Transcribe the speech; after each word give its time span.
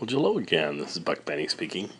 Well, 0.00 0.08
hello 0.10 0.38
again. 0.38 0.78
This 0.78 0.96
is 0.96 0.98
Buck 0.98 1.24
Benny 1.24 1.46
speaking. 1.46 1.90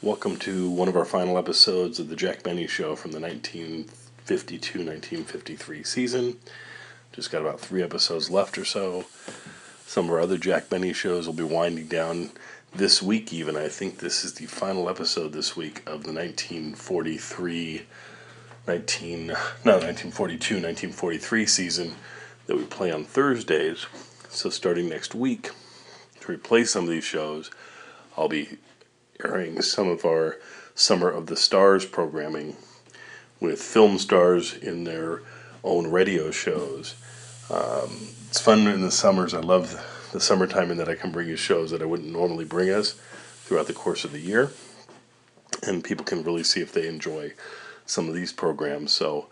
Welcome 0.00 0.38
to 0.38 0.70
one 0.70 0.88
of 0.88 0.96
our 0.96 1.04
final 1.04 1.36
episodes 1.36 2.00
of 2.00 2.08
the 2.08 2.16
Jack 2.16 2.42
Benny 2.42 2.66
Show 2.66 2.96
from 2.96 3.12
the 3.12 3.20
1952 3.20 4.78
1953 4.78 5.84
season. 5.84 6.38
Just 7.12 7.30
got 7.30 7.42
about 7.42 7.60
three 7.60 7.82
episodes 7.82 8.30
left 8.30 8.56
or 8.56 8.64
so. 8.64 9.04
Some 9.84 10.06
of 10.06 10.12
our 10.12 10.20
other 10.20 10.38
Jack 10.38 10.70
Benny 10.70 10.94
shows 10.94 11.26
will 11.26 11.34
be 11.34 11.42
winding 11.42 11.86
down 11.86 12.30
this 12.74 13.02
week, 13.02 13.30
even. 13.30 13.56
I 13.56 13.68
think 13.68 13.98
this 13.98 14.24
is 14.24 14.32
the 14.32 14.46
final 14.46 14.88
episode 14.88 15.34
this 15.34 15.54
week 15.54 15.80
of 15.80 16.04
the 16.04 16.14
1943 16.14 17.82
19, 18.66 19.26
no, 19.26 19.34
1942 19.34 20.54
1943 20.54 21.44
season 21.44 21.94
that 22.46 22.56
we 22.56 22.64
play 22.64 22.90
on 22.90 23.04
Thursdays. 23.04 23.84
So, 24.30 24.48
starting 24.48 24.88
next 24.88 25.14
week, 25.14 25.50
to 26.20 26.32
replace 26.32 26.70
some 26.70 26.84
of 26.84 26.90
these 26.90 27.04
shows, 27.04 27.50
I'll 28.16 28.28
be 28.28 28.58
airing 29.24 29.62
some 29.62 29.88
of 29.88 30.04
our 30.04 30.38
Summer 30.74 31.10
of 31.10 31.26
the 31.26 31.36
Stars 31.36 31.84
programming 31.84 32.56
with 33.40 33.60
film 33.60 33.98
stars 33.98 34.54
in 34.54 34.84
their 34.84 35.22
own 35.62 35.90
radio 35.90 36.30
shows. 36.30 36.94
Um, 37.50 38.08
it's 38.28 38.40
fun 38.40 38.66
in 38.66 38.80
the 38.80 38.90
summers. 38.90 39.34
I 39.34 39.40
love 39.40 39.84
the 40.12 40.20
summertime 40.20 40.70
in 40.70 40.78
that 40.78 40.88
I 40.88 40.94
can 40.94 41.10
bring 41.10 41.28
you 41.28 41.36
shows 41.36 41.70
that 41.70 41.82
I 41.82 41.86
wouldn't 41.86 42.12
normally 42.12 42.44
bring 42.44 42.70
us 42.70 42.92
throughout 43.44 43.66
the 43.66 43.72
course 43.72 44.04
of 44.04 44.12
the 44.12 44.20
year. 44.20 44.50
And 45.66 45.84
people 45.84 46.04
can 46.04 46.22
really 46.22 46.44
see 46.44 46.60
if 46.60 46.72
they 46.72 46.86
enjoy 46.86 47.32
some 47.84 48.08
of 48.08 48.14
these 48.14 48.32
programs. 48.32 48.92
So 48.92 49.26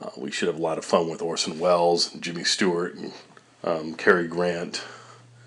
uh, 0.00 0.10
we 0.16 0.30
should 0.30 0.48
have 0.48 0.58
a 0.58 0.62
lot 0.62 0.78
of 0.78 0.84
fun 0.84 1.08
with 1.08 1.22
Orson 1.22 1.58
Welles, 1.58 2.12
and 2.12 2.22
Jimmy 2.22 2.44
Stewart, 2.44 2.94
and 2.94 3.12
um, 3.62 3.94
Cary 3.94 4.28
Grant, 4.28 4.84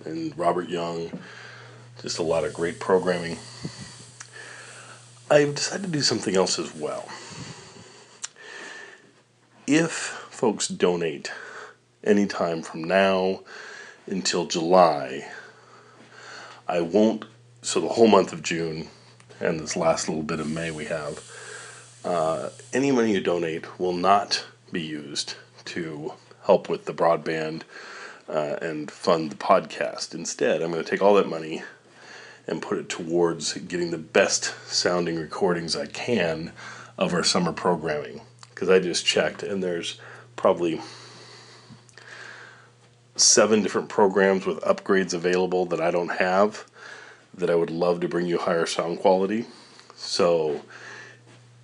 and 0.07 0.37
Robert 0.37 0.69
Young. 0.69 1.11
Just 2.01 2.19
a 2.19 2.23
lot 2.23 2.45
of 2.45 2.53
great 2.53 2.79
programming. 2.79 3.37
I've 5.29 5.55
decided 5.55 5.83
to 5.83 5.91
do 5.91 6.01
something 6.01 6.35
else 6.35 6.57
as 6.57 6.73
well. 6.73 7.07
If 9.67 9.91
folks 9.91 10.67
donate 10.67 11.31
anytime 12.03 12.61
from 12.61 12.83
now 12.85 13.41
until 14.05 14.45
July, 14.45 15.29
I 16.67 16.81
won't, 16.81 17.25
so 17.61 17.81
the 17.81 17.89
whole 17.89 18.07
month 18.07 18.31
of 18.31 18.41
June 18.41 18.87
and 19.41 19.59
this 19.59 19.75
last 19.75 20.07
little 20.07 20.23
bit 20.23 20.39
of 20.39 20.49
May 20.49 20.71
we 20.71 20.85
have, 20.85 21.21
uh, 22.05 22.49
any 22.71 22.91
money 22.91 23.13
you 23.13 23.19
donate 23.19 23.79
will 23.79 23.93
not 23.93 24.45
be 24.71 24.81
used 24.81 25.35
to 25.65 26.13
help 26.43 26.69
with 26.69 26.85
the 26.85 26.93
broadband 26.93 27.63
uh, 28.29 28.57
and 28.61 28.89
fund 28.91 29.31
the 29.31 29.35
podcast. 29.35 30.13
Instead, 30.13 30.61
I'm 30.61 30.71
going 30.71 30.83
to 30.83 30.89
take 30.89 31.01
all 31.01 31.15
that 31.15 31.27
money 31.27 31.63
and 32.47 32.61
put 32.61 32.77
it 32.77 32.89
towards 32.89 33.53
getting 33.53 33.91
the 33.91 33.97
best 33.97 34.53
sounding 34.67 35.17
recordings 35.17 35.75
I 35.75 35.85
can 35.85 36.53
of 36.97 37.13
our 37.13 37.23
summer 37.23 37.51
programming. 37.51 38.21
Because 38.49 38.69
I 38.69 38.79
just 38.79 39.05
checked, 39.05 39.43
and 39.43 39.61
there's 39.61 39.99
probably 40.35 40.81
seven 43.15 43.61
different 43.61 43.89
programs 43.89 44.45
with 44.45 44.59
upgrades 44.61 45.13
available 45.13 45.65
that 45.65 45.81
I 45.81 45.91
don't 45.91 46.17
have 46.17 46.65
that 47.33 47.49
I 47.49 47.55
would 47.55 47.69
love 47.69 47.99
to 47.99 48.07
bring 48.07 48.25
you 48.25 48.39
higher 48.39 48.65
sound 48.65 48.99
quality. 48.99 49.45
So, 49.95 50.61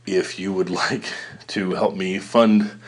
if 0.05 0.37
you 0.39 0.53
would 0.53 0.69
like 0.83 1.05
to 1.47 1.71
help 1.71 1.95
me 1.95 2.19
fund 2.19 2.79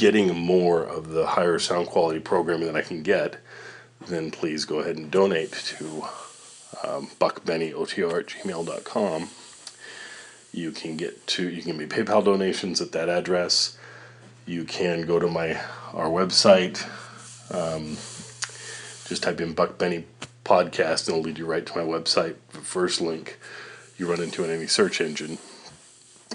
getting 0.00 0.34
more 0.34 0.82
of 0.82 1.10
the 1.10 1.26
higher 1.26 1.58
sound 1.58 1.86
quality 1.86 2.18
programming 2.18 2.66
that 2.66 2.74
I 2.74 2.80
can 2.80 3.02
get, 3.02 3.36
then 4.08 4.30
please 4.30 4.64
go 4.64 4.80
ahead 4.80 4.96
and 4.96 5.10
donate 5.10 5.52
to 5.52 6.04
um, 6.82 7.08
buckbennyotr 7.20 8.20
at 8.20 8.26
gmail.com. 8.28 9.28
You 10.52 10.72
can 10.72 10.96
get 10.96 11.26
to 11.28 11.48
you 11.50 11.62
can 11.62 11.76
be 11.76 11.86
PayPal 11.86 12.24
donations 12.24 12.80
at 12.80 12.92
that 12.92 13.10
address. 13.10 13.76
You 14.46 14.64
can 14.64 15.02
go 15.02 15.18
to 15.18 15.28
my 15.28 15.60
our 15.92 16.08
website. 16.08 16.82
Um, 17.54 17.98
just 19.06 19.22
type 19.22 19.38
in 19.42 19.52
Buck 19.52 19.76
Benny 19.76 20.06
podcast 20.44 21.08
and 21.08 21.18
it'll 21.18 21.20
lead 21.20 21.36
you 21.36 21.44
right 21.44 21.66
to 21.66 21.76
my 21.76 21.84
website. 21.84 22.36
The 22.52 22.58
first 22.60 23.02
link 23.02 23.38
you 23.98 24.10
run 24.10 24.22
into 24.22 24.44
in 24.44 24.50
any 24.50 24.66
search 24.66 25.02
engine. 25.02 25.36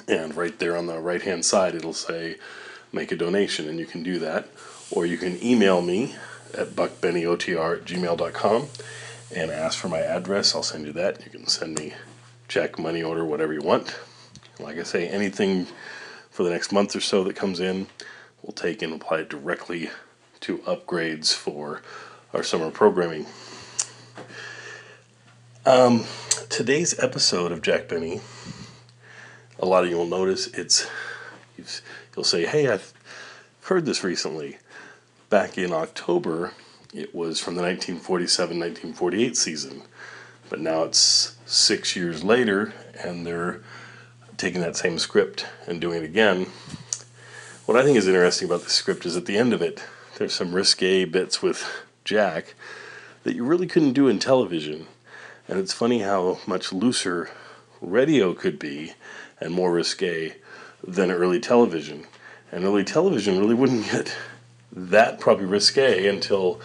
And 0.07 0.35
right 0.35 0.57
there 0.59 0.77
on 0.77 0.85
the 0.85 0.99
right 0.99 1.23
hand 1.23 1.45
side 1.45 1.73
it'll 1.73 1.93
say 1.93 2.35
make 2.95 3.11
a 3.11 3.15
donation 3.15 3.67
and 3.67 3.77
you 3.77 3.85
can 3.85 4.01
do 4.01 4.17
that. 4.19 4.47
Or 4.89 5.05
you 5.05 5.17
can 5.17 5.43
email 5.43 5.81
me 5.81 6.15
at 6.57 6.69
buckbennyotr 6.69 7.77
at 7.77 7.85
gmail.com 7.85 8.67
and 9.35 9.51
ask 9.51 9.77
for 9.77 9.89
my 9.89 9.99
address. 9.99 10.55
I'll 10.55 10.63
send 10.63 10.87
you 10.87 10.93
that. 10.93 11.23
You 11.25 11.31
can 11.31 11.47
send 11.47 11.77
me 11.77 11.93
check, 12.47 12.79
money 12.79 13.03
order, 13.03 13.25
whatever 13.25 13.53
you 13.53 13.61
want. 13.61 13.95
Like 14.59 14.79
I 14.79 14.83
say, 14.83 15.07
anything 15.07 15.67
for 16.29 16.43
the 16.43 16.49
next 16.49 16.71
month 16.71 16.95
or 16.95 17.01
so 17.01 17.23
that 17.25 17.35
comes 17.35 17.59
in, 17.59 17.87
we'll 18.41 18.53
take 18.53 18.81
and 18.81 18.93
apply 18.93 19.19
it 19.19 19.29
directly 19.29 19.89
to 20.41 20.59
upgrades 20.59 21.33
for 21.33 21.81
our 22.33 22.43
summer 22.43 22.71
programming. 22.71 23.25
Um, 25.65 26.05
today's 26.49 26.97
episode 26.99 27.51
of 27.51 27.61
Jack 27.61 27.87
Benny, 27.87 28.21
a 29.59 29.65
lot 29.65 29.83
of 29.83 29.89
you 29.89 29.97
will 29.97 30.05
notice 30.05 30.47
it's 30.47 30.87
you'll 32.15 32.23
say, 32.23 32.45
"Hey, 32.45 32.67
I've 32.67 32.93
heard 33.63 33.85
this 33.85 34.03
recently." 34.03 34.57
Back 35.29 35.57
in 35.57 35.73
October, 35.73 36.53
it 36.93 37.13
was 37.13 37.39
from 37.39 37.55
the 37.55 37.61
1947 37.61 38.59
1948 38.59 39.35
season, 39.35 39.81
but 40.49 40.59
now 40.59 40.83
it's 40.83 41.35
six 41.45 41.95
years 41.95 42.23
later 42.23 42.73
and 43.03 43.25
they're 43.25 43.61
taking 44.37 44.61
that 44.61 44.77
same 44.77 44.99
script 44.99 45.45
and 45.67 45.81
doing 45.81 46.03
it 46.03 46.05
again. 46.05 46.47
What 47.65 47.77
I 47.77 47.83
think 47.83 47.97
is 47.97 48.07
interesting 48.07 48.47
about 48.47 48.63
the 48.63 48.69
script 48.69 49.05
is 49.05 49.17
at 49.17 49.25
the 49.25 49.37
end 49.37 49.53
of 49.53 49.61
it, 49.61 49.83
there's 50.17 50.33
some 50.33 50.53
risque 50.53 51.05
bits 51.05 51.41
with 51.41 51.67
Jack 52.03 52.53
that 53.23 53.35
you 53.35 53.43
really 53.43 53.67
couldn't 53.67 53.93
do 53.93 54.07
in 54.07 54.19
television. 54.19 54.87
And 55.47 55.59
it's 55.59 55.73
funny 55.73 55.99
how 55.99 56.39
much 56.45 56.71
looser 56.71 57.29
radio 57.81 58.33
could 58.33 58.59
be 58.59 58.93
and 59.39 59.53
more 59.53 59.71
risque 59.71 60.35
than 60.87 61.11
early 61.11 61.39
television. 61.39 62.05
And 62.51 62.63
early 62.63 62.83
television 62.83 63.39
really 63.39 63.55
wouldn't 63.55 63.91
get 63.91 64.15
that 64.71 65.19
probably 65.19 65.45
risque 65.45 66.07
until 66.07 66.61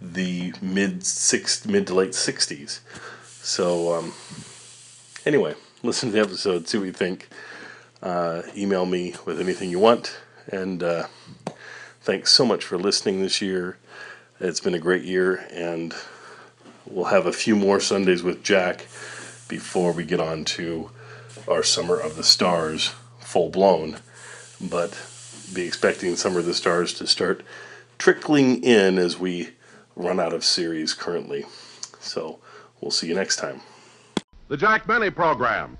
the 0.00 0.52
mid 0.60 1.04
six 1.04 1.64
mid 1.64 1.86
to 1.86 1.94
late 1.94 2.14
sixties. 2.14 2.80
So 3.24 3.94
um, 3.94 4.12
anyway, 5.24 5.54
listen 5.82 6.10
to 6.10 6.12
the 6.14 6.20
episode, 6.20 6.68
see 6.68 6.78
what 6.78 6.84
you 6.84 6.92
think. 6.92 7.28
Uh, 8.02 8.42
email 8.56 8.84
me 8.84 9.14
with 9.24 9.40
anything 9.40 9.70
you 9.70 9.78
want, 9.78 10.18
and 10.48 10.82
uh, 10.82 11.06
thanks 12.02 12.30
so 12.30 12.44
much 12.44 12.62
for 12.62 12.76
listening 12.76 13.22
this 13.22 13.40
year. 13.40 13.78
It's 14.38 14.60
been 14.60 14.74
a 14.74 14.78
great 14.78 15.02
year, 15.02 15.46
and 15.50 15.94
we'll 16.84 17.06
have 17.06 17.26
a 17.26 17.32
few 17.32 17.56
more 17.56 17.80
Sundays 17.80 18.22
with 18.22 18.44
Jack 18.44 18.86
before 19.48 19.92
we 19.92 20.04
get 20.04 20.20
on 20.20 20.44
to 20.44 20.90
our 21.48 21.62
Summer 21.62 21.98
of 21.98 22.16
the 22.16 22.22
Stars 22.22 22.92
full 23.36 23.50
blown. 23.50 23.98
But 24.62 24.98
be 25.52 25.66
expecting 25.66 26.16
some 26.16 26.38
of 26.38 26.46
the 26.46 26.54
Stars 26.54 26.94
to 26.94 27.06
start 27.06 27.42
trickling 27.98 28.64
in 28.64 28.96
as 28.96 29.18
we 29.18 29.50
run 29.94 30.18
out 30.18 30.32
of 30.32 30.42
series 30.42 30.94
currently. 30.94 31.44
So 32.00 32.38
we'll 32.80 32.90
see 32.90 33.08
you 33.08 33.14
next 33.14 33.36
time. 33.36 33.60
The 34.48 34.56
Jack 34.56 34.86
Benny 34.86 35.10
Program. 35.10 35.76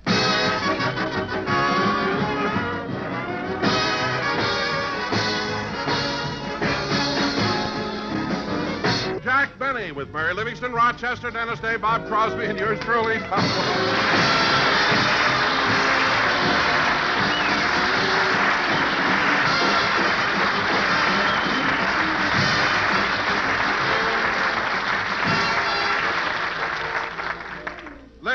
Jack 9.24 9.58
Benny 9.58 9.92
with 9.92 10.10
Mary 10.10 10.34
Livingstone, 10.34 10.72
Rochester, 10.72 11.30
Dennis 11.30 11.58
Day, 11.60 11.78
Bob 11.78 12.06
Crosby, 12.06 12.44
and 12.44 12.58
yours 12.58 12.78
truly. 12.80 13.16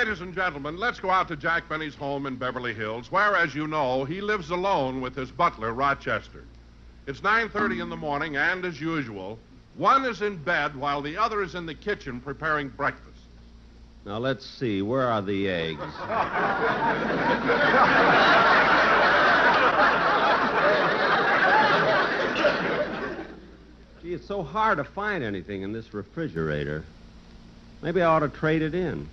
Ladies 0.02 0.22
and 0.22 0.34
gentlemen, 0.34 0.78
let's 0.78 1.00
go 1.00 1.12
out 1.12 1.28
to 1.28 1.36
Jack 1.36 1.70
Benny's 1.70 1.94
home 1.94 2.26
in 2.26 2.36
Beverly 2.36 2.74
Hills, 2.74 3.12
where, 3.12 3.36
as 3.36 3.54
you 3.54 3.68
know, 3.68 4.04
he 4.04 4.20
lives 4.20 4.50
alone 4.50 5.00
with 5.00 5.16
his 5.16 5.30
butler, 5.30 5.74
Rochester. 5.74 6.44
It's 7.06 7.20
9.30 7.20 7.84
in 7.84 7.90
the 7.92 7.96
morning, 7.96 8.36
and 8.36 8.66
as 8.66 8.82
usual, 8.82 9.38
one 9.76 10.04
is 10.06 10.24
in 10.24 10.38
bed 10.38 10.76
while 10.76 11.04
the 11.04 11.18
other 11.18 11.44
is 11.44 11.54
in 11.54 11.68
the 11.68 11.76
kitchen 11.76 12.20
preparing 12.20 12.70
breakfast. 12.70 13.22
Now, 14.04 14.18
let's 14.18 14.44
see. 14.44 14.82
Where 14.82 15.08
are 15.08 15.22
the 15.22 15.48
eggs? 15.48 15.80
Gee, 24.02 24.16
it's 24.16 24.26
so 24.26 24.42
hard 24.42 24.80
to 24.80 24.84
find 24.84 25.24
anything 25.24 25.62
in 25.62 25.72
this 25.72 25.94
refrigerator. 25.94 26.84
Maybe 27.84 28.02
I 28.02 28.08
ought 28.08 28.22
to 28.22 28.30
trade 28.30 28.64
it 28.64 28.74
in. 28.74 29.08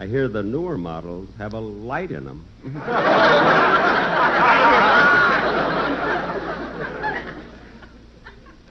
I 0.00 0.06
hear 0.06 0.28
the 0.28 0.42
newer 0.42 0.78
models 0.78 1.28
have 1.36 1.52
a 1.52 1.60
light 1.60 2.10
in 2.10 2.24
them. 2.24 2.46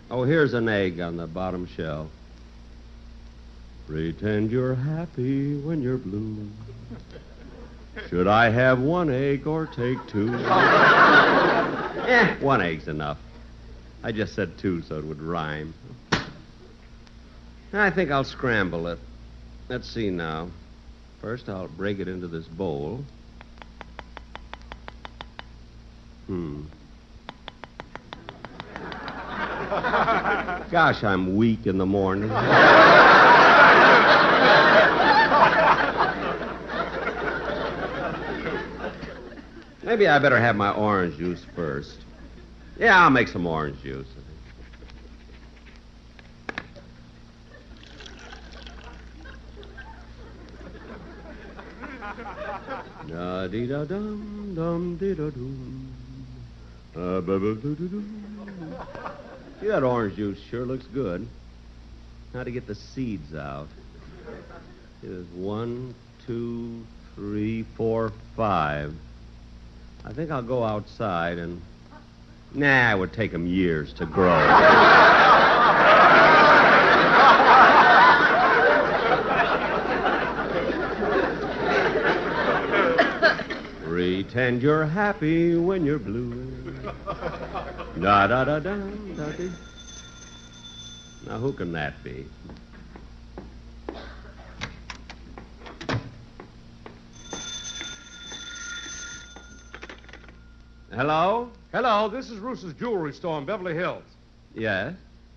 oh, 0.10 0.24
here's 0.24 0.56
an 0.56 0.68
egg 0.68 1.00
on 1.00 1.18
the 1.18 1.28
bottom 1.28 1.68
shelf. 1.68 2.10
Pretend 3.86 4.50
you're 4.50 4.74
happy 4.74 5.56
when 5.62 5.84
you're 5.84 6.00
blue. 6.00 6.50
Should 8.10 8.26
I 8.26 8.50
have 8.50 8.80
one 8.80 9.12
egg 9.12 9.46
or 9.46 9.68
take 9.68 10.00
two? 10.08 10.34
eh, 12.08 12.38
one 12.40 12.64
egg's 12.64 12.88
enough. 12.88 13.20
I 14.02 14.14
just 14.14 14.34
said 14.34 14.58
two 14.58 14.81
so 14.81 14.98
it 14.98 15.06
would 15.06 15.22
rhyme. 15.22 15.76
I 17.72 17.92
think 17.92 18.10
I'll 18.10 18.24
scramble 18.24 18.88
it. 18.88 18.98
Let's 19.70 19.88
see 19.88 20.10
now. 20.10 20.50
First, 21.21 21.50
I'll 21.50 21.68
break 21.68 22.00
it 22.00 22.07
into 22.07 22.27
this 22.27 22.45
bowl. 22.45 23.04
Hmm. 26.27 26.62
Gosh, 30.71 31.04
I'm 31.04 31.36
weak 31.36 31.68
in 31.68 31.77
the 31.77 31.86
morning. 31.86 32.30
Maybe 39.83 40.07
I 40.07 40.19
better 40.19 40.39
have 40.39 40.56
my 40.56 40.71
orange 40.71 41.18
juice 41.18 41.44
first. 41.56 41.98
Yeah, 42.77 43.04
I'll 43.04 43.10
make 43.10 43.27
some 43.27 43.45
orange 43.45 43.81
juice. 43.81 44.07
Da 53.10 53.48
dee 53.48 53.66
da 53.66 53.86
dum 53.86 54.54
dum 54.56 54.98
dee 54.98 55.16
da 55.16 55.30
dum. 55.32 55.94
That 59.62 59.84
orange 59.84 60.16
juice 60.16 60.40
sure 60.50 60.66
looks 60.66 60.86
good. 60.86 61.28
Now 62.34 62.44
to 62.44 62.52
get 62.52 62.68
the 62.68 62.76
seeds 62.76 63.34
out. 63.34 63.68
Here's 65.02 65.26
one, 65.28 65.96
two, 66.28 66.86
three, 67.16 67.64
four, 67.76 68.14
five. 68.36 68.94
I 70.06 70.14
think 70.14 70.30
I'll 70.30 70.44
go 70.44 70.64
outside 70.64 71.40
and. 71.40 71.62
Nah, 72.54 72.94
it 72.94 73.00
would 73.00 73.14
take 73.14 73.32
them 73.32 73.48
years 73.48 73.92
to 73.94 74.06
grow. 74.06 75.39
Pretend 84.31 84.62
you're 84.62 84.86
happy 84.86 85.56
when 85.56 85.84
you're 85.84 85.98
blue. 85.98 86.46
Da 88.00 88.28
da 88.28 88.46
da 88.46 88.60
da 88.60 88.76
da. 88.76 89.50
Now 91.26 91.40
who 91.40 91.52
can 91.52 91.72
that 91.72 91.96
be? 92.04 92.28
Hello? 100.92 101.50
Hello, 101.72 102.08
this 102.08 102.30
is 102.30 102.38
Roos's 102.38 102.74
jewelry 102.76 103.14
store 103.14 103.40
in 103.40 103.46
Beverly 103.46 103.74
Hills. 103.74 104.04
Yes. 104.54 104.94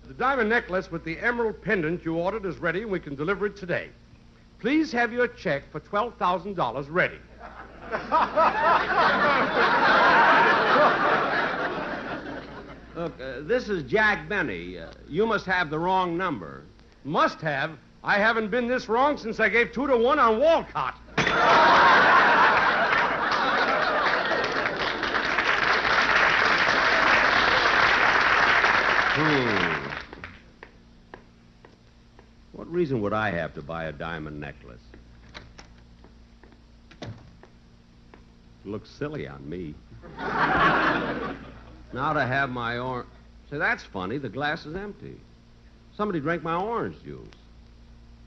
The 0.07 0.13
diamond 0.13 0.49
necklace 0.49 0.91
with 0.91 1.03
the 1.03 1.17
emerald 1.17 1.59
pendant 1.63 2.05
you 2.05 2.17
ordered 2.17 2.45
is 2.45 2.59
ready, 2.59 2.83
and 2.83 2.91
we 2.91 2.99
can 2.99 3.15
deliver 3.15 3.47
it 3.47 3.57
today. 3.57 3.89
Please 4.59 4.91
have 4.91 5.11
your 5.11 5.27
check 5.27 5.63
for 5.71 5.79
$12,000 5.79 6.85
ready. 6.91 7.17
Look, 12.95 13.13
uh, 13.21 13.41
this 13.41 13.69
is 13.69 13.83
Jack 13.83 14.27
Benny. 14.27 14.79
Uh, 14.79 14.91
you 15.07 15.27
must 15.27 15.45
have 15.45 15.69
the 15.69 15.77
wrong 15.77 16.17
number. 16.17 16.63
Must 17.03 17.39
have. 17.41 17.77
I 18.03 18.17
haven't 18.17 18.49
been 18.49 18.67
this 18.67 18.89
wrong 18.89 19.17
since 19.17 19.39
I 19.39 19.47
gave 19.47 19.71
two 19.71 19.85
to 19.85 19.95
one 19.95 20.17
on 20.17 20.39
Walcott. 20.39 20.95
Hmm. 29.13 29.89
What 32.53 32.71
reason 32.71 32.99
would 33.01 33.13
I 33.13 33.29
have 33.29 33.53
to 33.53 33.61
buy 33.61 33.83
a 33.83 33.91
diamond 33.91 34.39
necklace? 34.39 34.81
Looks 38.65 38.89
silly 38.89 39.27
on 39.27 39.47
me. 39.47 39.75
now 40.17 42.13
to 42.13 42.25
have 42.25 42.49
my 42.49 42.77
orange. 42.77 43.07
Say, 43.49 43.57
that's 43.57 43.83
funny. 43.83 44.17
The 44.17 44.29
glass 44.29 44.65
is 44.65 44.75
empty. 44.75 45.15
Somebody 45.95 46.19
drank 46.19 46.43
my 46.43 46.55
orange 46.55 46.95
juice. 47.03 47.27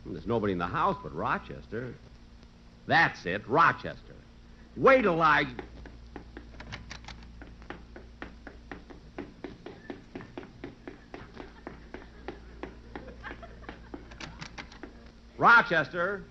And 0.04 0.14
there's 0.14 0.26
nobody 0.26 0.52
in 0.52 0.58
the 0.58 0.66
house 0.66 0.96
but 1.02 1.14
Rochester. 1.14 1.94
That's 2.86 3.24
it, 3.26 3.48
Rochester. 3.48 4.14
Wait 4.76 5.02
till 5.02 5.20
I. 5.20 5.46
Rochester. 15.38 16.22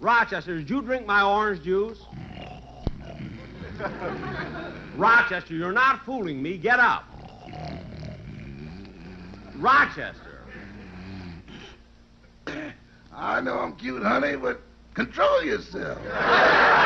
Rochester, 0.00 0.58
did 0.58 0.68
you 0.68 0.82
drink 0.82 1.06
my 1.06 1.22
orange 1.22 1.62
juice? 1.62 1.98
Rochester, 4.96 5.54
you're 5.54 5.72
not 5.72 6.04
fooling 6.04 6.42
me. 6.42 6.56
Get 6.56 6.80
up. 6.80 7.04
Rochester. 9.56 10.42
I 13.12 13.40
know 13.40 13.58
I'm 13.58 13.74
cute, 13.76 14.02
honey, 14.02 14.36
but 14.36 14.60
control 14.94 15.42
yourself. 15.44 15.98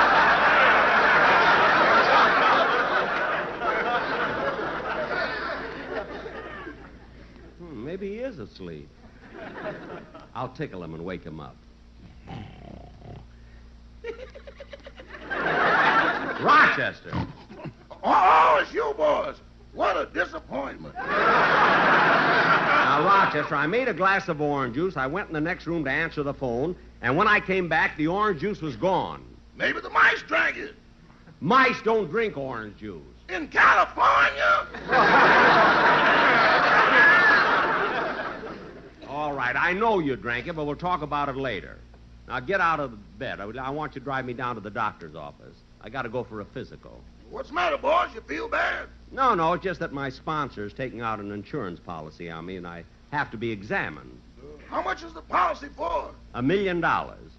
Hmm, 7.59 7.85
maybe 7.85 8.09
he 8.09 8.21
is 8.21 8.39
asleep. 8.39 8.89
I'll 10.35 10.49
tickle 10.49 10.83
him 10.83 10.95
and 10.95 11.05
wake 11.05 11.23
him 11.23 11.41
up. 11.41 11.57
Rochester. 16.43 17.13
Oh, 18.03 18.59
it's 18.63 18.73
you 18.73 18.95
boys. 18.97 19.37
What 19.73 19.97
a 19.97 20.07
disappointment. 20.07 20.95
Now, 20.97 21.05
Rochester, 23.05 23.55
I 23.55 23.67
made 23.67 23.89
a 23.89 23.95
glass 23.95 24.29
of 24.29 24.41
orange 24.41 24.75
juice. 24.75 24.97
I 24.97 25.07
went 25.07 25.29
in 25.29 25.35
the 25.35 25.41
next 25.41 25.67
room 25.67 25.85
to 25.85 25.91
answer 25.91 26.23
the 26.23 26.35
phone, 26.35 26.75
and 27.03 27.17
when 27.17 27.29
I 27.29 27.41
came 27.41 27.69
back, 27.69 27.97
the 27.97 28.09
orange 28.09 28.41
juice 28.41 28.61
was 28.61 28.75
gone. 28.77 29.25
Maybe 29.57 29.81
the 29.81 29.91
mice 29.91 30.23
drank 30.23 30.57
it. 30.57 30.75
Mice 31.41 31.81
don't 31.83 32.11
drink 32.11 32.37
orange 32.37 32.79
juice. 32.79 33.03
In 33.29 33.47
California? 33.49 34.67
All 39.09 39.33
right, 39.33 39.55
I 39.57 39.73
know 39.73 40.01
you 40.01 40.17
drank 40.17 40.49
it, 40.49 40.57
but 40.57 40.65
we'll 40.65 40.75
talk 40.75 41.03
about 41.03 41.29
it 41.29 41.37
later. 41.37 41.79
Now, 42.27 42.41
get 42.41 42.61
out 42.61 42.81
of 42.81 43.19
bed. 43.19 43.41
I, 43.41 43.45
I 43.45 43.71
want 43.71 43.95
you 43.95 44.01
to 44.01 44.05
drive 44.05 44.25
me 44.25 44.33
down 44.33 44.57
to 44.57 44.61
the 44.61 44.71
doctor's 44.71 45.15
office. 45.15 45.57
I 45.81 45.89
got 45.89 46.03
to 46.03 46.09
go 46.09 46.23
for 46.25 46.41
a 46.41 46.45
physical. 46.45 47.01
What's 47.31 47.49
the 47.49 47.55
matter, 47.55 47.79
boys? 47.79 48.09
You 48.15 48.21
feel 48.23 48.49
bad? 48.49 48.89
No, 49.13 49.35
no, 49.35 49.53
it's 49.55 49.65
just 49.65 49.81
that 49.81 49.93
my 49.93 50.11
sponsor's 50.11 50.73
taking 50.73 51.01
out 51.01 51.21
an 51.21 51.31
insurance 51.33 51.81
policy 51.81 52.31
on 52.31 52.47
me, 52.47 52.57
and 52.57 52.67
I 52.67 52.85
have 53.13 53.31
to 53.31 53.37
be 53.37 53.51
examined. 53.51 54.21
How 54.69 54.83
much 54.83 55.03
is 55.03 55.13
the 55.13 55.23
policy 55.23 55.69
for? 55.77 56.11
A 56.35 56.43
million 56.43 56.81
dollars. 56.81 57.31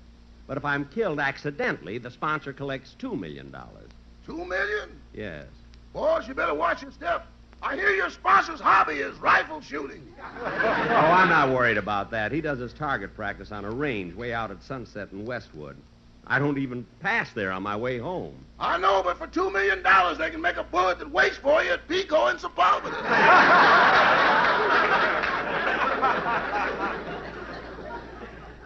But 0.48 0.57
if 0.57 0.65
I'm 0.65 0.86
killed 0.86 1.19
accidentally, 1.19 1.98
the 1.98 2.12
sponsor 2.12 2.51
collects 2.51 2.95
two 3.00 3.15
million 3.15 3.51
dollars. 3.51 3.89
Two 4.25 4.43
million? 4.45 4.89
Yes. 5.13 5.45
Boys, 5.93 6.27
you 6.27 6.33
better 6.33 6.53
watch 6.53 6.81
your 6.81 6.91
step. 6.91 7.25
I 7.63 7.75
hear 7.75 7.91
your 7.91 8.10
sponsor's 8.10 8.60
hobby 8.60 8.95
is 8.95 9.15
rifle 9.19 9.62
shooting. 9.62 10.01
Oh, 10.41 10.45
I'm 10.45 11.29
not 11.29 11.50
worried 11.50 11.77
about 11.77 12.10
that. 12.12 12.31
He 12.31 12.41
does 12.41 12.60
his 12.60 12.74
target 12.74 13.15
practice 13.15 13.51
on 13.51 13.65
a 13.65 13.69
range 13.71 14.15
way 14.15 14.33
out 14.33 14.51
at 14.51 14.63
Sunset 14.63 15.10
in 15.12 15.25
Westwood. 15.25 15.77
I 16.31 16.39
don't 16.39 16.57
even 16.57 16.85
pass 17.01 17.29
there 17.33 17.51
on 17.51 17.61
my 17.61 17.75
way 17.75 17.97
home. 17.97 18.33
I 18.57 18.77
know, 18.77 19.03
but 19.03 19.17
for 19.17 19.27
two 19.27 19.51
million 19.51 19.83
dollars, 19.83 20.17
they 20.17 20.29
can 20.29 20.39
make 20.39 20.55
a 20.55 20.63
bullet 20.63 21.00
that 21.00 21.11
waits 21.11 21.35
for 21.35 21.61
you 21.61 21.71
at 21.71 21.85
Pico 21.89 22.27
and 22.27 22.39
Sepulveda. 22.39 22.91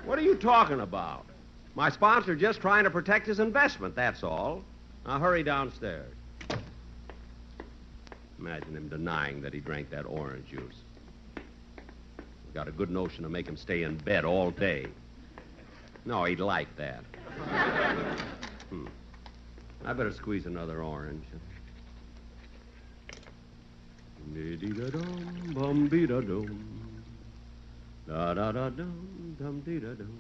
What 0.06 0.20
are 0.20 0.22
you 0.22 0.36
talking 0.36 0.82
about? 0.82 1.26
My 1.74 1.90
sponsor 1.90 2.36
just 2.36 2.62
trying 2.62 2.84
to 2.84 2.92
protect 2.92 3.26
his 3.26 3.40
investment, 3.40 3.96
that's 3.96 4.24
all. 4.24 4.62
Now 5.04 5.18
hurry 5.18 5.42
downstairs. 5.42 6.14
Imagine 8.38 8.78
him 8.78 8.88
denying 8.88 9.42
that 9.42 9.52
he 9.52 9.60
drank 9.60 9.90
that 9.90 10.06
orange 10.06 10.48
juice. 10.48 10.76
Got 12.54 12.68
a 12.68 12.72
good 12.72 12.92
notion 12.92 13.24
to 13.24 13.30
make 13.30 13.48
him 13.48 13.58
stay 13.58 13.82
in 13.82 13.98
bed 13.98 14.24
all 14.24 14.52
day. 14.52 14.86
No, 16.06 16.26
he'd 16.26 16.40
like 16.40 16.74
that. 16.78 17.04
Hmm. 18.70 18.88
I 19.86 19.94
better 19.94 20.12
squeeze 20.12 20.46
another 20.46 20.82
orange. 20.82 21.26
Dee-dee-da-dum, 24.34 25.54
bum-dee-da-dum. 25.54 26.94
Da-da-da-dum, 28.08 29.36
dum-dee-da-dum. 29.40 30.20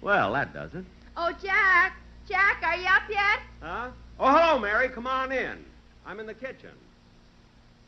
Well, 0.00 0.32
that 0.32 0.54
does 0.54 0.74
it. 0.74 0.84
Oh, 1.16 1.32
Jack! 1.42 1.96
Jack, 2.28 2.62
are 2.62 2.76
you 2.76 2.86
up 2.86 3.02
yet? 3.10 3.40
Huh? 3.60 3.90
Oh, 4.18 4.30
hello, 4.30 4.58
Mary. 4.58 4.88
Come 4.88 5.06
on 5.06 5.32
in. 5.32 5.64
I'm 6.06 6.20
in 6.20 6.26
the 6.26 6.34
kitchen. 6.34 6.70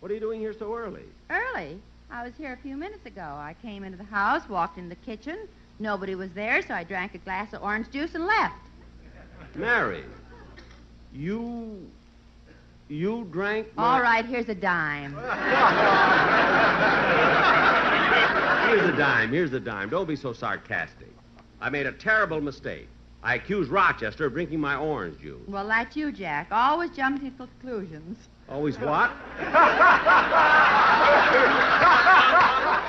What 0.01 0.11
are 0.11 0.15
you 0.15 0.21
doing 0.21 0.41
here 0.41 0.53
so 0.53 0.75
early? 0.75 1.05
Early. 1.31 1.79
I 2.11 2.25
was 2.25 2.33
here 2.37 2.53
a 2.53 2.57
few 2.57 2.77
minutes 2.77 3.07
ago. 3.07 3.23
I 3.23 3.55
came 3.63 3.85
into 3.85 3.97
the 3.97 4.05
house, 4.05 4.49
walked 4.49 4.79
in 4.79 4.89
the 4.89 4.97
kitchen. 4.97 5.39
Nobody 5.83 6.15
was 6.15 6.31
there, 6.31 6.63
so 6.63 6.73
I 6.75 6.85
drank 6.85 7.15
a 7.17 7.19
glass 7.19 7.53
of 7.53 7.63
orange 7.63 7.91
juice 7.91 8.15
and 8.15 8.25
left. 8.25 8.55
Mary, 9.57 10.05
you. 11.13 11.91
You 12.89 13.27
drank. 13.33 13.67
my- 13.77 13.83
All 13.85 14.01
right, 14.01 14.25
here's 14.25 14.49
a 14.49 14.55
dime. 14.55 15.15
Here's 18.73 18.89
a 18.89 18.97
dime. 18.97 19.31
Here's 19.31 19.53
a 19.53 19.61
dime. 19.61 19.91
Don't 19.91 20.07
be 20.09 20.17
so 20.17 20.33
sarcastic. 20.33 21.13
I 21.61 21.69
made 21.69 21.87
a 21.87 21.93
terrible 21.93 22.41
mistake. 22.41 22.89
I 23.23 23.35
accused 23.35 23.71
Rochester 23.71 24.25
of 24.27 24.33
drinking 24.33 24.61
my 24.61 24.77
orange 24.77 25.21
juice. 25.21 25.43
Well, 25.47 25.69
that's 25.69 25.95
you, 25.97 26.11
Jack. 26.11 26.49
Always 26.51 26.91
jump 26.91 27.23
to 27.23 27.31
conclusions. 27.33 28.17
Always 28.49 28.79
what? 28.79 29.11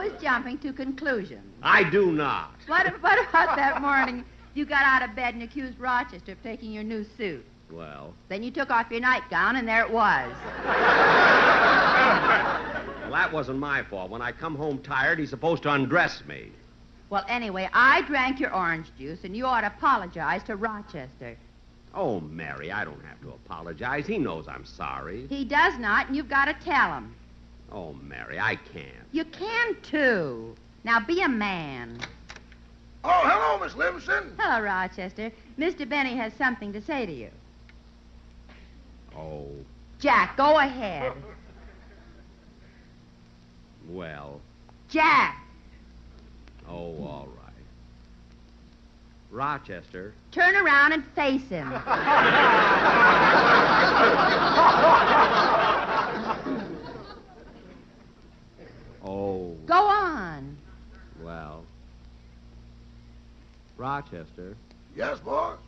Always 0.00 0.18
jumping 0.22 0.56
to 0.60 0.72
conclusions. 0.72 1.42
I 1.62 1.84
do 1.90 2.10
not. 2.10 2.54
What, 2.68 2.86
what 3.02 3.28
about 3.28 3.54
that 3.56 3.82
morning 3.82 4.24
you 4.54 4.64
got 4.64 4.82
out 4.82 5.06
of 5.06 5.14
bed 5.14 5.34
and 5.34 5.42
accused 5.42 5.78
Rochester 5.78 6.32
of 6.32 6.42
taking 6.42 6.72
your 6.72 6.84
new 6.84 7.04
suit? 7.18 7.44
Well, 7.70 8.14
Then 8.30 8.42
you 8.42 8.50
took 8.50 8.70
off 8.70 8.90
your 8.90 9.00
nightgown, 9.00 9.56
and 9.56 9.68
there 9.68 9.82
it 9.84 9.90
was. 9.90 10.32
well, 13.02 13.10
that 13.10 13.30
wasn't 13.30 13.58
my 13.58 13.82
fault. 13.82 14.10
When 14.10 14.22
I 14.22 14.32
come 14.32 14.56
home 14.56 14.78
tired, 14.78 15.18
he's 15.18 15.28
supposed 15.28 15.64
to 15.64 15.70
undress 15.70 16.22
me. 16.26 16.50
Well, 17.10 17.26
anyway, 17.28 17.68
I 17.74 18.00
drank 18.06 18.40
your 18.40 18.54
orange 18.54 18.86
juice, 18.98 19.24
and 19.24 19.36
you 19.36 19.44
ought 19.44 19.60
to 19.60 19.66
apologize 19.66 20.42
to 20.44 20.56
Rochester. 20.56 21.36
Oh, 21.94 22.20
Mary, 22.20 22.72
I 22.72 22.86
don't 22.86 23.04
have 23.04 23.20
to 23.20 23.32
apologize. 23.32 24.06
He 24.06 24.16
knows 24.16 24.48
I'm 24.48 24.64
sorry. 24.64 25.26
He 25.28 25.44
does 25.44 25.76
not, 25.78 26.06
and 26.06 26.16
you've 26.16 26.30
got 26.30 26.46
to 26.46 26.54
tell 26.64 26.94
him. 26.94 27.14
Oh, 27.72 27.94
Mary, 28.02 28.38
I 28.38 28.56
can't. 28.56 29.06
You 29.12 29.24
can, 29.26 29.76
too. 29.82 30.54
Now, 30.84 31.00
be 31.00 31.22
a 31.22 31.28
man. 31.28 31.98
Oh, 33.04 33.22
hello, 33.24 33.64
Miss 33.64 33.74
Livingstone. 33.76 34.34
Hello, 34.38 34.62
Rochester. 34.62 35.30
Mr. 35.58 35.88
Benny 35.88 36.16
has 36.16 36.32
something 36.34 36.72
to 36.72 36.82
say 36.82 37.06
to 37.06 37.12
you. 37.12 37.30
Oh, 39.16 39.46
Jack, 39.98 40.36
go 40.36 40.58
ahead. 40.58 41.12
well. 43.88 44.40
Jack, 44.88 45.36
Oh, 46.68 46.94
all 47.04 47.28
right. 47.36 47.46
Rochester. 49.30 50.14
turn 50.30 50.54
around 50.56 50.92
and 50.92 51.04
face 51.14 51.48
him. 51.48 51.68
Oh, 59.12 59.56
Go 59.66 59.74
on. 59.88 60.56
well. 61.20 61.64
Rochester. 63.76 64.56
Yes, 64.94 65.18
boss. 65.18 65.58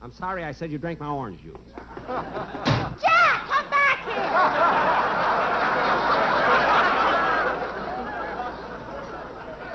I'm 0.00 0.12
sorry 0.12 0.44
I 0.44 0.52
said 0.52 0.70
you 0.70 0.78
drank 0.78 1.00
my 1.00 1.08
orange 1.08 1.42
juice. 1.42 1.56
Jack, 2.06 3.46
come 3.48 3.68
back 3.68 4.04
here. 4.04 5.34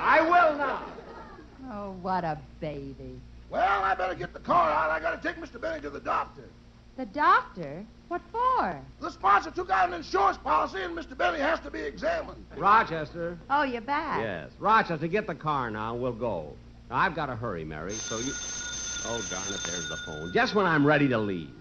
I 0.01 0.21
will 0.21 0.57
now. 0.57 0.83
Oh, 1.71 1.91
what 2.01 2.23
a 2.23 2.39
baby. 2.61 3.19
Well, 3.49 3.83
I 3.83 3.95
better 3.95 4.15
get 4.15 4.31
the 4.33 4.39
car 4.39 4.69
out. 4.71 4.91
I 4.91 4.99
gotta 5.01 5.21
take 5.21 5.35
Mr. 5.43 5.59
Benny 5.59 5.81
to 5.81 5.89
the 5.89 5.99
doctor. 5.99 6.43
The 6.99 7.05
doctor? 7.05 7.85
What 8.09 8.19
for? 8.29 8.77
The 8.99 9.09
sponsor 9.09 9.51
took 9.51 9.69
out 9.69 9.87
an 9.87 9.93
insurance 9.93 10.37
policy, 10.37 10.81
and 10.81 10.97
Mr. 10.97 11.17
Benny 11.17 11.39
has 11.39 11.61
to 11.61 11.71
be 11.71 11.79
examined. 11.79 12.45
Rochester. 12.57 13.37
Oh, 13.49 13.63
you're 13.63 13.79
back. 13.79 14.19
Yes. 14.19 14.51
Rochester, 14.59 15.07
get 15.07 15.25
the 15.25 15.33
car 15.33 15.71
now. 15.71 15.95
We'll 15.95 16.11
go. 16.11 16.51
Now, 16.89 16.97
I've 16.97 17.15
got 17.15 17.27
to 17.27 17.37
hurry, 17.37 17.63
Mary, 17.63 17.93
so 17.93 18.17
you. 18.17 18.33
Oh, 19.05 19.25
darn 19.29 19.47
it, 19.47 19.61
there's 19.63 19.87
the 19.87 19.95
phone. 20.05 20.33
Just 20.33 20.55
when 20.55 20.65
I'm 20.65 20.85
ready 20.85 21.07
to 21.07 21.17
leave. 21.17 21.53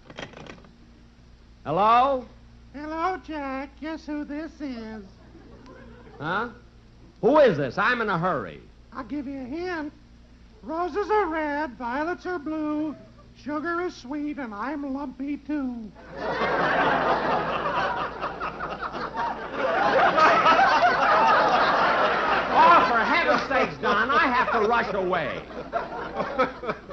Hello? 1.65 2.27
Hello, 2.75 3.21
Jack. 3.25 3.71
Guess 3.81 4.07
who 4.07 4.25
this 4.25 4.51
is? 4.61 5.05
Huh? 6.19 6.49
Who 7.21 7.39
is 7.39 7.57
this? 7.57 7.79
I'm 7.79 8.01
in 8.01 8.09
a 8.09 8.19
hurry. 8.19 8.61
I'll 8.93 9.05
give 9.05 9.29
you 9.29 9.39
a 9.39 9.45
hint. 9.45 9.93
Roses 10.65 11.09
are 11.09 11.27
red, 11.27 11.79
violets 11.79 12.27
are 12.27 12.41
blue, 12.41 12.97
sugar 13.45 13.81
is 13.83 13.95
sweet, 13.95 14.39
and 14.39 14.55
I'm 14.55 14.95
lumpy 14.95 15.37
too. 15.37 15.91
Oh, 22.61 22.87
for 22.91 22.99
heaven's 22.99 23.43
sakes, 23.49 23.77
Don, 23.81 24.11
I 24.11 24.27
have 24.27 24.51
to 24.53 24.69
rush 24.69 24.93
away. 24.95 25.41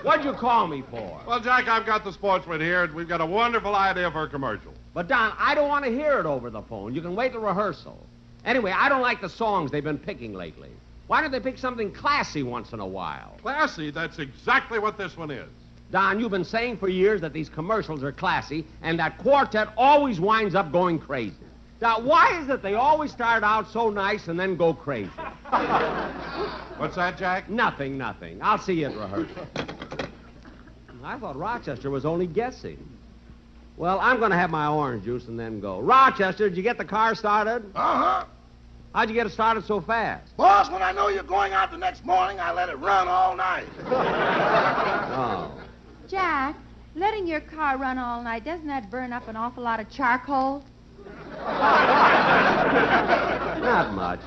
What'd 0.04 0.24
you 0.26 0.34
call 0.34 0.68
me 0.68 0.84
for? 0.92 1.22
Well, 1.26 1.40
Jack, 1.40 1.68
I've 1.68 1.86
got 1.86 2.04
the 2.04 2.14
Sportsmen 2.14 2.62
here, 2.62 2.84
and 2.84 2.94
we've 2.94 3.08
got 3.08 3.22
a 3.22 3.26
wonderful 3.26 3.76
idea 3.76 4.12
for 4.12 4.24
a 4.24 4.30
commercial. 4.30 4.74
But, 4.94 5.08
Don, 5.08 5.34
I 5.38 5.56
don't 5.56 5.68
want 5.68 5.86
to 5.86 5.92
hear 5.92 6.20
it 6.20 6.26
over 6.26 6.50
the 6.50 6.62
phone. 6.62 6.94
You 6.94 7.02
can 7.02 7.16
wait 7.16 7.32
till 7.32 7.42
rehearsal. 7.42 7.98
Anyway, 8.46 8.72
I 8.72 8.90
don't 8.90 9.02
like 9.02 9.22
the 9.22 9.30
songs 9.30 9.72
they've 9.72 9.84
been 9.84 9.98
picking 9.98 10.34
lately. 10.34 10.70
Why 11.08 11.22
don't 11.22 11.32
they 11.32 11.40
pick 11.40 11.58
something 11.58 11.92
classy 11.92 12.44
once 12.44 12.74
in 12.74 12.80
a 12.80 12.86
while? 12.86 13.36
Classy, 13.42 13.90
that's 13.90 14.20
exactly 14.20 14.78
what 14.78 14.98
this 14.98 15.18
one 15.18 15.32
is. 15.32 15.50
Don, 15.92 16.20
you've 16.20 16.32
been 16.32 16.44
saying 16.44 16.78
for 16.78 16.90
years 16.90 17.22
that 17.22 17.34
these 17.34 17.48
commercials 17.48 18.04
are 18.04 18.12
classy, 18.12 18.66
and 18.82 19.00
that 19.00 19.18
quartet 19.18 19.70
always 19.78 20.20
winds 20.20 20.56
up 20.56 20.72
going 20.72 21.00
crazy. 21.00 21.36
Now, 21.82 22.00
why 22.00 22.40
is 22.42 22.50
it 22.50 22.62
they 22.62 22.74
always 22.74 23.12
start 23.12 23.44
out 23.44 23.70
so 23.72 23.90
nice 23.90 24.28
and 24.28 24.40
then 24.40 24.56
go 24.56 24.74
crazy? 24.74 25.10
What's 26.78 26.96
that, 26.96 27.18
Jack? 27.18 27.50
Nothing, 27.50 27.98
nothing. 27.98 28.40
I'll 28.42 28.58
see 28.58 28.74
you 28.74 28.88
at 28.88 28.96
rehearsal. 28.96 29.48
I 31.04 31.20
thought 31.20 31.36
Rochester 31.36 31.92
was 31.92 32.04
only 32.06 32.26
guessing. 32.26 32.84
Well, 33.78 34.00
I'm 34.00 34.18
going 34.18 34.32
to 34.32 34.38
have 34.38 34.50
my 34.50 34.68
orange 34.68 35.04
juice 35.04 35.28
and 35.28 35.40
then 35.40 35.60
go. 35.60 35.80
Rochester, 35.80 36.50
did 36.50 36.58
you 36.58 36.64
get 36.64 36.78
the 36.78 36.86
car 36.86 37.14
started? 37.14 37.64
Uh-huh. 37.76 38.26
How'd 38.94 39.10
you 39.10 39.16
get 39.16 39.28
it 39.28 39.32
started 39.34 39.66
so 39.66 39.82
fast? 39.82 40.36
Boss, 40.38 40.72
when 40.72 40.82
I 40.82 40.94
know 40.94 41.10
you're 41.10 41.24
going 41.24 41.52
out 41.52 41.70
the 41.70 41.78
next 41.78 42.06
morning, 42.06 42.40
I 42.40 42.54
let 42.54 42.70
it 42.70 42.80
run 42.80 43.08
all 43.08 43.36
night. 43.36 43.68
Oh. 45.18 45.65
Jack, 46.10 46.56
letting 46.96 47.28
your 47.28 47.42
car 47.42 47.78
run 47.78 47.98
all 47.98 48.22
night, 48.22 48.46
doesn't 48.46 48.68
that 48.68 48.92
burn 48.92 49.12
up 49.12 49.28
an 49.28 49.36
awful 49.36 49.64
lot 49.64 49.80
of 49.80 49.90
charcoal? 49.90 50.64
Not 53.62 53.94
much. 53.94 54.20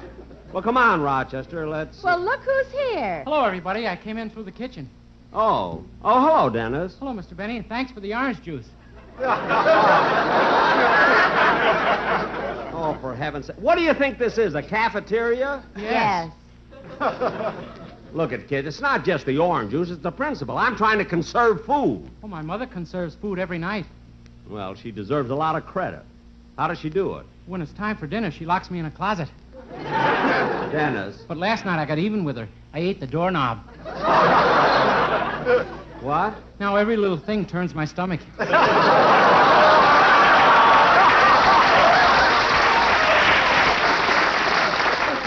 Well, 0.52 0.62
come 0.62 0.76
on, 0.76 1.02
Rochester. 1.02 1.68
Let's. 1.68 2.02
Well, 2.02 2.20
look 2.20 2.40
who's 2.40 2.72
here. 2.72 3.22
Hello, 3.24 3.44
everybody. 3.44 3.86
I 3.86 3.96
came 3.96 4.16
in 4.16 4.30
through 4.30 4.44
the 4.44 4.52
kitchen. 4.52 4.88
Oh. 5.32 5.84
Oh, 6.02 6.20
hello, 6.20 6.50
Dennis. 6.50 6.96
Hello, 6.98 7.12
Mr. 7.12 7.36
Benny, 7.36 7.58
and 7.58 7.68
thanks 7.68 7.92
for 7.92 8.00
the 8.00 8.14
orange 8.14 8.42
juice. 8.42 8.66
Oh, 12.80 12.96
for 13.00 13.12
heaven's 13.12 13.48
sake. 13.48 13.56
What 13.56 13.76
do 13.76 13.82
you 13.82 13.92
think 13.92 14.18
this 14.18 14.38
is, 14.38 14.54
a 14.54 14.62
cafeteria? 14.62 15.64
Yes. 15.76 16.30
Look 18.12 18.32
at 18.32 18.48
kid, 18.48 18.66
it's 18.66 18.80
not 18.80 19.04
just 19.04 19.26
the 19.26 19.38
orange 19.38 19.70
juice, 19.70 19.90
it's 19.90 20.02
the 20.02 20.10
principle. 20.10 20.56
I'm 20.56 20.76
trying 20.76 20.98
to 20.98 21.04
conserve 21.04 21.64
food. 21.64 22.08
Oh, 22.22 22.28
my 22.28 22.42
mother 22.42 22.66
conserves 22.66 23.14
food 23.14 23.38
every 23.38 23.58
night. 23.58 23.86
Well, 24.48 24.74
she 24.74 24.90
deserves 24.90 25.30
a 25.30 25.34
lot 25.34 25.56
of 25.56 25.66
credit. 25.66 26.02
How 26.56 26.68
does 26.68 26.78
she 26.78 26.90
do 26.90 27.16
it? 27.16 27.26
When 27.46 27.60
it's 27.60 27.72
time 27.72 27.96
for 27.96 28.06
dinner, 28.06 28.30
she 28.30 28.46
locks 28.46 28.70
me 28.70 28.78
in 28.78 28.86
a 28.86 28.90
closet. 28.90 29.28
Dennis. 30.72 31.22
But 31.28 31.36
last 31.36 31.64
night 31.64 31.80
I 31.80 31.84
got 31.84 31.98
even 31.98 32.24
with 32.24 32.36
her. 32.36 32.48
I 32.72 32.80
ate 32.80 33.00
the 33.00 33.06
doorknob. 33.06 33.60
What? 36.00 36.36
Now 36.60 36.76
every 36.76 36.96
little 36.96 37.18
thing 37.18 37.44
turns 37.44 37.74
my 37.74 37.84
stomach. 37.84 38.20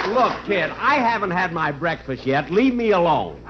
Look, 0.08 0.41
kid, 0.52 0.70
I 0.72 0.96
haven't 0.96 1.32
had 1.32 1.54
my 1.54 1.72
breakfast 1.72 2.26
yet. 2.26 2.52
Leave 2.52 2.74
me 2.74 2.92
alone. 2.92 3.42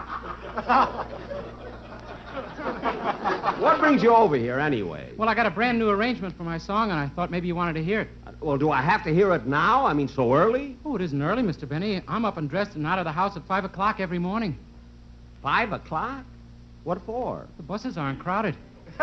What 3.60 3.79
brings 3.79 4.03
you 4.03 4.13
over 4.13 4.36
here 4.36 4.60
anyway? 4.60 5.12
Well, 5.17 5.27
I 5.27 5.34
got 5.34 5.48
a 5.48 5.50
brand 5.50 5.79
new 5.79 5.89
arrangement 5.89 6.38
for 6.38 6.43
my 6.43 6.60
song, 6.60 6.91
and 6.91 7.00
I 7.00 7.08
thought 7.08 7.31
maybe 7.31 7.48
you 7.48 7.55
wanted 7.55 7.74
to 7.74 7.84
hear 7.84 8.01
it. 8.01 8.10
Uh, 8.27 8.34
well, 8.39 8.58
do 8.58 8.70
I 8.70 8.84
have 8.84 9.03
to 9.05 9.13
hear 9.13 9.34
it 9.34 9.48
now? 9.48 9.84
I 9.86 9.93
mean, 9.93 10.08
so 10.08 10.31
early? 10.34 10.77
Oh, 10.86 10.96
it 10.96 11.01
isn't 11.01 11.22
early, 11.22 11.41
Mr. 11.41 11.67
Benny. 11.67 12.03
I'm 12.08 12.24
up 12.24 12.38
and 12.38 12.48
dressed 12.48 12.75
and 12.75 12.86
out 12.86 13.00
of 13.00 13.05
the 13.05 13.12
house 13.12 13.36
at 13.36 13.48
5 13.48 13.65
o'clock 13.65 14.00
every 14.00 14.20
morning. 14.20 14.58
Five 15.41 15.72
o'clock? 15.72 16.24
What 16.84 17.01
for? 17.03 17.48
The 17.58 17.63
buses 17.63 17.98
aren't 17.98 18.20
crowded. 18.20 18.55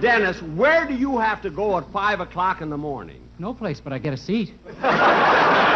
Dennis, 0.00 0.40
where 0.54 0.86
do 0.86 0.94
you 0.94 1.18
have 1.18 1.42
to 1.42 1.50
go 1.50 1.76
at 1.76 1.92
five 1.92 2.20
o'clock 2.20 2.62
in 2.62 2.70
the 2.70 2.76
morning? 2.78 3.20
No 3.38 3.52
place 3.52 3.80
but 3.80 3.92
I 3.92 3.98
get 3.98 4.14
a 4.14 4.16
seat. 4.16 4.54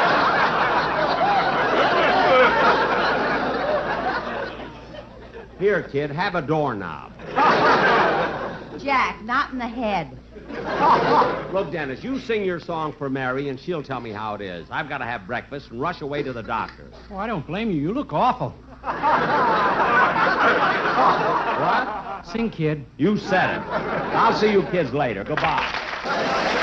Here, 5.61 5.83
kid, 5.83 6.11
have 6.11 6.35
a 6.35 6.40
doorknob. 6.40 7.12
Jack, 8.83 9.23
not 9.25 9.52
in 9.52 9.59
the 9.59 9.69
head. 9.69 10.19
Look, 11.52 11.71
Dennis, 11.71 12.02
you 12.02 12.19
sing 12.19 12.47
your 12.47 12.59
song 12.59 12.95
for 12.97 13.11
Mary, 13.11 13.50
and 13.50 13.61
she'll 13.61 13.83
tell 13.83 14.00
me 14.00 14.11
how 14.11 14.35
it 14.35 14.40
is. 14.40 14.67
I've 14.71 14.88
got 14.88 14.99
to 14.99 15.05
have 15.05 15.26
breakfast 15.26 15.71
and 15.71 15.79
rush 15.79 16.00
away 16.00 16.23
to 16.23 16.33
the 16.33 16.43
doctor's. 16.43 16.95
Oh, 17.11 17.17
I 17.17 17.26
don't 17.26 17.47
blame 17.47 17.71
you. 17.71 17.76
You 17.76 17.93
look 17.93 18.12
awful. 18.12 18.55
What? 21.61 22.26
Sing, 22.26 22.49
kid. 22.49 22.87
You 22.97 23.19
said 23.19 23.59
it. 23.59 23.62
I'll 24.14 24.35
see 24.35 24.50
you 24.50 24.62
kids 24.64 24.95
later. 24.95 25.25
Goodbye. 25.25 26.60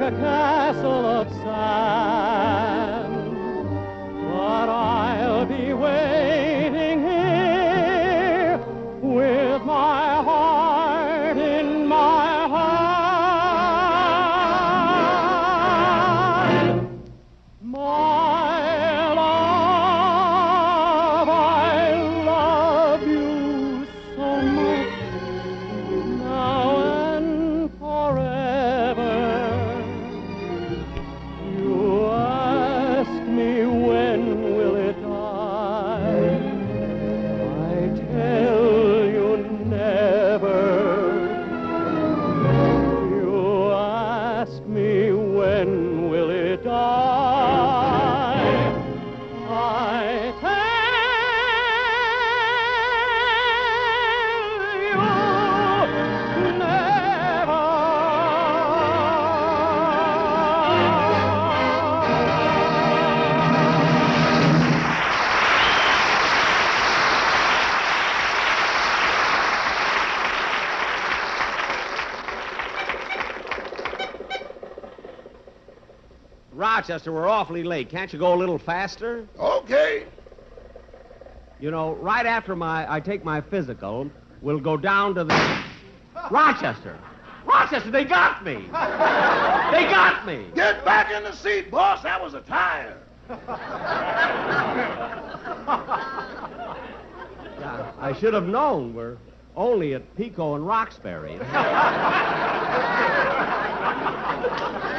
Like 0.00 0.12
a 0.12 0.16
castle 0.16 1.06
of 1.06 1.28
sand, 1.30 2.03
awfully 77.44 77.62
late. 77.62 77.90
Can't 77.90 78.10
you 78.10 78.18
go 78.18 78.32
a 78.32 78.38
little 78.38 78.56
faster? 78.56 79.28
Okay. 79.38 80.06
You 81.60 81.70
know, 81.70 81.92
right 81.96 82.24
after 82.24 82.56
my 82.56 82.90
I 82.90 83.00
take 83.00 83.22
my 83.22 83.42
physical, 83.42 84.10
we'll 84.40 84.60
go 84.60 84.78
down 84.78 85.14
to 85.16 85.24
the 85.24 85.62
Rochester. 86.30 86.98
Rochester, 87.44 87.90
they 87.90 88.06
got 88.06 88.42
me. 88.46 88.54
They 88.54 88.70
got 88.70 90.26
me. 90.26 90.46
Get 90.54 90.86
back 90.86 91.12
in 91.12 91.22
the 91.22 91.34
seat, 91.36 91.70
boss. 91.70 92.02
That 92.02 92.22
was 92.22 92.32
a 92.32 92.40
tire. 92.40 92.96
Yeah, 97.60 97.92
I 98.00 98.14
should 98.18 98.32
have 98.32 98.46
known. 98.46 98.94
We're 98.94 99.18
only 99.54 99.92
at 99.92 100.16
Pico 100.16 100.54
and 100.54 100.66
Roxbury. 100.66 101.38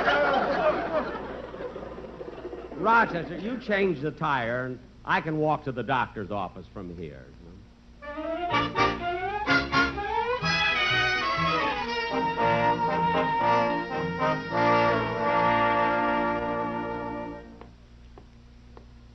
Rochester, 2.85 3.35
you 3.37 3.57
change 3.57 3.99
the 3.99 4.11
tire, 4.11 4.65
and 4.65 4.77
I 5.05 5.19
can 5.19 5.39
walk 5.39 5.63
to 5.63 5.71
the 5.71 5.81
doctor's 5.81 6.29
office 6.29 6.67
from 6.71 6.95
here. 6.95 7.25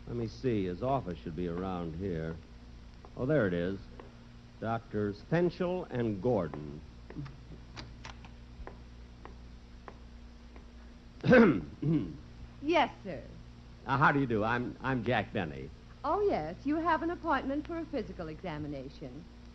Let 0.08 0.16
me 0.16 0.26
see. 0.26 0.64
His 0.64 0.82
office 0.82 1.16
should 1.22 1.36
be 1.36 1.46
around 1.46 1.94
here. 2.00 2.34
Oh, 3.16 3.24
there 3.24 3.46
it 3.46 3.54
is. 3.54 3.78
Doctors 4.60 5.22
Fenchel 5.30 5.86
and 5.92 6.20
Gordon. 6.20 6.80
Yes, 12.62 12.90
sir. 13.04 13.22
Uh, 13.86 13.96
how 13.96 14.12
do 14.12 14.20
you 14.20 14.26
do? 14.26 14.44
I'm 14.44 14.76
I'm 14.82 15.04
Jack 15.04 15.32
Benny. 15.32 15.68
Oh, 16.04 16.22
yes. 16.28 16.54
You 16.64 16.76
have 16.76 17.02
an 17.02 17.10
appointment 17.10 17.66
for 17.66 17.78
a 17.78 17.84
physical 17.86 18.28
examination. 18.28 19.10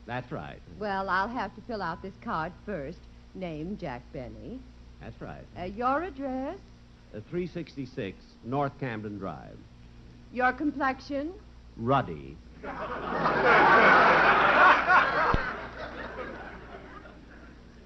That's 0.06 0.32
right. 0.32 0.60
Well, 0.78 1.10
I'll 1.10 1.28
have 1.28 1.56
to 1.56 1.62
fill 1.62 1.82
out 1.82 2.02
this 2.04 2.14
card 2.22 2.52
first. 2.66 3.00
Name 3.34 3.78
Jack 3.82 4.02
Benny. 4.14 4.60
That's 5.02 5.20
right. 5.22 5.44
Uh, 5.60 5.64
your 5.64 6.04
address, 6.04 6.58
Uh, 7.16 7.20
366 7.30 8.18
North 8.44 8.78
Camden 8.80 9.18
Drive. 9.18 9.58
your 10.34 10.52
complexion, 10.54 11.34
Ruddy. 11.78 12.38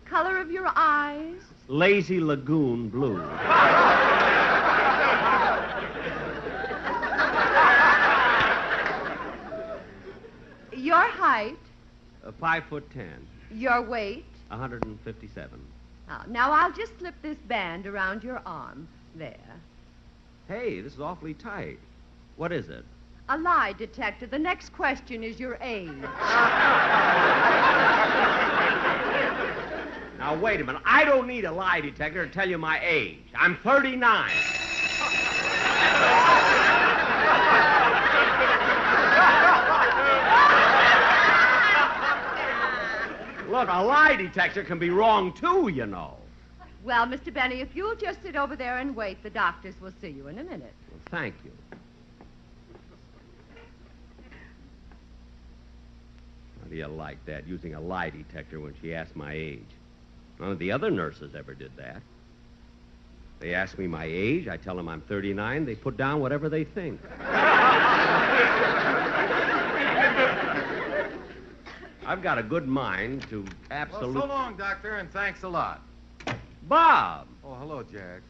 color 0.06 0.38
of 0.40 0.52
your 0.52 0.68
eyes, 0.76 1.42
Lazy 1.68 2.20
Lagoon 2.20 2.90
Blue. 2.90 3.18
Your 10.80 11.08
height, 11.08 11.58
Uh, 12.26 12.32
five 12.40 12.64
foot 12.66 12.90
ten. 12.92 13.26
your 13.52 13.82
weight. 13.82 14.26
157. 14.50 15.60
Now, 16.08 16.24
now 16.28 16.52
I'll 16.52 16.72
just 16.72 16.98
slip 17.00 17.14
this 17.22 17.38
band 17.48 17.86
around 17.86 18.24
your 18.24 18.42
arm. 18.46 18.88
There. 19.16 19.38
Hey, 20.48 20.82
this 20.82 20.94
is 20.96 21.00
awfully 21.00 21.34
tight. 21.36 21.78
What 22.38 22.52
is 22.52 22.68
it? 22.70 22.84
A 23.30 23.38
lie 23.38 23.74
detector. 23.74 24.26
The 24.26 24.40
next 24.40 24.74
question 24.74 25.24
is 25.24 25.40
your 25.40 25.58
age. 25.62 25.90
Now, 30.18 30.36
wait 30.36 30.60
a 30.60 30.64
minute. 30.66 30.82
I 30.86 31.06
don't 31.06 31.28
need 31.28 31.46
a 31.46 31.52
lie 31.52 31.80
detector 31.80 32.26
to 32.28 32.32
tell 32.34 32.48
you 32.50 32.58
my 32.58 32.80
age. 32.84 33.24
I'm 33.38 33.56
39. 33.58 34.32
Look, 43.60 43.70
a 43.70 43.84
lie 43.84 44.16
detector 44.16 44.64
can 44.64 44.80
be 44.80 44.90
wrong, 44.90 45.34
too, 45.34 45.68
you 45.68 45.86
know. 45.86 46.16
Well, 46.82 47.06
Mr. 47.06 47.34
Benny, 47.34 47.60
if 47.60 47.76
you'll 47.76 47.98
just 47.98 48.24
sit 48.24 48.38
over 48.38 48.56
there 48.56 48.78
and 48.78 48.96
wait, 48.96 49.22
the 49.22 49.30
doctors 49.30 49.76
will 49.82 49.92
see 50.00 50.08
you 50.08 50.30
in 50.30 50.40
a 50.40 50.44
minute. 50.46 50.74
Well, 50.90 51.02
thank 51.12 51.36
you. 51.44 51.52
How 56.62 56.70
do 56.70 56.76
you 56.78 56.88
like 56.88 57.18
that, 57.26 57.46
using 57.46 57.76
a 57.76 57.82
lie 57.82 58.12
detector 58.12 58.62
when 58.62 58.76
she 58.82 58.94
asked 58.94 59.18
my 59.18 59.34
age? 59.34 59.68
None 60.40 60.52
of 60.52 60.60
the 60.60 60.72
other 60.72 60.90
nurses 60.90 61.36
ever 61.36 61.54
did 61.54 61.76
that. 61.76 62.02
They 63.42 63.54
ask 63.54 63.78
me 63.78 63.88
my 63.88 64.06
age, 64.06 64.48
I 64.48 64.56
tell 64.56 64.78
them 64.78 64.88
I'm 64.88 65.02
39, 65.02 65.66
they 65.66 65.76
put 65.76 65.98
down 65.98 66.22
whatever 66.22 66.48
they 66.48 66.64
think. 66.64 67.02
I've 72.10 72.24
got 72.24 72.40
a 72.40 72.44
good 72.44 72.68
mind 72.68 73.22
to 73.30 73.46
absolutely. 73.70 74.16
Well, 74.16 74.24
so 74.24 74.28
long, 74.30 74.58
Doctor, 74.58 74.96
and 74.96 75.12
thanks 75.12 75.44
a 75.44 75.48
lot. 75.48 75.82
Bob! 76.64 77.28
Oh, 77.44 77.54
hello, 77.54 77.84
Jack. 77.84 78.22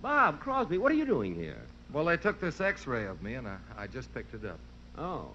Bob 0.00 0.38
Crosby, 0.38 0.78
what 0.78 0.92
are 0.92 0.94
you 0.94 1.04
doing 1.04 1.34
here? 1.34 1.58
Well, 1.92 2.04
they 2.04 2.16
took 2.16 2.40
this 2.40 2.60
x-ray 2.60 3.06
of 3.06 3.20
me, 3.20 3.34
and 3.34 3.48
I, 3.48 3.56
I 3.76 3.88
just 3.88 4.14
picked 4.14 4.34
it 4.34 4.44
up. 4.44 4.60
Oh. 4.96 5.26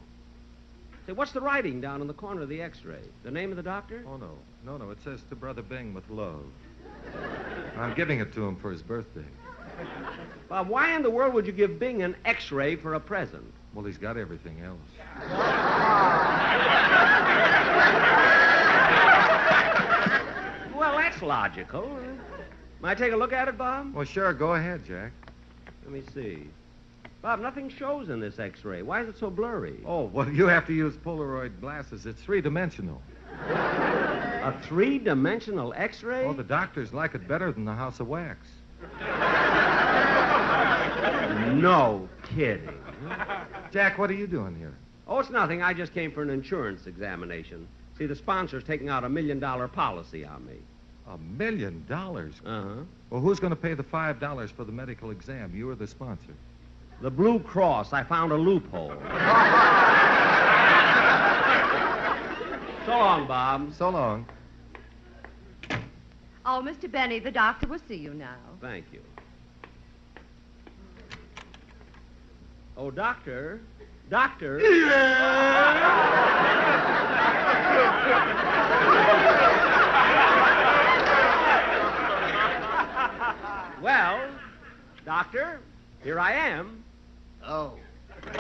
Say, 1.08 1.12
what's 1.12 1.34
the 1.34 1.42
writing 1.42 1.82
down 1.82 2.00
in 2.00 2.08
the 2.08 2.14
corner 2.14 2.42
of 2.42 2.48
the 2.48 2.62
x-ray? 2.62 3.04
The 3.24 3.32
name 3.32 3.52
of 3.52 3.58
the 3.58 3.64
doctor? 3.64 4.02
Oh, 4.08 4.16
no. 4.16 4.32
No, 4.66 4.78
no, 4.78 4.90
it 4.92 5.04
says 5.04 5.20
to 5.30 5.36
Brother 5.36 5.62
Bing 5.62 5.94
with 5.94 6.10
love. 6.10 6.46
I'm 7.78 7.94
giving 7.96 8.22
it 8.22 8.34
to 8.36 8.46
him 8.46 8.56
for 8.56 8.72
his 8.72 8.82
birthday. 8.82 9.26
Bob, 10.48 10.70
why 10.70 10.96
in 10.96 11.04
the 11.04 11.10
world 11.10 11.34
would 11.34 11.46
you 11.46 11.52
give 11.52 11.80
Bing 11.80 12.02
an 12.02 12.16
x-ray 12.24 12.78
for 12.78 12.94
a 12.94 13.00
present? 13.02 13.54
Well, 13.74 13.86
he's 13.86 13.98
got 13.98 14.18
everything 14.18 14.60
else. 14.62 14.80
Well, 20.76 20.98
that's 20.98 21.22
logical. 21.22 22.00
Might 22.80 22.92
I 22.92 22.96
take 22.96 23.14
a 23.14 23.18
look 23.18 23.34
at 23.34 23.48
it, 23.48 23.58
Bob? 23.58 23.94
Well, 23.94 24.06
sure, 24.06 24.34
go 24.34 24.54
ahead, 24.56 24.86
Jack. 24.86 25.12
Let 25.84 25.92
me 25.92 26.02
see. 26.14 26.48
Bob, 27.22 27.40
nothing 27.40 27.70
shows 27.70 28.10
in 28.10 28.20
this 28.20 28.40
x-ray. 28.40 28.84
Why 28.84 29.02
is 29.02 29.10
it 29.10 29.18
so 29.18 29.30
blurry? 29.30 29.80
Oh, 29.86 30.04
well, 30.06 30.30
you 30.30 30.46
have 30.48 30.66
to 30.68 30.74
use 30.74 30.96
Polaroid 30.96 31.60
glasses. 31.60 32.06
It's 32.06 32.22
three-dimensional. 32.22 33.02
A 33.50 34.54
three-dimensional 34.64 35.74
x-ray? 35.76 36.26
Oh, 36.26 36.34
the 36.34 36.44
doctors 36.44 36.94
like 36.94 37.16
it 37.16 37.28
better 37.28 37.52
than 37.52 37.66
the 37.66 37.74
House 37.74 38.00
of 38.00 38.08
Wax. 38.08 38.48
No 41.56 42.08
kidding. 42.24 42.70
Jack, 43.72 43.98
what 43.98 44.10
are 44.10 44.16
you 44.16 44.28
doing 44.28 44.56
here? 44.56 44.74
Oh, 45.08 45.20
it's 45.20 45.30
nothing. 45.30 45.62
I 45.62 45.74
just 45.74 45.94
came 45.94 46.12
for 46.12 46.22
an 46.22 46.30
insurance 46.30 46.88
examination. 46.88 47.68
See, 47.98 48.06
the 48.06 48.16
sponsor's 48.16 48.64
taking 48.64 48.90
out 48.90 49.04
a 49.04 49.10
million-dollar 49.10 49.70
policy 49.70 50.26
on 50.26 50.46
me. 50.46 50.56
A 51.10 51.18
million 51.18 51.86
dollars? 51.88 52.34
Uh-huh. 52.46 52.82
Well, 53.10 53.22
who's 53.22 53.40
going 53.40 53.52
to 53.52 53.56
pay 53.56 53.74
the 53.74 53.84
five 53.84 54.20
dollars 54.20 54.52
for 54.52 54.66
the 54.66 54.72
medical 54.74 55.12
exam? 55.12 55.56
You 55.56 55.70
or 55.70 55.76
the 55.76 55.88
sponsor? 55.88 56.34
The 57.02 57.10
Blue 57.10 57.40
Cross. 57.40 57.94
I 57.94 58.04
found 58.04 58.32
a 58.32 58.36
loophole. 58.36 58.90
so 62.86 62.92
long, 62.92 63.28
Bob. 63.28 63.74
So 63.74 63.90
long. 63.90 64.26
Oh, 66.46 66.62
Mr. 66.64 66.92
Benny, 66.92 67.20
the 67.20 67.32
doctor 67.32 67.68
will 67.68 67.80
see 67.88 67.98
you 67.98 68.14
now. 68.14 68.36
Thank 68.62 68.86
you. 68.92 69.02
Oh, 72.80 72.92
doctor. 72.92 73.60
Doctor. 74.08 74.58
well, 83.82 84.30
doctor, 85.06 85.60
here 86.04 86.20
I 86.20 86.34
am. 86.34 86.84
Oh. 87.44 87.74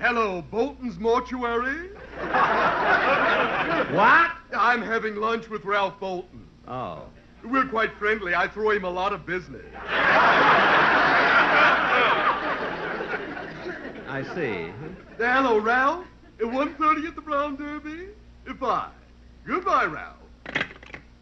Hello, 0.00 0.42
Bolton's 0.50 0.98
Mortuary. 0.98 1.90
What? 3.90 4.30
I'm 4.56 4.80
having 4.80 5.16
lunch 5.16 5.50
with 5.50 5.66
Ralph 5.66 6.00
Bolton. 6.00 6.47
Oh. 6.68 7.04
We're 7.44 7.66
quite 7.66 7.92
friendly. 7.94 8.34
I 8.34 8.46
throw 8.48 8.70
him 8.70 8.84
a 8.84 8.90
lot 8.90 9.12
of 9.14 9.24
business. 9.24 9.64
I 14.08 14.22
see. 14.34 14.70
Hello, 15.16 15.58
Ralph. 15.58 16.04
At 16.40 16.46
1.30 16.46 17.08
at 17.08 17.14
the 17.14 17.20
Brown 17.20 17.56
Derby? 17.56 18.08
Fine. 18.58 18.90
Goodbye, 19.46 19.86
Ralph. 19.86 20.16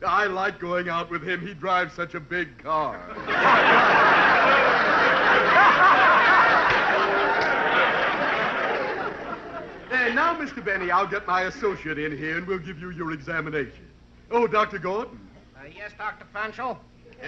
I 0.06 0.26
like 0.26 0.58
going 0.58 0.88
out 0.88 1.10
with 1.10 1.22
him. 1.22 1.46
He 1.46 1.54
drives 1.54 1.94
such 1.94 2.14
a 2.14 2.20
big 2.20 2.58
car. 2.62 3.00
And 9.90 10.14
now, 10.14 10.36
Mr. 10.36 10.64
Benny, 10.64 10.90
I'll 10.90 11.06
get 11.06 11.26
my 11.26 11.42
associate 11.42 11.98
in 11.98 12.16
here 12.16 12.36
and 12.38 12.46
we'll 12.46 12.58
give 12.58 12.80
you 12.80 12.90
your 12.90 13.12
examination. 13.12 13.88
Oh, 14.30 14.46
Dr. 14.46 14.78
Gordon, 14.78 15.18
yes, 15.74 15.92
Dr. 15.98 16.24
Fenchel? 16.34 16.78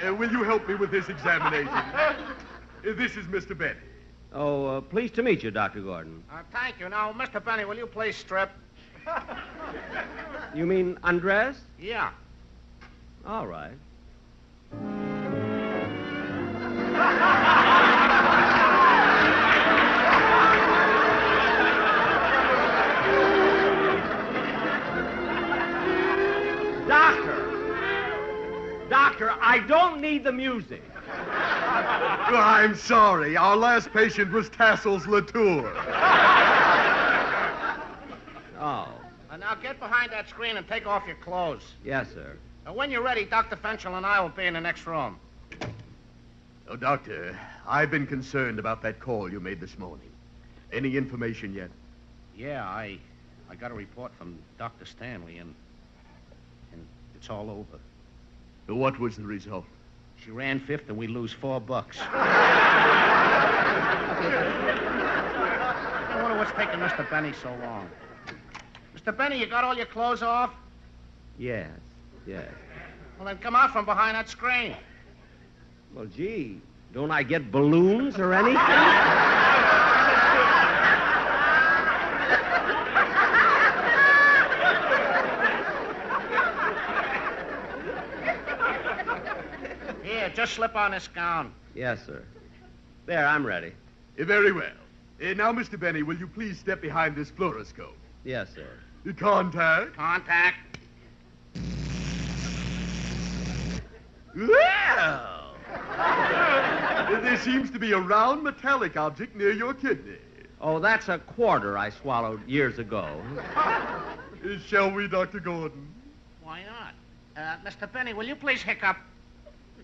uh, 0.06 0.14
will 0.14 0.30
you 0.30 0.42
help 0.42 0.68
me 0.68 0.74
with 0.74 0.90
this 0.90 1.08
examination? 1.08 1.68
Uh, 1.68 2.14
this 2.82 3.16
is 3.16 3.26
Mr. 3.26 3.56
Benny. 3.56 3.80
Oh, 4.32 4.66
uh, 4.66 4.80
pleased 4.80 5.14
to 5.16 5.22
meet 5.22 5.42
you, 5.42 5.50
Dr. 5.50 5.80
Gordon. 5.80 6.22
Uh, 6.30 6.42
thank 6.52 6.78
you. 6.78 6.88
Now, 6.88 7.12
Mr. 7.12 7.42
Benny, 7.44 7.64
will 7.64 7.76
you 7.76 7.86
please 7.86 8.16
strip? 8.16 8.50
You 10.54 10.66
mean 10.66 10.98
undress? 11.02 11.58
Yeah. 11.78 12.10
All 13.26 13.46
right. 13.46 13.72
Doctor! 29.18 29.26
Doctor, 29.26 29.44
I 29.44 29.58
don't 29.66 30.00
need 30.00 30.24
the 30.24 30.32
music. 30.32 30.82
I'm 31.12 32.74
sorry. 32.76 33.36
Our 33.36 33.56
last 33.56 33.92
patient 33.92 34.32
was 34.32 34.48
Tassels 34.48 35.06
Latour. 35.06 35.72
Oh, 38.60 38.88
Uh, 39.30 39.36
now 39.36 39.54
get 39.54 39.78
behind 39.78 40.10
that 40.10 40.28
screen 40.28 40.56
and 40.56 40.66
take 40.66 40.84
off 40.84 41.06
your 41.06 41.14
clothes. 41.16 41.62
yes, 41.84 42.12
sir. 42.12 42.36
Uh, 42.66 42.72
when 42.72 42.90
you're 42.90 43.04
ready, 43.04 43.24
Dr. 43.24 43.54
Fenchel 43.54 43.96
and 43.96 44.04
I 44.04 44.20
will 44.20 44.30
be 44.30 44.46
in 44.46 44.54
the 44.54 44.60
next 44.60 44.84
room. 44.84 45.16
Oh, 46.68 46.74
Doctor, 46.74 47.38
I've 47.68 47.88
been 47.92 48.04
concerned 48.04 48.58
about 48.58 48.82
that 48.82 48.98
call 48.98 49.30
you 49.30 49.38
made 49.38 49.60
this 49.60 49.78
morning. 49.78 50.10
Any 50.72 50.96
information 50.96 51.54
yet? 51.54 51.70
Yeah, 52.36 52.64
I 52.64 52.98
I 53.48 53.54
got 53.54 53.70
a 53.70 53.74
report 53.74 54.10
from 54.18 54.36
Dr. 54.58 54.84
Stanley, 54.84 55.38
and 55.38 55.54
and 56.72 56.84
it's 57.14 57.30
all 57.30 57.48
over. 57.48 57.78
What 58.68 58.98
was 59.00 59.16
the 59.16 59.22
result? 59.24 59.64
She 60.22 60.30
ran 60.30 60.60
fifth, 60.60 60.88
and 60.88 60.96
we 60.98 61.06
lose 61.06 61.32
four 61.32 61.60
bucks. 61.60 61.98
I 62.00 63.40
wonder 66.22 66.36
what's 66.36 66.52
taking 66.52 66.78
Mr. 66.80 67.08
Benny 67.08 67.32
so 67.42 67.48
long. 67.62 67.88
Mr. 68.96 69.16
Benny, 69.16 69.38
you 69.38 69.46
got 69.46 69.64
all 69.64 69.74
your 69.76 69.86
clothes 69.86 70.22
off? 70.22 70.52
Yes, 71.38 71.70
yes. 72.26 72.46
Well, 73.16 73.26
then 73.26 73.38
come 73.38 73.56
out 73.56 73.72
from 73.72 73.84
behind 73.84 74.16
that 74.16 74.28
screen. 74.28 74.76
Well, 75.94 76.06
gee, 76.06 76.60
don't 76.92 77.10
I 77.10 77.22
get 77.22 77.50
balloons 77.50 78.18
or 78.18 78.34
anything? 78.34 78.56
Here, 90.04 90.30
just 90.34 90.37
slip 90.48 90.74
on 90.76 90.90
this 90.92 91.08
gown. 91.08 91.52
yes, 91.74 92.04
sir. 92.06 92.22
There, 93.06 93.26
I'm 93.26 93.46
ready. 93.46 93.72
Eh, 94.18 94.24
very 94.24 94.52
well. 94.52 94.66
Eh, 95.20 95.34
now, 95.34 95.52
Mr. 95.52 95.78
Benny, 95.80 96.02
will 96.02 96.16
you 96.16 96.26
please 96.26 96.58
step 96.58 96.80
behind 96.80 97.16
this 97.16 97.30
fluoroscope? 97.30 97.94
Yes, 98.24 98.48
sir. 98.54 98.68
Eh, 99.08 99.12
Contact. 99.12 99.94
Contact. 99.96 100.56
Well! 104.36 105.54
There 107.22 107.38
seems 107.38 107.70
to 107.70 107.78
be 107.78 107.92
a 107.92 107.98
round 107.98 108.42
metallic 108.42 108.96
object 108.96 109.34
near 109.36 109.52
your 109.52 109.74
kidney. 109.74 110.18
Oh, 110.60 110.78
that's 110.78 111.08
a 111.08 111.18
quarter 111.18 111.78
I 111.78 111.90
swallowed 111.90 112.46
years 112.48 112.78
ago. 112.78 113.20
Shall 114.66 114.90
we, 114.90 115.08
Dr. 115.08 115.40
Gordon? 115.40 115.88
Why 116.42 116.62
not? 116.64 116.94
Uh, 117.36 117.56
Mr. 117.68 117.90
Benny, 117.90 118.12
will 118.14 118.26
you 118.26 118.34
please 118.36 118.62
hiccup? 118.62 118.96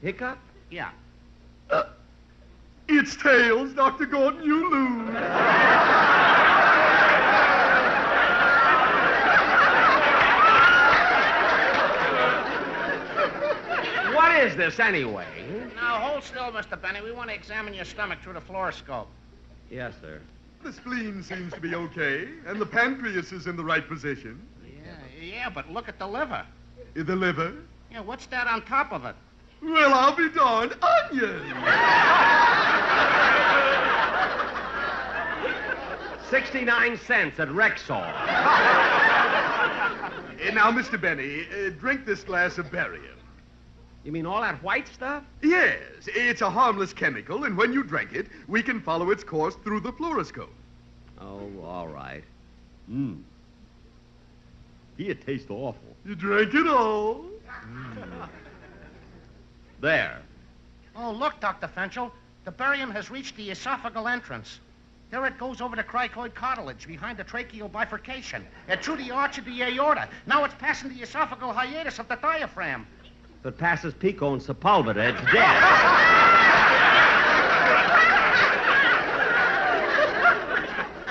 Hiccup? 0.03 0.39
Yeah. 0.75 0.91
Uh, 1.71 1.85
it's 2.89 3.15
tails, 3.15 3.73
Dr. 3.75 4.07
Gordon. 4.07 4.43
You 4.43 4.69
lose. 4.73 5.15
What 14.17 14.35
is 14.43 14.57
this, 14.57 14.81
anyway? 14.81 15.27
Now, 15.77 16.01
hold 16.01 16.25
still, 16.25 16.51
Mr. 16.51 16.83
Benny. 16.83 17.01
We 17.01 17.13
want 17.13 17.29
to 17.29 17.37
examine 17.37 17.73
your 17.73 17.85
stomach 17.85 18.19
through 18.21 18.33
the 18.33 18.41
fluoroscope. 18.41 19.07
Yes, 19.71 19.95
sir. 20.01 20.21
The 20.65 20.73
spleen 20.73 21.23
seems 21.23 21.53
to 21.53 21.61
be 21.61 21.77
okay, 21.77 22.27
and 22.49 22.61
the 22.61 22.67
pancreas 22.67 23.31
is 23.31 23.47
in 23.47 23.57
the 23.57 23.65
right 23.65 23.87
position. 23.87 24.45
Yeah, 24.65 24.97
yeah, 25.23 25.51
but 25.51 25.71
look 25.71 25.89
at 25.89 26.01
the 26.01 26.09
liver. 26.09 26.45
The 26.95 27.15
liver? 27.15 27.53
Yeah, 27.93 28.01
what's 28.01 28.27
that 28.27 28.49
on 28.49 28.63
top 28.63 28.93
of 28.93 29.05
it? 29.05 29.15
Well, 29.63 29.95
I'll 29.95 30.15
be 30.17 30.29
darned. 30.31 30.75
Onion! 30.83 31.41
69 36.31 36.99
cents 36.99 37.39
at 37.39 37.49
Rexall. 37.49 38.13
Now, 40.55 40.71
Mr. 40.71 41.01
Benny, 41.01 41.47
uh, 41.51 41.71
drink 41.71 42.07
this 42.07 42.23
glass 42.23 42.59
of 42.59 42.71
barium. 42.71 43.17
You 44.05 44.13
mean 44.13 44.25
all 44.25 44.41
that 44.41 44.63
white 44.63 44.87
stuff? 44.87 45.25
Yes, 45.43 45.81
it's 46.07 46.43
a 46.43 46.51
harmless 46.51 46.93
chemical, 46.93 47.45
and 47.45 47.57
when 47.57 47.73
you 47.73 47.83
drink 47.83 48.13
it, 48.13 48.29
we 48.47 48.63
can 48.63 48.81
follow 48.81 49.11
its 49.11 49.25
course 49.25 49.57
through 49.65 49.81
the 49.81 49.93
fluoroscope. 49.93 50.53
Oh, 51.21 51.51
all 51.65 51.89
right. 51.89 52.23
Mmm. 52.91 53.23
It 54.97 55.27
tastes 55.27 55.51
awful. 55.51 55.97
You 56.05 56.15
drank 56.15 56.55
it 56.55 56.69
all. 56.69 57.25
There. 59.85 60.19
Oh, 60.97 61.13
look, 61.13 61.39
Dr. 61.41 61.69
Fenchel. 61.69 62.11
The 62.47 62.51
barium 62.51 62.91
has 62.93 63.11
reached 63.11 63.37
the 63.37 63.51
esophageal 63.51 64.11
entrance. 64.11 64.61
There 65.11 65.27
it 65.27 65.37
goes 65.37 65.61
over 65.61 65.77
the 65.77 65.83
cricoid 65.83 66.35
cartilage 66.35 66.87
behind 66.87 67.19
the 67.19 67.25
tracheal 67.25 67.71
bifurcation 67.71 68.47
and 68.67 68.81
through 68.81 68.97
the 68.97 69.11
arch 69.11 69.37
of 69.37 69.45
the 69.45 69.63
aorta. 69.63 70.09
Now 70.27 70.43
it's 70.45 70.55
passing 70.55 70.89
the 70.89 71.03
esophageal 71.03 71.55
hiatus 71.55 71.99
of 71.99 72.09
the 72.09 72.17
diaphragm. 72.17 72.87
If 73.41 73.47
it 73.47 73.59
passes 73.59 73.93
Pico 73.93 74.33
and 74.33 74.41
Sepulveda, 74.41 75.13
it's 75.13 75.21
dead. 75.31 75.63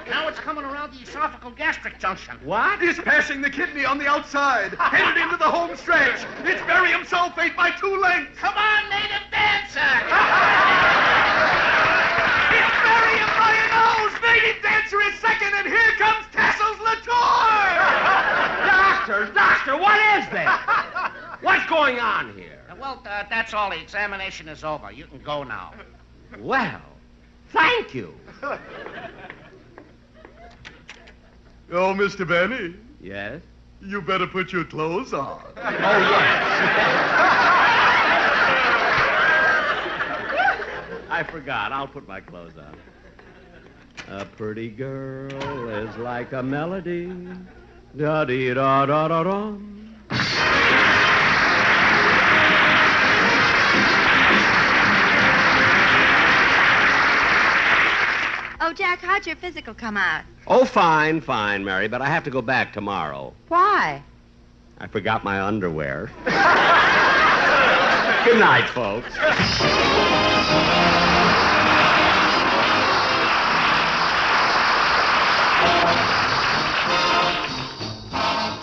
Now 0.10 0.28
it's 0.28 0.40
coming 0.54 0.70
around 0.70 0.94
the 0.94 1.00
esophageal 1.00 1.56
gastric 1.58 1.98
junction. 2.00 2.38
what? 2.44 2.82
It's 2.84 3.00
passing 3.00 3.42
the 3.42 3.50
kidney 3.50 3.86
on 3.86 3.98
the 3.98 4.06
outside, 4.08 4.74
headed 4.80 5.20
into 5.20 5.36
the 5.38 5.50
home 5.50 5.76
stretch. 5.76 6.24
It's 6.46 6.62
barium 6.68 7.02
sulfate 7.06 7.56
by 7.56 7.72
two 7.72 7.98
lengths. 7.98 8.38
Come 8.38 8.54
on, 8.54 8.90
native 8.90 9.26
dancer! 9.32 9.82
It's 12.54 12.78
barium 12.86 13.30
by 13.34 13.50
a 13.50 13.66
nose. 13.74 14.14
Native 14.22 14.62
dancer 14.62 15.02
is 15.02 15.16
second, 15.20 15.54
and 15.56 15.66
here 15.66 15.92
comes 15.98 16.24
Tassel's 16.32 16.78
Latour. 16.78 17.10
Doctor, 18.70 19.34
doctor, 19.34 19.78
what 19.78 19.98
is 20.20 20.30
this? 20.30 20.50
What's 21.42 21.66
going 21.68 22.00
on 22.00 22.38
here? 22.38 22.60
well, 22.80 23.02
uh, 23.08 23.24
that's 23.28 23.56
all. 23.56 23.72
The 23.72 23.82
examination 23.82 24.48
is 24.48 24.64
over. 24.64 24.92
You 24.92 25.08
can 25.08 25.20
go 25.20 25.44
now. 25.44 25.74
Well, 26.40 26.82
thank 27.50 27.96
you. 27.96 28.14
Oh, 31.72 31.94
Mr. 31.94 32.28
Benny, 32.28 32.76
Yes? 33.02 33.42
you 33.82 34.02
better 34.02 34.28
put 34.28 34.52
your 34.54 34.64
clothes 34.66 35.14
on. 35.14 35.42
Oh, 35.58 35.62
yes. 35.62 36.60
I 41.10 41.24
forgot. 41.30 41.72
I'll 41.72 41.88
put 41.88 42.08
my 42.08 42.20
clothes 42.20 42.54
on. 42.58 42.76
A 44.10 44.26
pretty 44.26 44.70
girl 44.70 45.70
is 45.70 45.96
like 45.98 46.34
a 46.34 46.42
melody. 46.44 47.12
Da 47.96 48.26
da 48.26 48.54
da 48.54 48.86
Oh, 58.74 58.76
Jack, 58.76 59.02
how'd 59.02 59.28
your 59.28 59.36
physical 59.36 59.76
come 59.76 59.98
out? 59.98 60.24
Oh, 60.48 60.66
fine, 60.66 61.22
fine, 61.22 61.64
Mary, 61.64 61.88
but 61.88 62.02
I 62.02 62.08
have 62.08 62.24
to 62.24 62.32
go 62.32 62.42
back 62.42 62.74
tomorrow. 62.74 63.32
Why? 63.48 64.02
I 64.80 64.88
forgot 64.88 65.24
my 65.24 65.40
underwear. 65.44 66.10
Good 68.26 68.40
night, 68.40 68.68
folks. 68.70 69.14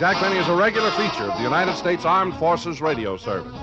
Jack 0.01 0.21
Benny 0.21 0.39
is 0.39 0.49
a 0.49 0.57
regular 0.57 0.91
feature 0.91 1.31
of 1.31 1.37
the 1.37 1.45
United 1.45 1.77
States 1.77 2.05
Armed 2.05 2.35
Forces 2.35 2.81
Radio 2.81 3.17
Service. 3.17 3.55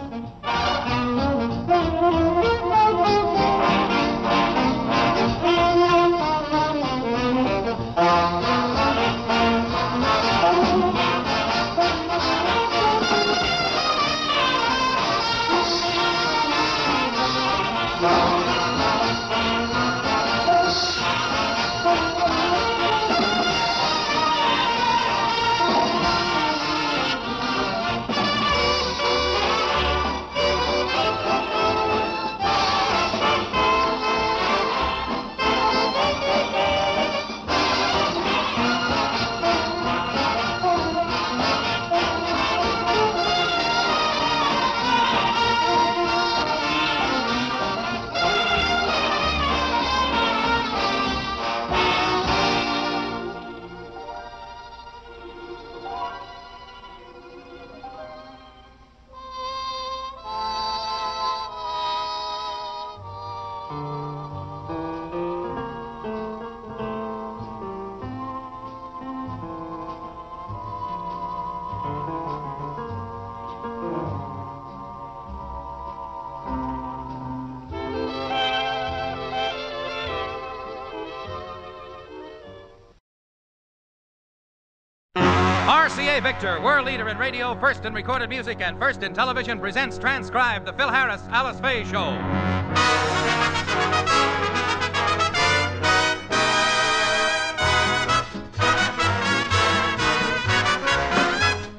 RCA 86.18 86.24
Victor, 86.24 86.62
world 86.62 86.88
leader 86.88 87.10
in 87.10 87.18
radio, 87.20 87.54
first 87.60 87.86
in 87.86 87.94
recorded 87.94 88.28
music, 88.28 88.60
and 88.60 88.80
first 88.80 89.04
in 89.04 89.14
television, 89.14 89.60
presents 89.60 90.00
transcribed 90.00 90.66
the 90.66 90.74
Phil 90.74 90.90
Harris 90.90 91.22
Alice 91.30 91.60
Faye 91.60 91.84
Show. 91.84 92.18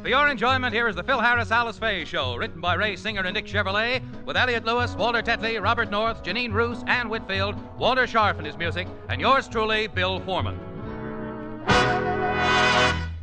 For 0.03 0.09
your 0.09 0.29
enjoyment, 0.29 0.73
here 0.73 0.87
is 0.87 0.95
the 0.95 1.03
Phil 1.03 1.19
Harris 1.21 1.51
Alice 1.51 1.79
Faye 1.79 2.05
Show, 2.05 2.37
written 2.37 2.61
by 2.61 2.75
Ray 2.75 2.95
Singer 2.95 3.23
and 3.23 3.35
Dick 3.35 3.47
Chevillat, 3.47 4.03
with 4.25 4.37
Elliot 4.37 4.65
Lewis, 4.65 4.95
Walter 4.95 5.21
Tetley, 5.21 5.61
Robert 5.61 5.91
North, 5.91 6.23
Janine 6.23 6.53
Roos, 6.53 6.85
Ann 6.87 7.09
Whitfield, 7.09 7.57
Walter 7.77 8.07
Scharf 8.07 8.37
and 8.37 8.47
his 8.47 8.57
music, 8.57 8.87
and 9.09 9.21
yours 9.21 9.49
truly, 9.49 9.89
Bill 9.89 10.21
Forman. 10.21 10.68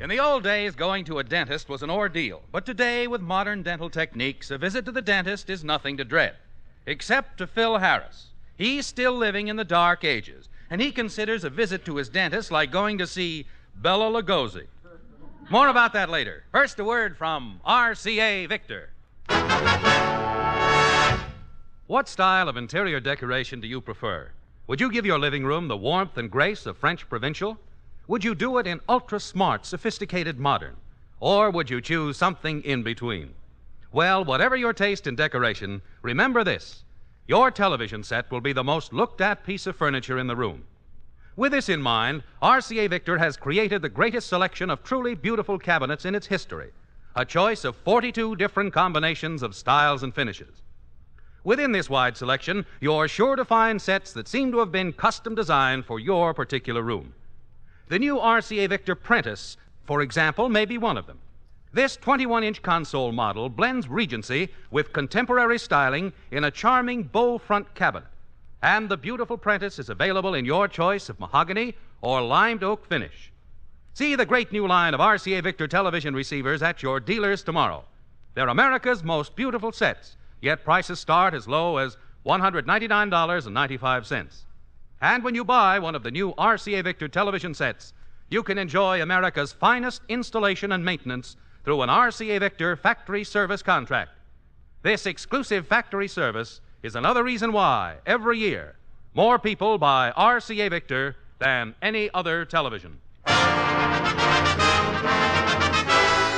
In 0.05 0.09
the 0.09 0.19
old 0.19 0.43
days, 0.43 0.75
going 0.75 1.03
to 1.05 1.17
a 1.17 1.23
dentist 1.23 1.67
was 1.67 1.81
an 1.81 1.89
ordeal, 1.89 2.43
but 2.51 2.63
today, 2.63 3.07
with 3.07 3.21
modern 3.21 3.63
dental 3.63 3.89
techniques, 3.89 4.51
a 4.51 4.57
visit 4.59 4.85
to 4.85 4.91
the 4.91 5.01
dentist 5.01 5.49
is 5.49 5.63
nothing 5.63 5.97
to 5.97 6.03
dread. 6.03 6.35
Except 6.85 7.39
to 7.39 7.47
Phil 7.47 7.79
Harris. 7.79 8.27
He's 8.55 8.85
still 8.85 9.13
living 9.13 9.47
in 9.47 9.55
the 9.55 9.63
dark 9.63 10.03
ages, 10.03 10.47
and 10.69 10.79
he 10.79 10.91
considers 10.91 11.43
a 11.43 11.49
visit 11.49 11.85
to 11.85 11.95
his 11.95 12.07
dentist 12.07 12.51
like 12.51 12.69
going 12.69 12.99
to 12.99 13.07
see 13.07 13.47
Bela 13.77 14.11
Lugosi. 14.11 14.67
More 15.49 15.69
about 15.69 15.93
that 15.93 16.11
later. 16.11 16.43
First, 16.51 16.77
a 16.77 16.83
word 16.83 17.17
from 17.17 17.59
RCA 17.65 18.47
Victor. 18.47 18.91
What 21.87 22.07
style 22.07 22.47
of 22.47 22.57
interior 22.57 22.99
decoration 22.99 23.59
do 23.59 23.67
you 23.67 23.81
prefer? 23.81 24.29
Would 24.67 24.81
you 24.81 24.91
give 24.91 25.07
your 25.07 25.17
living 25.17 25.47
room 25.47 25.67
the 25.67 25.75
warmth 25.75 26.15
and 26.15 26.29
grace 26.29 26.67
of 26.67 26.77
French 26.77 27.09
provincial? 27.09 27.57
Would 28.07 28.23
you 28.23 28.35
do 28.35 28.59
it 28.59 28.67
in 28.67 28.81
ultra 28.87 29.19
smart, 29.19 29.65
sophisticated 29.65 30.39
modern? 30.39 30.75
Or 31.19 31.49
would 31.49 31.71
you 31.71 31.81
choose 31.81 32.17
something 32.17 32.61
in 32.61 32.83
between? 32.83 33.33
Well, 33.91 34.23
whatever 34.23 34.55
your 34.55 34.73
taste 34.73 35.07
in 35.07 35.15
decoration, 35.15 35.81
remember 36.03 36.43
this 36.43 36.83
your 37.27 37.49
television 37.49 38.03
set 38.03 38.29
will 38.29 38.41
be 38.41 38.53
the 38.53 38.63
most 38.63 38.93
looked 38.93 39.21
at 39.21 39.43
piece 39.43 39.65
of 39.65 39.75
furniture 39.75 40.19
in 40.19 40.27
the 40.27 40.35
room. 40.35 40.65
With 41.35 41.51
this 41.51 41.69
in 41.69 41.81
mind, 41.81 42.21
RCA 42.43 42.87
Victor 42.89 43.17
has 43.17 43.37
created 43.37 43.81
the 43.81 43.89
greatest 43.89 44.27
selection 44.27 44.69
of 44.69 44.83
truly 44.83 45.15
beautiful 45.15 45.57
cabinets 45.57 46.05
in 46.05 46.13
its 46.13 46.27
history, 46.27 46.69
a 47.15 47.25
choice 47.25 47.65
of 47.65 47.75
42 47.75 48.35
different 48.35 48.71
combinations 48.71 49.41
of 49.41 49.55
styles 49.55 50.03
and 50.03 50.13
finishes. 50.13 50.61
Within 51.43 51.71
this 51.71 51.89
wide 51.89 52.15
selection, 52.15 52.67
you're 52.79 53.07
sure 53.07 53.35
to 53.35 53.43
find 53.43 53.81
sets 53.81 54.13
that 54.13 54.27
seem 54.27 54.51
to 54.51 54.59
have 54.59 54.71
been 54.71 54.93
custom 54.93 55.33
designed 55.33 55.85
for 55.85 55.99
your 55.99 56.35
particular 56.35 56.83
room. 56.83 57.13
The 57.87 57.99
new 57.99 58.15
RCA 58.15 58.67
Victor 58.67 58.95
Prentice, 58.95 59.57
for 59.83 60.01
example, 60.01 60.49
may 60.49 60.65
be 60.65 60.79
one 60.79 60.97
of 60.97 61.05
them. 61.05 61.19
This 61.71 61.95
21 61.97 62.43
inch 62.43 62.63
console 62.63 63.11
model 63.11 63.47
blends 63.47 63.87
Regency 63.87 64.49
with 64.71 64.91
contemporary 64.91 65.59
styling 65.59 66.11
in 66.31 66.45
a 66.45 66.51
charming 66.51 67.03
bow 67.03 67.37
front 67.37 67.75
cabinet. 67.75 68.07
And 68.63 68.89
the 68.89 68.97
beautiful 68.97 69.37
Prentice 69.37 69.77
is 69.77 69.89
available 69.89 70.33
in 70.33 70.45
your 70.45 70.67
choice 70.67 71.09
of 71.09 71.19
mahogany 71.19 71.75
or 72.01 72.23
limed 72.23 72.63
oak 72.63 72.87
finish. 72.87 73.31
See 73.93 74.15
the 74.15 74.25
great 74.25 74.51
new 74.51 74.67
line 74.67 74.95
of 74.95 74.99
RCA 74.99 75.43
Victor 75.43 75.67
television 75.67 76.15
receivers 76.15 76.63
at 76.63 76.81
your 76.81 76.99
dealers 76.99 77.43
tomorrow. 77.43 77.83
They're 78.33 78.47
America's 78.47 79.03
most 79.03 79.35
beautiful 79.35 79.71
sets, 79.71 80.17
yet 80.41 80.63
prices 80.63 80.99
start 80.99 81.35
as 81.35 81.47
low 81.47 81.77
as 81.77 81.97
$199.95. 82.25 84.45
And 85.01 85.23
when 85.23 85.35
you 85.35 85.43
buy 85.43 85.79
one 85.79 85.95
of 85.95 86.03
the 86.03 86.11
new 86.11 86.33
RCA 86.33 86.83
Victor 86.83 87.07
television 87.07 87.53
sets, 87.53 87.93
you 88.29 88.43
can 88.43 88.57
enjoy 88.57 89.01
America's 89.01 89.53
finest 89.53 90.01
installation 90.09 90.71
and 90.71 90.83
maintenance 90.83 91.35
through 91.63 91.81
an 91.81 91.89
RCA 91.89 92.39
Victor 92.39 92.75
factory 92.75 93.23
service 93.23 93.61
contract. 93.61 94.11
This 94.81 95.05
exclusive 95.05 95.67
factory 95.67 96.07
service 96.07 96.61
is 96.83 96.95
another 96.95 97.23
reason 97.23 97.51
why, 97.51 97.97
every 98.05 98.39
year, 98.39 98.75
more 99.13 99.39
people 99.39 99.77
buy 99.77 100.13
RCA 100.15 100.69
Victor 100.69 101.15
than 101.39 101.75
any 101.81 102.09
other 102.13 102.45
television. 102.45 102.99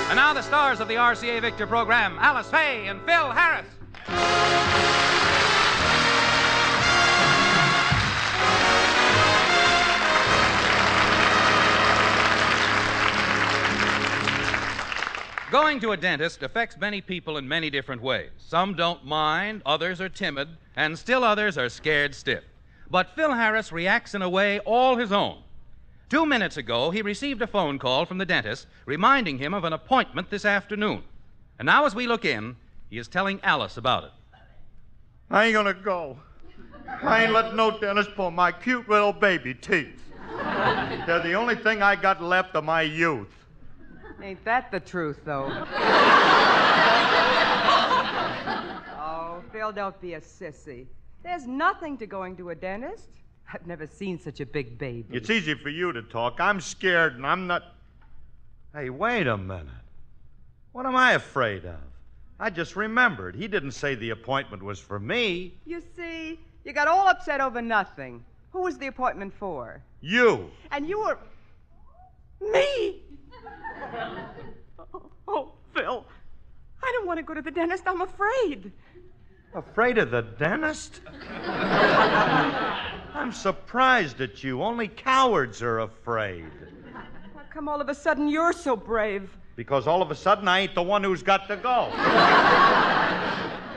And 0.10 0.16
now 0.16 0.34
the 0.34 0.42
stars 0.42 0.80
of 0.80 0.88
the 0.88 0.96
RCA 0.96 1.42
Victor 1.42 1.68
program, 1.68 2.18
Alice 2.20 2.50
Faye 2.50 2.88
and 2.88 3.02
Phil 3.02 3.32
Harris. 3.32 3.68
Going 15.50 15.80
to 15.80 15.94
a 15.94 15.98
dentist 15.98 16.44
affects 16.44 16.78
many 16.78 17.00
people 17.00 17.38
in 17.38 17.48
many 17.48 17.70
different 17.70 18.02
ways. 18.02 18.32
Some 18.38 18.74
don't 18.74 19.06
mind, 19.06 19.62
others 19.66 20.02
are 20.02 20.10
timid, 20.10 20.50
and 20.76 21.00
still 21.00 21.24
others 21.24 21.58
are 21.58 21.70
scared 21.70 22.14
stiff. 22.14 22.44
But 22.92 23.16
Phil 23.16 23.32
Harris 23.34 23.72
reacts 23.72 24.14
in 24.14 24.22
a 24.22 24.30
way 24.30 24.60
all 24.60 24.98
his 24.98 25.14
own. 25.14 25.44
Two 26.10 26.26
minutes 26.26 26.58
ago, 26.58 26.92
he 26.92 27.02
received 27.02 27.42
a 27.42 27.48
phone 27.48 27.80
call 27.80 28.06
from 28.06 28.18
the 28.18 28.26
dentist 28.26 28.68
reminding 28.86 29.38
him 29.38 29.54
of 29.54 29.64
an 29.64 29.72
appointment 29.72 30.30
this 30.30 30.44
afternoon. 30.44 31.04
And 31.60 31.66
now, 31.66 31.86
as 31.86 31.96
we 31.96 32.08
look 32.08 32.26
in, 32.26 32.58
he 32.90 32.98
is 32.98 33.08
telling 33.08 33.40
Alice 33.42 33.78
about 33.78 34.04
it. 34.04 34.12
I 35.30 35.46
ain't 35.46 35.54
gonna 35.54 35.74
go. 35.74 36.18
I 37.02 37.24
ain't 37.24 37.32
letting 37.32 37.56
no 37.56 37.80
dentist 37.80 38.16
pull 38.16 38.32
my 38.32 38.52
cute 38.52 38.90
little 38.90 39.14
baby 39.14 39.54
teeth. 39.54 40.12
They're 41.06 41.24
the 41.24 41.36
only 41.36 41.56
thing 41.56 41.82
I 41.82 41.96
got 41.96 42.22
left 42.22 42.54
of 42.56 42.66
my 42.66 42.82
youth. 42.82 43.37
Ain't 44.22 44.44
that 44.46 44.72
the 44.72 44.80
truth, 44.80 45.20
though? 45.26 45.46
oh, 49.00 49.42
Phil, 49.52 49.72
don't 49.72 50.00
be 50.02 50.16
a 50.16 50.22
sissy. 50.22 50.88
There's 51.24 51.46
nothing 51.46 51.98
to 51.98 52.08
going 52.08 52.36
to 52.38 52.50
a 52.50 52.56
dentist. 52.56 53.10
I've 53.54 53.66
never 53.68 53.88
seen 53.88 54.20
such 54.20 54.40
a 54.40 54.46
big 54.46 54.78
baby. 54.78 55.06
It's 55.16 55.30
easy 55.30 55.54
for 55.54 55.70
you 55.70 55.94
to 55.94 56.02
talk. 56.02 56.40
I'm 56.40 56.60
scared 56.60 57.16
and 57.16 57.26
I'm 57.26 57.48
not. 57.48 57.64
Hey, 58.74 58.90
wait 58.90 59.28
a 59.28 59.38
minute. 59.38 59.68
What 60.74 60.86
am 60.86 60.96
I 60.96 61.14
afraid 61.14 61.66
of? 61.66 61.80
I 62.40 62.50
just 62.50 62.76
remembered. 62.76 63.36
He 63.36 63.48
didn't 63.48 63.72
say 63.72 63.96
the 63.96 64.10
appointment 64.12 64.62
was 64.62 64.80
for 64.80 65.00
me. 65.00 65.54
You 65.66 65.82
see, 65.96 66.40
you 66.64 66.74
got 66.74 66.88
all 66.88 67.08
upset 67.08 67.42
over 67.42 67.62
nothing. 67.62 68.24
Who 68.52 68.62
was 68.62 68.78
the 68.78 68.88
appointment 68.88 69.34
for? 69.34 69.82
You. 70.02 70.52
And 70.72 70.88
you 70.88 71.00
were. 71.00 71.18
Me? 72.52 73.02
Oh, 75.30 75.52
Phil, 75.74 76.06
I 76.82 76.92
don't 76.94 77.06
want 77.06 77.18
to 77.18 77.24
go 77.24 77.34
to 77.34 77.42
the 77.42 77.52
dentist. 77.52 77.84
I'm 77.86 78.00
afraid. 78.02 78.72
Afraid 79.54 79.98
of 79.98 80.10
the 80.12 80.22
dentist? 80.22 81.02
I'm 83.18 83.32
surprised 83.34 84.22
at 84.22 84.44
you. 84.44 84.64
Only 84.64 84.88
cowards 84.88 85.62
are 85.62 85.80
afraid. 85.80 86.46
How 86.94 87.42
come 87.50 87.68
all 87.68 87.82
of 87.82 87.90
a 87.90 87.96
sudden 87.96 88.30
you're 88.30 88.54
so 88.54 88.76
brave? 88.78 89.36
Because 89.56 89.88
all 89.88 90.02
of 90.02 90.12
a 90.12 90.16
sudden 90.16 90.48
I 90.48 90.60
ain't 90.60 90.76
the 90.76 90.84
one 90.84 91.04
who's 91.04 91.24
got 91.24 91.48
to 91.50 91.58
go. 91.58 91.90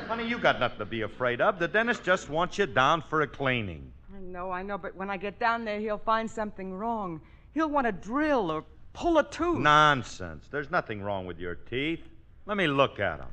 Honey, 0.08 0.28
you 0.28 0.38
got 0.38 0.60
nothing 0.60 0.78
to 0.78 0.84
be 0.84 1.02
afraid 1.02 1.40
of. 1.40 1.58
The 1.58 1.68
dentist 1.68 2.04
just 2.04 2.28
wants 2.28 2.58
you 2.58 2.66
down 2.66 3.02
for 3.08 3.22
a 3.22 3.26
cleaning. 3.26 3.90
I 4.14 4.20
know, 4.20 4.50
I 4.50 4.62
know, 4.62 4.76
but 4.76 4.94
when 4.94 5.08
I 5.08 5.16
get 5.16 5.38
down 5.38 5.64
there, 5.64 5.80
he'll 5.80 5.98
find 5.98 6.30
something 6.30 6.74
wrong. 6.74 7.20
He'll 7.54 7.70
want 7.70 7.86
to 7.86 7.92
drill 7.92 8.50
or 8.50 8.64
pull 8.92 9.18
a 9.18 9.24
tooth. 9.24 9.58
Nonsense. 9.58 10.46
There's 10.50 10.70
nothing 10.70 11.02
wrong 11.02 11.26
with 11.26 11.38
your 11.38 11.54
teeth. 11.54 12.00
Let 12.46 12.56
me 12.56 12.66
look 12.66 13.00
at 13.00 13.18
them. 13.18 13.28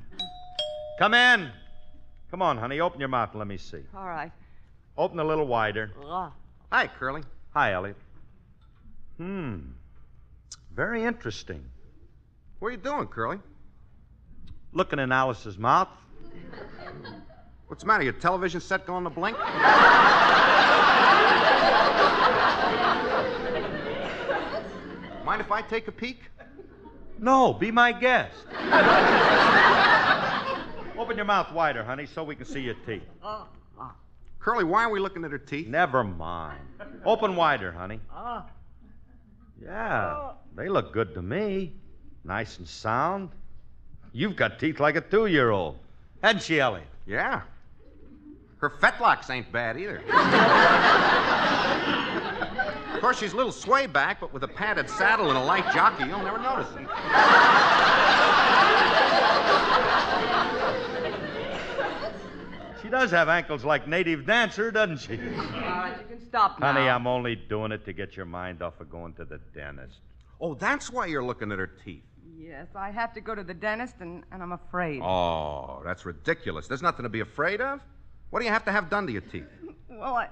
Come 1.00 1.14
in. 1.14 1.50
Come 2.32 2.42
on, 2.42 2.58
honey. 2.58 2.80
Open 2.80 3.00
your 3.00 3.10
mouth 3.10 3.32
and 3.32 3.40
let 3.40 3.48
me 3.48 3.58
see. 3.58 3.82
All 3.96 4.08
right. 4.08 4.32
Open 4.98 5.20
a 5.20 5.24
little 5.24 5.48
wider. 5.48 5.92
Ugh. 6.06 6.32
Hi, 6.72 6.88
Curly. 6.88 7.24
Hi, 7.54 7.74
Elliot. 7.74 7.96
Hmm. 9.18 9.60
Very 10.74 11.04
interesting. 11.04 11.64
What 12.60 12.70
are 12.70 12.72
you 12.72 12.78
doing, 12.78 13.08
Curly? 13.08 13.40
Looking 14.74 15.00
in 15.00 15.12
Alice's 15.12 15.58
mouth. 15.58 15.88
What's 17.68 17.84
the 17.84 17.88
matter? 17.88 18.04
Your 18.04 18.14
television 18.14 18.62
set 18.62 18.86
going 18.86 19.04
to 19.04 19.10
blink? 19.10 19.38
Mind 25.28 25.42
if 25.42 25.52
I 25.52 25.62
take 25.62 25.90
a 25.90 25.92
peek? 25.92 26.22
No, 27.20 27.52
be 27.52 27.70
my 27.70 27.92
guest. 27.92 28.34
Open 30.98 31.18
your 31.18 31.26
mouth 31.26 31.52
wider, 31.52 31.84
honey, 31.84 32.06
so 32.06 32.24
we 32.24 32.34
can 32.34 32.46
see 32.46 32.62
your 32.62 32.76
teeth. 32.86 33.04
Uh, 33.22 33.44
uh. 33.78 33.90
Curly, 34.40 34.64
why 34.64 34.86
are 34.86 34.90
we 34.90 35.02
looking 35.02 35.26
at 35.26 35.32
her 35.32 35.38
teeth? 35.38 35.68
Never 35.68 36.06
mind. 36.06 36.62
Open 37.04 37.36
wider, 37.36 37.74
honey. 37.74 38.00
Uh. 38.10 38.44
Yeah, 39.62 40.32
they 40.56 40.70
look 40.70 40.94
good 40.94 41.14
to 41.16 41.22
me. 41.22 41.74
Nice 42.24 42.58
and 42.60 42.66
sound. 42.66 43.32
You've 44.14 44.38
got 44.38 44.60
teeth 44.60 44.80
like 44.80 44.96
a 44.96 45.02
two 45.02 45.26
year 45.26 45.50
old. 45.50 45.76
Hadn't 46.24 46.44
she, 46.44 46.62
Elliot? 46.62 46.88
Yeah. 47.06 47.42
Her 48.60 48.70
fetlocks 48.70 49.30
ain't 49.30 49.52
bad 49.52 49.78
either. 49.78 50.02
of 52.98 53.02
course, 53.02 53.20
she's 53.20 53.34
a 53.34 53.36
little 53.36 53.52
sway 53.52 53.86
back, 53.86 54.20
but 54.20 54.34
with 54.34 54.44
a 54.44 54.48
padded 54.48 54.90
saddle 54.90 55.30
and 55.30 55.38
a 55.38 55.44
light 55.44 55.72
jockey, 55.72 56.06
you'll 56.06 56.24
never 56.24 56.40
notice 56.40 56.68
it. 56.76 56.88
She 62.82 62.90
does 62.90 63.12
have 63.12 63.30
ankles 63.30 63.64
like 63.64 63.88
Native 63.88 64.26
Dancer, 64.26 64.72
doesn't 64.72 64.98
she? 64.98 65.14
All 65.14 65.20
right, 65.20 65.94
you 66.00 66.16
can 66.18 66.26
stop 66.26 66.60
now. 66.60 66.74
Honey, 66.74 66.90
I'm 66.90 67.06
only 67.06 67.36
doing 67.36 67.72
it 67.72 67.86
to 67.86 67.94
get 67.94 68.16
your 68.16 68.26
mind 68.26 68.64
off 68.64 68.80
of 68.80 68.90
going 68.90 69.14
to 69.16 69.26
the 69.26 69.40
dentist. 69.54 70.00
Oh, 70.42 70.56
that's 70.56 70.92
why 70.92 71.06
you're 71.06 71.24
looking 71.24 71.52
at 71.52 71.60
her 71.60 71.68
teeth. 71.68 72.04
Yes, 72.36 72.68
I 72.76 72.90
have 72.90 73.14
to 73.14 73.22
go 73.22 73.36
to 73.36 73.44
the 73.44 73.54
dentist, 73.54 73.96
and, 74.00 74.24
and 74.32 74.42
I'm 74.42 74.54
afraid. 74.54 75.02
Oh, 75.04 75.82
that's 75.86 76.04
ridiculous. 76.04 76.68
There's 76.68 76.82
nothing 76.82 77.04
to 77.04 77.10
be 77.10 77.20
afraid 77.20 77.62
of. 77.62 77.80
What 78.32 78.40
do 78.40 78.46
you 78.46 78.52
have 78.52 78.66
to 78.66 78.72
have 78.72 78.90
done 78.90 79.06
to 79.06 79.12
your 79.14 79.22
teeth? 79.22 79.46
Well, 79.90 80.16
I, 80.16 80.28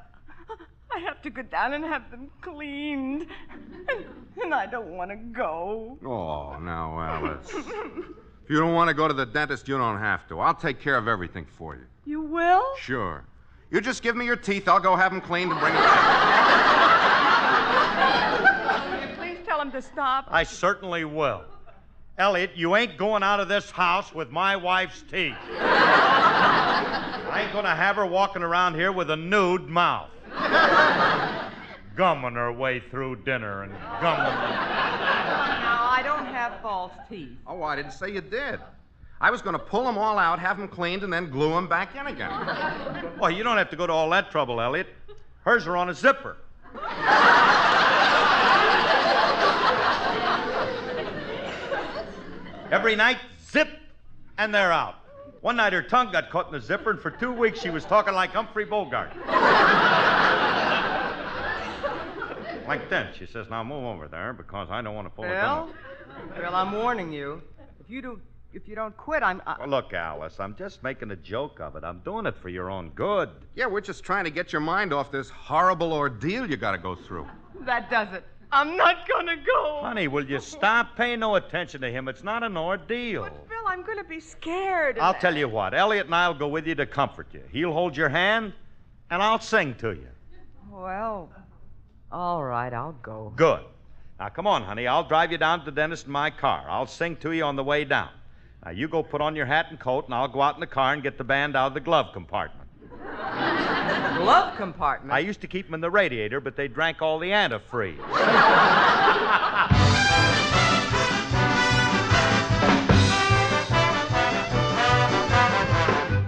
I 0.96 1.00
have 1.00 1.22
to 1.24 1.30
go 1.30 1.42
down 1.42 1.74
and 1.74 1.84
have 1.84 2.10
them 2.10 2.32
cleaned, 2.42 3.28
and, 3.90 4.06
and 4.42 4.54
I 4.54 4.66
don't 4.66 4.96
want 4.96 5.12
to 5.12 5.18
go. 5.18 5.98
Oh, 6.06 6.58
now, 6.60 6.98
Alice. 6.98 7.50
if 7.50 8.50
you 8.50 8.58
don't 8.60 8.74
want 8.74 8.88
to 8.88 8.94
go 8.94 9.06
to 9.06 9.14
the 9.14 9.26
dentist, 9.26 9.68
you 9.68 9.78
don't 9.78 10.00
have 10.00 10.26
to. 10.30 10.40
I'll 10.40 10.56
take 10.56 10.80
care 10.80 10.96
of 10.98 11.10
everything 11.10 11.46
for 11.46 11.76
you. 11.76 11.86
You 12.06 12.22
will? 12.22 12.64
Sure. 12.80 13.26
You 13.72 13.82
just 13.82 14.04
give 14.04 14.16
me 14.16 14.24
your 14.24 14.38
teeth. 14.38 14.70
I'll 14.70 14.80
go 14.80 14.96
have 14.96 15.12
them 15.12 15.20
cleaned 15.20 15.52
and 15.52 15.60
bring 15.60 15.74
them 15.74 15.84
back. 15.84 16.06
Will 18.90 19.02
you 19.02 19.16
please 19.18 19.40
tell 19.46 19.60
him 19.60 19.74
to 19.74 19.82
stop? 19.82 20.28
I 20.30 20.44
certainly 20.44 21.04
will. 21.04 21.44
Elliot, 22.18 22.52
you 22.56 22.78
ain't 22.78 22.98
going 22.98 23.22
out 23.22 23.42
of 23.42 23.50
this 23.50 23.70
house 23.70 24.14
with 24.14 24.32
my 24.32 24.56
wife's 24.56 25.02
teeth. 25.02 25.36
I 25.60 27.42
ain't 27.44 27.52
gonna 27.52 27.76
have 27.76 27.98
her 27.98 28.06
walking 28.06 28.44
around 28.44 28.76
here 28.76 28.94
with 28.94 29.10
a 29.10 29.18
nude 29.18 29.68
mouth. 29.68 30.10
Gumming 31.96 32.36
her 32.36 32.52
way 32.52 32.82
through 32.92 33.16
dinner 33.18 33.64
and 33.64 33.72
gumming. 34.02 34.34
Now, 34.34 35.88
I 35.90 36.02
don't 36.04 36.26
have 36.26 36.60
false 36.62 36.92
teeth. 37.10 37.38
Oh, 37.48 37.64
I 37.64 37.76
didn't 37.76 37.94
say 37.94 38.12
you 38.12 38.22
did. 38.22 38.60
I 39.22 39.32
was 39.32 39.42
going 39.42 39.54
to 39.54 39.60
pull 39.60 39.86
them 39.86 39.98
all 39.98 40.18
out, 40.18 40.40
have 40.40 40.58
them 40.58 40.68
cleaned, 40.68 41.04
and 41.04 41.12
then 41.12 41.30
glue 41.30 41.52
them 41.52 41.68
back 41.68 41.96
in 41.96 42.08
again. 42.08 42.32
Well, 43.20 43.32
you 43.32 43.44
don't 43.44 43.58
have 43.58 43.70
to 43.70 43.78
go 43.78 43.88
to 43.88 43.94
all 43.94 44.10
that 44.10 44.30
trouble, 44.30 44.60
Elliot. 44.60 44.88
Hers 45.46 45.66
are 45.68 45.78
on 45.78 45.90
a 45.90 45.94
zipper. 45.94 46.36
Every 52.72 52.96
night, 52.96 53.20
zip, 53.50 53.70
and 54.38 54.54
they're 54.54 54.72
out. 54.72 54.96
One 55.46 55.58
night 55.58 55.74
her 55.74 55.84
tongue 55.84 56.12
got 56.12 56.32
caught 56.32 56.48
in 56.48 56.54
the 56.54 56.60
zipper, 56.60 56.90
and 56.90 57.00
for 57.00 57.12
two 57.12 57.32
weeks 57.32 57.62
she 57.62 57.70
was 57.70 57.86
talking 57.86 58.16
like 58.16 58.32
Humphrey 58.32 58.66
Bogart. 58.66 59.12
like 62.68 62.90
this. 62.90 63.16
She 63.16 63.28
says, 63.28 63.48
Now 63.48 63.64
move 63.64 63.84
over 63.84 64.08
there 64.08 64.34
because 64.34 64.72
I 64.72 64.82
don't 64.82 64.96
want 64.96 65.06
to 65.06 65.12
pull 65.12 65.26
a 65.26 65.28
Bill? 65.28 65.38
gun. 65.38 65.70
Bill, 66.36 66.56
I'm 66.56 66.72
warning 66.72 67.14
you. 67.14 67.44
If 67.80 67.92
you 67.92 68.02
do, 68.02 68.20
if 68.54 68.68
you 68.68 68.74
don't 68.74 68.98
quit, 68.98 69.22
I'm. 69.22 69.40
I... 69.46 69.58
Well, 69.60 69.68
look, 69.68 69.94
Alice, 69.94 70.40
I'm 70.40 70.56
just 70.56 70.82
making 70.82 71.12
a 71.12 71.16
joke 71.16 71.60
of 71.60 71.76
it. 71.76 71.84
I'm 71.84 72.00
doing 72.00 72.26
it 72.26 72.36
for 72.36 72.50
your 72.50 72.72
own 72.72 72.90
good. 72.96 73.30
Yeah, 73.54 73.68
we're 73.68 73.82
just 73.82 74.04
trying 74.04 74.24
to 74.24 74.32
get 74.32 74.52
your 74.52 74.62
mind 74.62 74.94
off 74.94 75.12
this 75.12 75.30
horrible 75.30 75.94
ordeal 75.94 76.50
you 76.50 76.58
got 76.58 76.72
to 76.72 76.80
go 76.80 76.96
through. 76.96 77.28
That 77.68 77.92
does 77.92 78.12
it. 78.14 78.24
I'm 78.52 78.78
not 78.78 79.08
gonna 79.08 79.38
go. 79.38 79.82
Honey, 79.82 80.08
will 80.08 80.26
you 80.26 80.40
stop 80.40 80.96
paying 80.96 81.20
no 81.20 81.36
attention 81.36 81.82
to 81.82 81.92
him? 81.92 82.08
It's 82.08 82.24
not 82.24 82.42
an 82.42 82.58
ordeal. 82.58 83.24
Bill, 83.24 83.34
I'm 83.68 83.84
gonna 83.84 84.04
be 84.04 84.20
scared. 84.20 85.00
I'll 85.00 85.14
tell 85.14 85.36
you 85.36 85.50
what, 85.50 85.74
Elliot 85.74 86.06
and 86.06 86.16
I'll 86.16 86.34
go 86.34 86.48
with 86.48 86.68
you 86.68 86.76
to 86.76 86.86
comfort 86.86 87.28
you. 87.34 87.42
He'll 87.52 87.74
hold 87.74 87.98
your 87.98 88.10
hand, 88.10 88.54
and 89.10 89.22
I'll 89.22 89.40
sing 89.40 89.76
to 89.76 89.90
you. 89.90 90.08
Well, 90.72 91.30
all 92.12 92.44
right, 92.44 92.74
I'll 92.74 92.98
go. 93.02 93.34
Good. 93.36 93.62
Now, 94.20 94.30
come 94.30 94.48
on, 94.48 94.64
honey. 94.64 94.88
I'll 94.88 95.08
drive 95.08 95.32
you 95.32 95.38
down 95.38 95.60
to 95.60 95.66
the 95.66 95.72
dentist 95.72 96.06
in 96.06 96.12
my 96.12 96.30
car. 96.30 96.66
I'll 96.70 96.88
sing 96.88 97.18
to 97.18 97.32
you 97.32 97.44
on 97.44 97.56
the 97.56 97.64
way 97.64 97.84
down. 97.84 98.10
Now, 98.64 98.72
you 98.72 98.88
go 98.88 99.04
put 99.04 99.22
on 99.22 99.36
your 99.36 99.46
hat 99.46 99.68
and 99.70 99.80
coat, 99.80 100.06
and 100.06 100.14
I'll 100.14 100.28
go 100.28 100.42
out 100.42 100.56
in 100.56 100.62
the 100.62 100.68
car 100.68 100.94
and 100.94 101.04
get 101.04 101.18
the 101.18 101.24
band 101.24 101.56
out 101.56 101.68
of 101.68 101.74
the 101.74 101.80
glove 101.80 102.14
compartment. 102.14 102.70
Glove 104.18 104.56
compartment. 104.56 105.14
I 105.14 105.20
used 105.20 105.42
to 105.42 105.48
keep 105.48 105.66
them 105.68 105.76
in 105.76 105.82
the 105.82 105.92
radiator, 105.92 106.40
but 106.40 106.56
they 106.56 106.68
drank 106.68 107.02
all 107.02 107.20
the 107.20 107.30
antifreeze. 107.30 108.00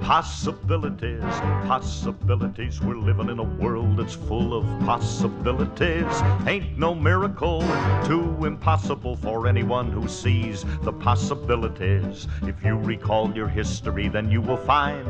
Possibilities, 0.08 1.22
possibilities. 1.68 2.80
We're 2.82 2.95
living 2.95 3.30
in 3.30 3.39
a 3.39 3.43
world 3.43 3.97
that's 3.97 4.16
full 4.16 4.53
of 4.53 4.64
possibilities. 4.86 6.05
Ain't 6.47 6.78
no 6.78 6.95
miracle 6.95 7.60
too 8.05 8.45
impossible 8.45 9.18
for 9.18 9.47
anyone 9.47 9.91
who 9.91 10.08
sees 10.08 10.64
the 10.84 10.93
possibilities. 10.93 12.26
If 12.43 12.64
you 12.64 12.78
recall 12.78 13.36
your 13.36 13.49
history, 13.49 14.08
then 14.08 14.32
you 14.32 14.39
will 14.39 14.55
find 14.55 15.05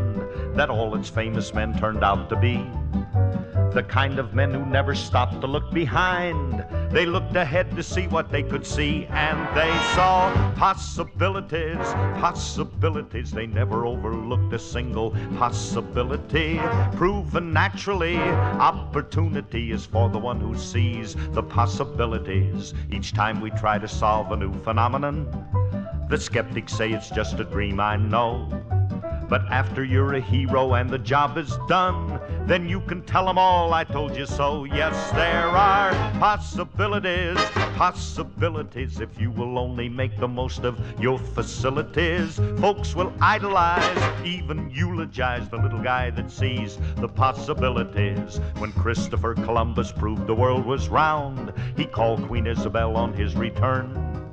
that 0.57 0.71
all 0.71 0.95
its 0.95 1.09
famous 1.09 1.53
men 1.53 1.77
turned 1.77 2.03
out 2.03 2.27
to 2.29 2.35
be 2.35 2.65
the 3.73 3.83
kind 3.83 4.19
of 4.19 4.33
men 4.33 4.51
who 4.53 4.65
never 4.65 4.95
stopped 4.95 5.41
to 5.41 5.47
look 5.47 5.71
behind. 5.71 6.65
They 6.91 7.05
looked 7.05 7.35
ahead 7.35 7.75
to 7.75 7.83
see 7.83 8.07
what 8.07 8.31
they 8.31 8.43
could 8.43 8.65
see, 8.65 9.05
and 9.07 9.37
they 9.55 9.71
saw 9.93 10.31
possibilities, 10.55 11.77
possibilities. 12.19 13.31
They 13.31 13.47
never 13.47 13.85
overlooked 13.85 14.53
a 14.53 14.59
single 14.59 15.11
possibility. 15.37 16.59
Proven 16.95 17.53
naturally, 17.53 18.17
opportunity 18.17 19.71
is 19.71 19.85
for 19.85 20.09
the 20.09 20.17
one 20.17 20.39
who 20.39 20.57
sees 20.57 21.15
the 21.31 21.43
possibilities. 21.43 22.73
Each 22.91 23.13
time 23.13 23.41
we 23.41 23.51
try 23.51 23.77
to 23.77 23.87
solve 23.87 24.31
a 24.31 24.37
new 24.37 24.53
phenomenon, 24.63 25.27
the 26.09 26.17
skeptics 26.17 26.73
say 26.73 26.91
it's 26.91 27.09
just 27.09 27.39
a 27.39 27.43
dream, 27.43 27.79
I 27.79 27.97
know. 27.97 28.66
But 29.29 29.45
after 29.51 29.83
you're 29.83 30.13
a 30.13 30.21
hero 30.21 30.75
and 30.75 30.89
the 30.89 30.97
job 30.97 31.37
is 31.37 31.57
done, 31.67 32.19
then 32.45 32.69
you 32.69 32.79
can 32.81 33.01
tell 33.01 33.25
them 33.25 33.37
all 33.37 33.73
I 33.73 33.83
told 33.83 34.15
you 34.15 34.25
so. 34.25 34.63
Yes, 34.63 35.11
there 35.11 35.49
are 35.49 35.91
possibilities, 36.19 37.37
possibilities 37.75 39.01
if 39.01 39.19
you 39.19 39.31
will 39.31 39.59
only 39.59 39.89
make 39.89 40.17
the 40.17 40.27
most 40.27 40.63
of 40.63 40.79
your 40.99 41.17
facilities. 41.17 42.37
Folks 42.59 42.95
will 42.95 43.13
idolize, 43.19 44.25
even 44.25 44.69
eulogize 44.69 45.49
the 45.49 45.57
little 45.57 45.81
guy 45.81 46.09
that 46.11 46.31
sees 46.31 46.77
the 46.95 47.07
possibilities. 47.07 48.39
When 48.59 48.71
Christopher 48.71 49.33
Columbus 49.33 49.91
proved 49.91 50.25
the 50.25 50.35
world 50.35 50.65
was 50.65 50.87
round, 50.87 51.53
he 51.75 51.85
called 51.85 52.25
Queen 52.27 52.47
Isabel 52.47 52.95
on 52.95 53.13
his 53.13 53.35
return. 53.35 54.26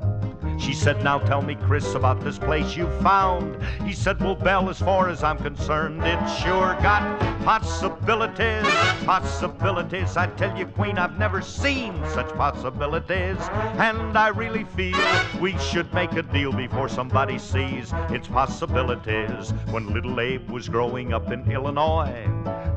She 0.59 0.73
said, 0.73 1.03
Now 1.03 1.19
tell 1.19 1.43
me, 1.43 1.55
Chris, 1.55 1.95
about 1.95 2.21
this 2.21 2.39
place 2.39 2.77
you 2.77 2.87
found. 3.01 3.63
He 3.83 3.93
said, 3.93 4.21
Well, 4.21 4.35
Belle, 4.35 4.71
as 4.71 4.79
far 4.79 5.09
as 5.09 5.23
I'm 5.23 5.39
concerned, 5.39 6.03
it 6.05 6.19
sure 6.43 6.75
got 6.83 7.21
possibilities, 7.45 8.67
possibilities. 9.05 10.17
I 10.17 10.27
tell 10.29 10.57
you, 10.57 10.67
Queen, 10.67 10.99
I've 10.99 11.19
never 11.19 11.43
seen 11.43 11.95
such 12.13 12.29
possibilities. 12.35 13.37
And 13.79 14.17
I 14.17 14.29
really 14.29 14.65
feel 14.65 14.99
we 15.41 15.57
should 15.59 15.93
make 15.93 16.13
a 16.13 16.23
deal 16.23 16.53
before 16.53 16.89
somebody 16.89 17.39
sees 17.39 17.93
its 18.11 18.29
possibilities. 18.29 19.51
When 19.71 19.93
little 19.93 20.21
Abe 20.21 20.49
was 20.51 20.69
growing 20.69 21.13
up 21.13 21.31
in 21.31 21.51
Illinois, 21.51 22.27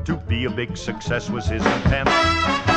to 0.04 0.16
be 0.28 0.44
a 0.44 0.50
big 0.50 0.76
success 0.76 1.30
was 1.30 1.46
his 1.46 1.64
intent. 1.64 2.67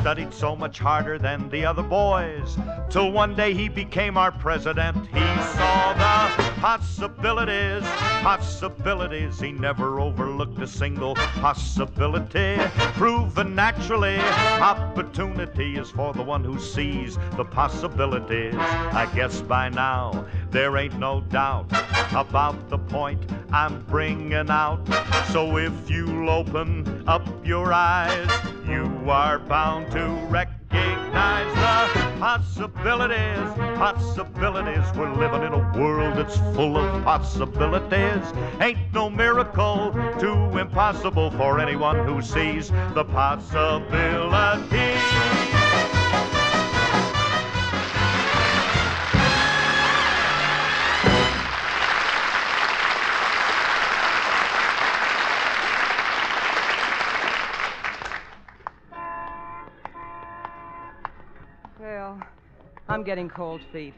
Studied 0.00 0.32
so 0.32 0.56
much 0.56 0.78
harder 0.78 1.18
than 1.18 1.50
the 1.50 1.66
other 1.66 1.82
boys, 1.82 2.56
till 2.88 3.12
one 3.12 3.34
day 3.34 3.52
he 3.52 3.68
became 3.68 4.16
our 4.16 4.32
president. 4.32 4.96
He 5.08 5.20
saw 5.20 5.92
the 5.92 6.49
possibilities, 6.60 7.82
possibilities. 8.20 9.40
He 9.40 9.50
never 9.50 9.98
overlooked 9.98 10.60
a 10.60 10.66
single 10.66 11.14
possibility. 11.14 12.58
Proven 12.98 13.54
naturally, 13.54 14.18
opportunity 14.18 15.78
is 15.78 15.90
for 15.90 16.12
the 16.12 16.22
one 16.22 16.44
who 16.44 16.60
sees 16.60 17.16
the 17.38 17.46
possibilities. 17.46 18.54
I 18.56 19.10
guess 19.14 19.40
by 19.40 19.70
now 19.70 20.26
there 20.50 20.76
ain't 20.76 20.98
no 20.98 21.22
doubt 21.22 21.72
about 22.12 22.68
the 22.68 22.78
point 22.78 23.24
I'm 23.52 23.80
bringing 23.86 24.50
out. 24.50 24.86
So 25.32 25.56
if 25.56 25.72
you'll 25.88 26.28
open 26.28 27.04
up 27.08 27.26
your 27.42 27.72
eyes, 27.72 28.30
you 28.68 28.84
are 29.08 29.38
bound 29.38 29.90
to 29.92 30.04
recognize 30.28 30.59
the 30.70 32.16
possibilities, 32.18 33.52
possibilities. 33.76 34.84
We're 34.96 35.14
living 35.14 35.42
in 35.42 35.52
a 35.52 35.78
world 35.78 36.16
that's 36.16 36.36
full 36.54 36.76
of 36.76 37.04
possibilities. 37.04 38.24
Ain't 38.60 38.78
no 38.92 39.10
miracle 39.10 39.92
too 40.18 40.58
impossible 40.58 41.30
for 41.32 41.60
anyone 41.60 42.06
who 42.06 42.22
sees 42.22 42.70
the 42.94 43.04
possibilities. 43.04 45.39
I'm 62.90 63.04
getting 63.04 63.28
cold 63.28 63.60
feet. 63.72 63.94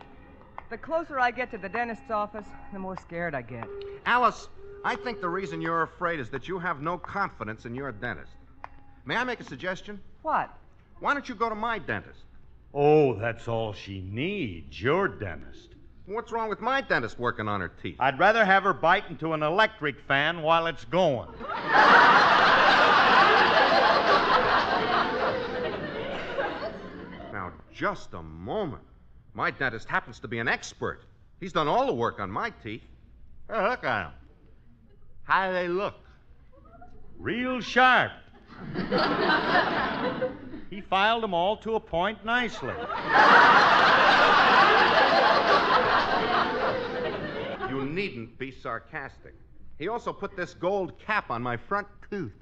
The 0.68 0.76
closer 0.76 1.18
I 1.18 1.30
get 1.30 1.50
to 1.52 1.58
the 1.58 1.68
dentist's 1.70 2.10
office, 2.10 2.44
the 2.74 2.78
more 2.78 2.94
scared 2.98 3.34
I 3.34 3.40
get. 3.40 3.66
Alice, 4.04 4.48
I 4.84 4.96
think 4.96 5.22
the 5.22 5.30
reason 5.30 5.62
you're 5.62 5.84
afraid 5.84 6.20
is 6.20 6.28
that 6.28 6.46
you 6.46 6.58
have 6.58 6.82
no 6.82 6.98
confidence 6.98 7.64
in 7.64 7.74
your 7.74 7.90
dentist. 7.90 8.32
May 9.06 9.16
I 9.16 9.24
make 9.24 9.40
a 9.40 9.44
suggestion? 9.44 9.98
What? 10.20 10.50
Why 11.00 11.14
don't 11.14 11.26
you 11.26 11.34
go 11.34 11.48
to 11.48 11.54
my 11.54 11.78
dentist? 11.78 12.20
Oh, 12.74 13.14
that's 13.14 13.48
all 13.48 13.72
she 13.72 14.02
needs, 14.02 14.78
your 14.82 15.08
dentist. 15.08 15.70
What's 16.04 16.30
wrong 16.30 16.50
with 16.50 16.60
my 16.60 16.82
dentist 16.82 17.18
working 17.18 17.48
on 17.48 17.62
her 17.62 17.72
teeth? 17.82 17.96
I'd 17.98 18.18
rather 18.18 18.44
have 18.44 18.64
her 18.64 18.74
bite 18.74 19.08
into 19.08 19.32
an 19.32 19.42
electric 19.42 20.00
fan 20.00 20.42
while 20.42 20.66
it's 20.66 20.84
going. 20.84 21.30
Just 27.74 28.12
a 28.12 28.22
moment. 28.22 28.82
My 29.34 29.50
dentist 29.50 29.88
happens 29.88 30.20
to 30.20 30.28
be 30.28 30.38
an 30.38 30.48
expert. 30.48 31.00
He's 31.40 31.52
done 31.52 31.68
all 31.68 31.86
the 31.86 31.94
work 31.94 32.20
on 32.20 32.30
my 32.30 32.50
teeth. 32.62 32.84
Hey, 33.48 33.68
look 33.68 33.82
at 33.84 34.06
'em. 34.06 34.12
How 35.24 35.46
do 35.48 35.52
they 35.54 35.68
look? 35.68 35.94
Real 37.18 37.60
sharp. 37.60 38.12
he 40.70 40.80
filed 40.80 41.22
them 41.22 41.34
all 41.34 41.56
to 41.58 41.74
a 41.74 41.80
point 41.80 42.24
nicely. 42.24 42.74
You 47.68 47.84
needn't 47.86 48.38
be 48.38 48.50
sarcastic. 48.50 49.34
He 49.78 49.88
also 49.88 50.12
put 50.12 50.36
this 50.36 50.54
gold 50.54 50.98
cap 50.98 51.30
on 51.30 51.42
my 51.42 51.56
front 51.56 51.88
tooth. 52.10 52.36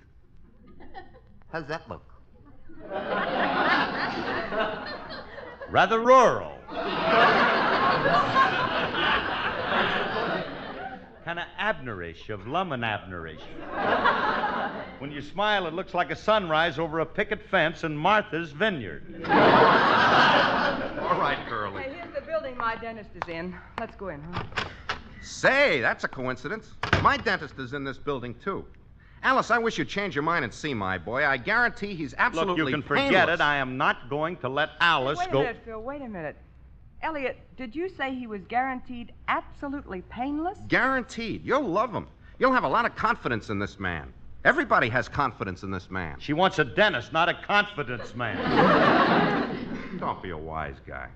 How's 1.52 1.66
that 1.68 1.88
look? 1.88 2.04
Rather 5.70 6.00
rural. 6.00 6.58
kind 11.24 11.38
of 11.38 11.46
Abnerish, 11.60 12.28
of 12.28 12.48
Lum 12.48 12.72
and 12.72 12.82
Abnerish. 12.82 13.40
when 14.98 15.12
you 15.12 15.22
smile, 15.22 15.68
it 15.68 15.74
looks 15.74 15.94
like 15.94 16.10
a 16.10 16.16
sunrise 16.16 16.80
over 16.80 16.98
a 16.98 17.06
picket 17.06 17.40
fence 17.40 17.84
in 17.84 17.96
Martha's 17.96 18.50
Vineyard. 18.50 19.22
All 19.26 19.30
right, 21.20 21.38
Curly. 21.48 21.84
Hey, 21.84 21.92
here's 21.94 22.12
the 22.14 22.22
building 22.22 22.56
my 22.56 22.74
dentist 22.74 23.10
is 23.14 23.28
in. 23.28 23.54
Let's 23.78 23.94
go 23.94 24.08
in, 24.08 24.20
huh? 24.32 24.42
Say, 25.22 25.80
that's 25.80 26.02
a 26.02 26.08
coincidence. 26.08 26.72
My 27.00 27.16
dentist 27.16 27.60
is 27.60 27.74
in 27.74 27.84
this 27.84 27.98
building, 27.98 28.34
too. 28.42 28.64
Alice, 29.22 29.50
I 29.50 29.58
wish 29.58 29.76
you'd 29.78 29.88
change 29.88 30.14
your 30.14 30.22
mind 30.22 30.44
and 30.44 30.52
see 30.52 30.72
my 30.72 30.96
boy. 30.96 31.26
I 31.26 31.36
guarantee 31.36 31.94
he's 31.94 32.14
absolutely 32.16 32.62
Look, 32.62 32.70
you 32.70 32.74
can 32.76 32.82
forget 32.82 33.10
painless. 33.10 33.40
it. 33.40 33.42
I 33.42 33.56
am 33.56 33.76
not 33.76 34.08
going 34.08 34.36
to 34.38 34.48
let 34.48 34.70
Alice 34.80 35.18
wait 35.18 35.28
a 35.28 35.32
go. 35.32 35.38
minute, 35.40 35.60
Phil. 35.64 35.82
Wait 35.82 36.00
a 36.02 36.08
minute. 36.08 36.36
Elliot, 37.02 37.38
did 37.56 37.74
you 37.74 37.88
say 37.88 38.14
he 38.14 38.26
was 38.26 38.42
guaranteed 38.46 39.12
absolutely 39.28 40.02
painless? 40.02 40.58
Guaranteed. 40.68 41.44
You'll 41.44 41.68
love 41.68 41.92
him. 41.94 42.06
You'll 42.38 42.52
have 42.52 42.64
a 42.64 42.68
lot 42.68 42.86
of 42.86 42.96
confidence 42.96 43.50
in 43.50 43.58
this 43.58 43.78
man. 43.78 44.12
Everybody 44.44 44.88
has 44.88 45.06
confidence 45.08 45.62
in 45.64 45.70
this 45.70 45.90
man. 45.90 46.16
She 46.18 46.32
wants 46.32 46.58
a 46.58 46.64
dentist, 46.64 47.12
not 47.12 47.28
a 47.28 47.34
confidence 47.34 48.14
man. 48.14 48.38
Don't 49.98 50.22
be 50.22 50.30
a 50.30 50.36
wise 50.36 50.76
guy. 50.86 51.08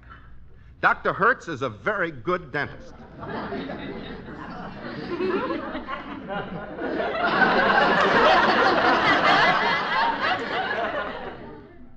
Dr. 0.85 1.15
Hertz 1.15 1.49
is 1.49 1.63
a 1.63 1.71
very 1.71 2.11
good 2.11 2.53
dentist. 2.53 2.93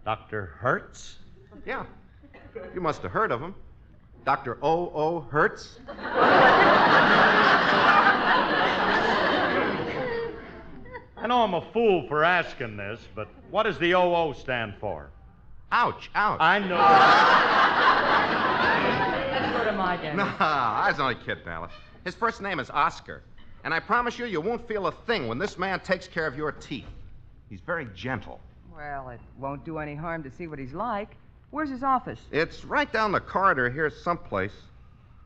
Dr. 0.05 0.45
Hertz? 0.61 1.17
Yeah. 1.65 1.85
You 2.73 2.79
must 2.79 3.01
have 3.01 3.11
heard 3.11 3.33
of 3.33 3.41
him. 3.41 3.55
Dr. 4.23 4.57
O. 4.61 4.89
O. 4.95 5.19
Hertz. 5.19 5.81
I 11.17 11.27
know 11.27 11.41
I'm 11.41 11.55
a 11.55 11.71
fool 11.73 12.07
for 12.07 12.23
asking 12.23 12.77
this, 12.77 13.01
but 13.13 13.27
what 13.51 13.63
does 13.63 13.77
the 13.79 13.91
OO 13.95 14.33
stand 14.33 14.75
for? 14.79 15.09
Ouch, 15.73 16.09
ouch. 16.15 16.39
I 16.39 16.59
know. 16.59 16.77
Let's 19.87 20.01
go 20.01 20.09
to 20.09 20.15
my 20.15 20.25
dentist. 20.25 20.39
Nah, 20.39 20.81
I 20.81 20.91
was 20.91 20.99
only 20.99 21.15
kidding, 21.15 21.47
Alice. 21.47 21.71
His 22.03 22.15
first 22.15 22.41
name 22.41 22.59
is 22.59 22.69
Oscar. 22.69 23.23
And 23.63 23.73
I 23.73 23.79
promise 23.79 24.19
you, 24.19 24.25
you 24.25 24.41
won't 24.41 24.67
feel 24.67 24.87
a 24.87 24.91
thing 24.91 25.27
when 25.27 25.37
this 25.37 25.57
man 25.57 25.79
takes 25.79 26.07
care 26.07 26.27
of 26.27 26.37
your 26.37 26.51
teeth. 26.51 26.85
He's 27.49 27.61
very 27.61 27.87
gentle. 27.95 28.39
Well, 28.75 29.09
it 29.09 29.19
won't 29.37 29.65
do 29.65 29.79
any 29.79 29.95
harm 29.95 30.23
to 30.23 30.31
see 30.31 30.47
what 30.47 30.59
he's 30.59 30.73
like. 30.73 31.15
Where's 31.49 31.69
his 31.69 31.83
office? 31.83 32.19
It's 32.31 32.65
right 32.65 32.91
down 32.91 33.11
the 33.11 33.19
corridor 33.19 33.69
here 33.69 33.89
someplace. 33.89 34.53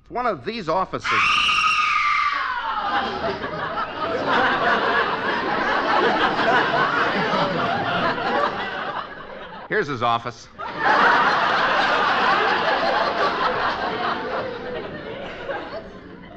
It's 0.02 0.12
one 0.12 0.26
of 0.26 0.46
these 0.46 0.70
offices. 0.70 1.10
Here's 9.70 9.88
his 9.88 10.04
office. 10.04 10.50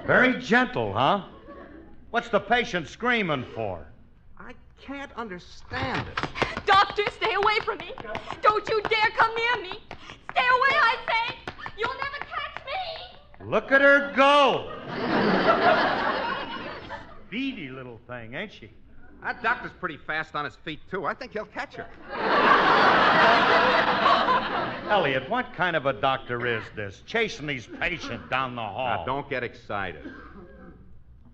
Very 0.06 0.38
gentle, 0.38 0.92
huh? 0.92 1.22
What's 2.10 2.28
the 2.28 2.40
patient 2.40 2.88
screaming 2.88 3.44
for? 3.54 3.86
I 4.38 4.52
can't 4.80 5.10
understand 5.16 6.06
it. 6.06 6.20
Doctor, 6.66 7.04
stay 7.16 7.32
away 7.34 7.58
from 7.64 7.78
me. 7.78 7.90
Don't 8.42 8.68
you 8.68 8.82
dare 8.82 9.10
come 9.16 9.34
near 9.34 9.62
me. 9.62 9.78
Stay 10.30 10.42
away, 10.42 10.76
I 10.78 10.96
say. 11.08 11.36
You'll 11.78 11.94
never 11.94 12.18
catch 12.20 12.64
me. 12.66 13.50
Look 13.50 13.72
at 13.72 13.80
her 13.80 14.12
go. 14.14 14.70
Speedy 17.26 17.70
little 17.70 17.98
thing, 18.06 18.34
ain't 18.34 18.52
she? 18.52 18.70
That 19.24 19.42
doctor's 19.42 19.72
pretty 19.80 19.96
fast 19.96 20.34
on 20.34 20.44
his 20.44 20.54
feet, 20.54 20.80
too. 20.90 21.06
I 21.06 21.14
think 21.14 21.32
he'll 21.32 21.46
catch 21.46 21.76
her. 21.76 21.86
Elliot, 24.90 25.30
what 25.30 25.54
kind 25.54 25.76
of 25.76 25.86
a 25.86 25.94
doctor 25.94 26.46
is 26.46 26.62
this? 26.76 27.02
Chasing 27.06 27.46
these 27.46 27.66
patients 27.66 28.28
down 28.28 28.54
the 28.54 28.60
hall. 28.60 28.98
Now, 28.98 29.04
don't 29.06 29.30
get 29.30 29.42
excited. 29.42 30.12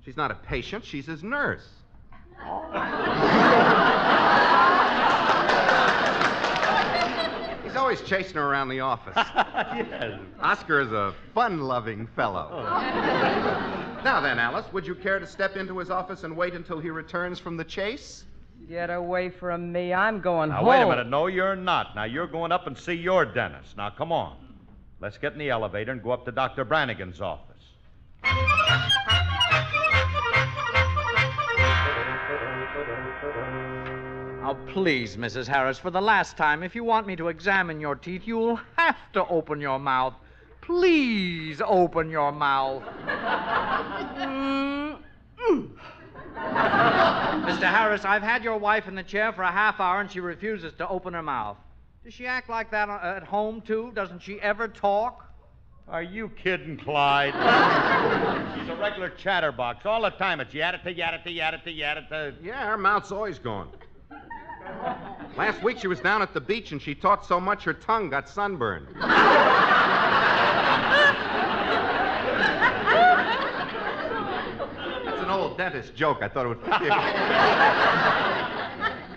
She's 0.05 0.17
not 0.17 0.31
a 0.31 0.37
patient, 0.37 0.85
she's 0.85 1.07
his 1.07 1.25
nurse. 1.25 1.69
He's 2.09 2.39
always 7.91 8.09
chasing 8.09 8.37
her 8.37 8.49
around 8.49 8.69
the 8.69 8.79
office. 8.79 9.15
yes. 9.17 10.21
Oscar 10.41 10.81
is 10.81 10.93
a 10.93 11.13
fun 11.35 11.61
loving 11.61 12.07
fellow. 12.15 12.49
Oh. 12.53 14.01
Now 14.05 14.21
then, 14.21 14.39
Alice, 14.39 14.73
would 14.73 14.87
you 14.87 14.95
care 14.95 15.19
to 15.19 15.27
step 15.27 15.57
into 15.57 15.77
his 15.77 15.91
office 15.91 16.23
and 16.23 16.37
wait 16.37 16.55
until 16.55 16.79
he 16.79 16.91
returns 16.91 17.41
from 17.41 17.57
the 17.57 17.65
chase? 17.65 18.27
Get 18.69 18.91
away 18.91 19.29
from 19.29 19.73
me. 19.73 19.93
I'm 19.93 20.21
going 20.21 20.51
Now, 20.51 20.59
home. 20.59 20.67
wait 20.67 20.83
a 20.83 20.89
minute. 20.89 21.09
No, 21.09 21.27
you're 21.27 21.57
not. 21.57 21.97
Now, 21.97 22.05
you're 22.05 22.29
going 22.29 22.53
up 22.53 22.69
and 22.69 22.79
see 22.79 22.93
your 22.93 23.25
dentist. 23.25 23.77
Now, 23.77 23.91
come 23.91 24.13
on. 24.13 24.37
Let's 25.01 25.19
get 25.19 25.33
in 25.33 25.41
the 25.41 25.51
elevator 25.51 25.91
and 25.91 26.01
go 26.01 26.13
up 26.13 26.25
to 26.27 26.31
Dr. 26.31 26.65
Brannigan's 26.65 27.21
office. 27.21 27.57
Now, 34.41 34.55
please, 34.69 35.19
Mrs. 35.19 35.47
Harris, 35.47 35.79
for 35.79 35.91
the 35.91 36.01
last 36.01 36.39
time, 36.39 36.63
if 36.63 36.75
you 36.75 36.83
want 36.83 37.07
me 37.07 37.15
to 37.17 37.29
examine 37.29 37.79
your 37.79 37.95
teeth, 37.95 38.23
you'll 38.25 38.59
have 38.79 38.97
to 39.13 39.27
open 39.27 39.61
your 39.61 39.79
mouth. 39.79 40.15
Please 40.63 41.61
open 41.61 42.09
your 42.09 42.33
mouth. 42.33 42.83
Mr. 47.45 47.61
Harris, 47.61 48.07
I've 48.07 48.23
had 48.23 48.43
your 48.43 48.57
wife 48.57 48.89
in 48.89 48.95
the 48.95 49.03
chair 49.03 49.31
for 49.31 49.43
a 49.43 49.53
half 49.53 49.79
hour 49.79 50.01
and 50.01 50.11
she 50.11 50.21
refuses 50.21 50.73
to 50.79 50.89
open 50.89 51.13
her 51.13 51.23
mouth. 51.23 51.59
Does 52.03 52.15
she 52.15 52.27
act 52.27 52.49
like 52.49 52.71
that 52.71 52.89
uh, 52.89 52.99
at 53.17 53.25
home, 53.25 53.61
too? 53.61 53.93
Doesn't 53.95 54.23
she 54.23 54.41
ever 54.41 54.69
talk? 54.69 55.27
Are 55.87 56.03
you 56.03 56.31
kidding, 56.31 56.79
Clyde? 56.79 57.35
She's 58.59 58.71
a 58.71 58.77
regular 58.77 59.11
chatterbox. 59.11 59.85
All 59.85 60.01
the 60.01 60.11
time 60.11 60.41
it's 60.41 60.55
yatta 60.55 60.83
yatta 60.83 61.27
yatta 61.27 61.79
yatta. 61.79 62.35
Yeah, 62.43 62.67
her 62.67 62.79
mouth's 62.79 63.13
always 63.13 63.39
going. 63.39 63.69
Last 65.37 65.63
week 65.63 65.79
she 65.79 65.87
was 65.87 66.01
down 66.01 66.23
at 66.23 66.35
the 66.35 66.41
beach 66.41 66.73
and 66.73 66.83
she 66.83 66.95
talked 66.95 67.27
so 67.27 67.41
much 67.41 67.65
her 67.65 67.73
tongue 67.73 68.11
got 68.11 68.29
sunburned. 68.29 68.89
That's 75.05 75.23
an 75.23 75.31
old 75.31 75.57
dentist 75.57 75.95
joke. 75.95 76.19
I 76.23 76.29
thought 76.29 76.47
it 76.47 76.49
would 76.49 76.61
fit. 76.63 76.81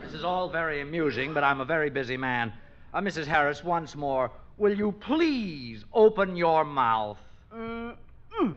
This 0.03 0.13
is 0.13 0.23
all 0.23 0.47
very 0.49 0.81
amusing, 0.81 1.33
but 1.33 1.43
I'm 1.43 1.59
a 1.61 1.65
very 1.65 1.89
busy 1.89 2.17
man. 2.17 2.53
Uh, 2.93 3.01
Mrs. 3.01 3.25
Harris, 3.25 3.63
once 3.63 3.95
more, 3.95 4.31
will 4.57 4.77
you 4.77 4.91
please 4.91 5.83
open 5.93 6.35
your 6.35 6.63
mouth? 6.63 7.17
Mm, 7.53 7.95
mm. 8.39 8.55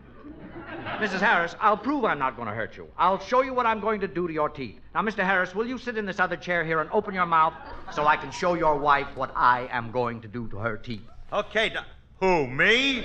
Mrs. 0.99 1.21
Harris, 1.21 1.55
I'll 1.61 1.77
prove 1.77 2.05
I'm 2.05 2.19
not 2.19 2.37
going 2.37 2.49
to 2.49 2.55
hurt 2.55 2.77
you. 2.77 2.89
I'll 2.97 3.19
show 3.19 3.43
you 3.43 3.53
what 3.53 3.67
I'm 3.67 3.81
going 3.81 4.01
to 4.01 4.09
do 4.09 4.27
to 4.27 4.33
your 4.33 4.49
teeth. 4.49 4.81
Now, 4.95 5.03
Mr. 5.03 5.25
Harris, 5.25 5.55
will 5.55 5.67
you 5.67 5.77
sit 5.77 5.99
in 5.99 6.07
this 6.07 6.19
other 6.19 6.37
chair 6.37 6.65
here 6.65 6.81
and 6.81 6.91
open 6.91 7.15
your 7.15 7.27
mouth 7.27 7.53
so 7.93 8.07
I 8.07 8.17
can 8.17 8.31
show 8.31 8.55
your 8.55 8.79
wife 8.79 9.09
what 9.15 9.31
I 9.37 9.69
am 9.71 9.91
going 9.91 10.23
to 10.23 10.29
do 10.29 10.49
to 10.49 10.57
her 10.57 10.79
teeth? 10.79 11.03
Okay, 11.33 11.69
doc. 11.69 11.85
Who, 12.21 12.47
me? 12.47 13.01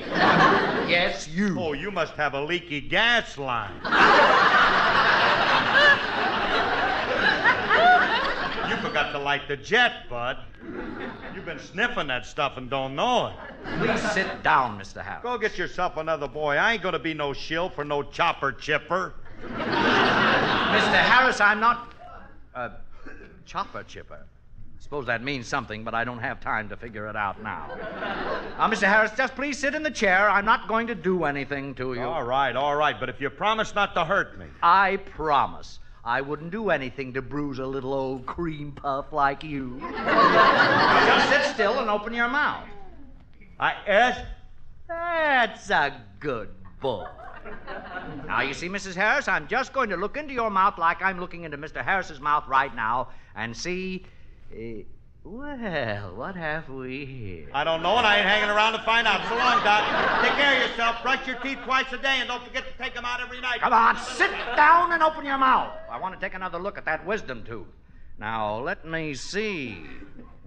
yes, 0.87 1.27
you. 1.27 1.59
Oh, 1.59 1.73
you 1.73 1.91
must 1.91 2.13
have 2.13 2.33
a 2.33 2.41
leaky 2.41 2.79
gas 2.79 3.37
line. 3.37 3.73
you 8.69 8.77
forgot 8.91 9.13
to 9.13 9.19
light 9.19 9.47
the 9.47 9.55
jet, 9.55 10.09
Bud. 10.09 10.37
You've 11.33 11.45
been 11.45 11.59
sniffing 11.59 12.07
that 12.07 12.25
stuff 12.25 12.57
and 12.57 12.69
don't 12.69 12.93
know 12.93 13.27
it. 13.27 13.35
Please 13.79 14.11
sit 14.11 14.43
down, 14.43 14.77
Mr. 14.77 15.01
Harris. 15.01 15.23
Go 15.23 15.37
get 15.37 15.57
yourself 15.57 15.95
another 15.95 16.27
boy. 16.27 16.57
I 16.57 16.73
ain't 16.73 16.83
gonna 16.83 16.99
be 16.99 17.13
no 17.13 17.31
shill 17.31 17.69
for 17.69 17.85
no 17.85 18.03
chopper 18.03 18.51
chipper. 18.51 19.13
Mr. 19.43 21.01
Harris, 21.03 21.39
I'm 21.39 21.61
not. 21.61 21.93
a 22.53 22.71
chopper 23.45 23.83
chipper. 23.83 24.25
I 24.25 24.83
suppose 24.83 25.05
that 25.05 25.23
means 25.23 25.47
something, 25.47 25.85
but 25.85 25.93
I 25.93 26.03
don't 26.03 26.19
have 26.19 26.41
time 26.41 26.67
to 26.67 26.75
figure 26.75 27.07
it 27.07 27.15
out 27.15 27.41
now. 27.41 27.71
Uh, 27.71 28.41
now, 28.57 28.69
Mr. 28.69 28.89
Harris, 28.89 29.11
just 29.15 29.35
please 29.35 29.57
sit 29.57 29.73
in 29.73 29.83
the 29.83 29.91
chair. 29.91 30.29
I'm 30.29 30.43
not 30.43 30.67
going 30.67 30.87
to 30.87 30.95
do 30.95 31.23
anything 31.23 31.75
to 31.75 31.93
you. 31.93 32.01
All 32.01 32.23
right, 32.23 32.53
all 32.57 32.75
right, 32.75 32.99
but 32.99 33.07
if 33.07 33.21
you 33.21 33.29
promise 33.29 33.73
not 33.73 33.93
to 33.95 34.03
hurt 34.03 34.37
me. 34.37 34.47
I 34.61 34.97
promise. 34.97 35.79
I 36.03 36.21
wouldn't 36.21 36.51
do 36.51 36.69
anything 36.71 37.13
to 37.13 37.21
bruise 37.21 37.59
a 37.59 37.65
little 37.65 37.93
old 37.93 38.25
cream 38.25 38.71
puff 38.71 39.13
like 39.13 39.43
you. 39.43 39.79
just 39.79 41.29
sit 41.29 41.53
still 41.53 41.79
and 41.79 41.89
open 41.89 42.13
your 42.13 42.27
mouth. 42.27 42.65
I 43.59 43.73
asked. 43.87 44.25
That's 44.87 45.69
a 45.69 46.01
good 46.19 46.49
boy. 46.79 47.05
Now, 48.25 48.41
you 48.41 48.53
see, 48.53 48.67
Mrs. 48.67 48.95
Harris, 48.95 49.27
I'm 49.27 49.47
just 49.47 49.73
going 49.73 49.89
to 49.89 49.97
look 49.97 50.17
into 50.17 50.33
your 50.33 50.49
mouth 50.49 50.77
like 50.77 51.01
I'm 51.01 51.19
looking 51.19 51.43
into 51.43 51.57
Mr. 51.57 51.83
Harris's 51.83 52.19
mouth 52.19 52.47
right 52.47 52.75
now 52.75 53.09
and 53.35 53.55
see. 53.55 54.05
Uh, 54.51 54.83
well, 55.23 56.15
what 56.15 56.35
have 56.35 56.67
we 56.69 57.05
here? 57.05 57.47
I 57.53 57.63
don't 57.63 57.83
know, 57.83 57.97
and 57.97 58.07
I 58.07 58.17
ain't 58.17 58.27
hanging 58.27 58.49
around 58.49 58.73
to 58.73 58.79
find 58.79 59.07
out. 59.07 59.21
So 59.29 59.35
long, 59.35 59.63
Doc. 59.63 59.83
Take 60.23 60.33
care 60.33 60.55
of 60.55 60.69
yourself. 60.69 61.03
Brush 61.03 61.27
your 61.27 61.37
teeth 61.37 61.59
twice 61.63 61.91
a 61.93 61.97
day, 61.97 62.17
and 62.19 62.27
don't 62.27 62.43
forget 62.43 62.63
to 62.65 62.83
take 62.83 62.95
them 62.95 63.05
out 63.05 63.21
every 63.21 63.39
night. 63.39 63.61
Come 63.61 63.71
on, 63.71 63.97
sit 63.97 64.31
down 64.55 64.91
and 64.91 65.03
open 65.03 65.23
your 65.25 65.37
mouth. 65.37 65.73
I 65.89 65.99
want 65.99 66.15
to 66.15 66.19
take 66.19 66.33
another 66.33 66.57
look 66.57 66.77
at 66.77 66.85
that 66.85 67.05
wisdom 67.05 67.43
tooth. 67.43 67.67
Now, 68.17 68.59
let 68.59 68.85
me 68.85 69.13
see. 69.13 69.77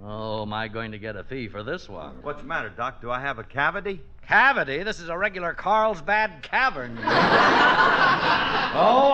Oh, 0.03 0.43
am 0.43 0.53
I 0.53 0.69
going 0.69 0.93
to 0.93 0.99
get 0.99 1.17
a 1.17 1.25
fee 1.25 1.49
for 1.49 1.63
this 1.63 1.89
one? 1.89 2.17
What's 2.23 2.41
the 2.41 2.47
matter, 2.47 2.69
Doc? 2.69 3.01
Do 3.01 3.11
I 3.11 3.21
have 3.21 3.39
a 3.39 3.45
cavity? 3.45 4.01
Cavity? 4.27 4.83
This 4.83 5.01
is 5.01 5.09
a 5.09 5.17
regular 5.17 5.55
Carlsbad 5.55 6.43
Cavern. 6.43 6.99
oh, 7.03 7.05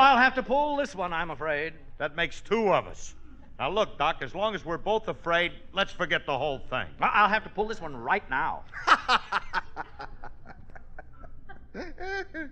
I'll 0.00 0.18
have 0.18 0.34
to 0.36 0.42
pull 0.42 0.76
this 0.76 0.94
one, 0.94 1.12
I'm 1.12 1.30
afraid. 1.30 1.74
That 1.98 2.16
makes 2.16 2.40
two 2.40 2.72
of 2.72 2.86
us. 2.86 3.14
Now, 3.60 3.68
look, 3.68 3.98
Doc, 3.98 4.22
as 4.22 4.34
long 4.34 4.54
as 4.54 4.64
we're 4.64 4.78
both 4.78 5.06
afraid, 5.08 5.52
let's 5.74 5.92
forget 5.92 6.24
the 6.24 6.36
whole 6.36 6.60
thing. 6.70 6.86
I- 6.98 7.10
I'll 7.12 7.28
have 7.28 7.44
to 7.44 7.50
pull 7.50 7.68
this 7.68 7.78
one 7.78 7.94
right 7.94 8.28
now. 8.30 8.62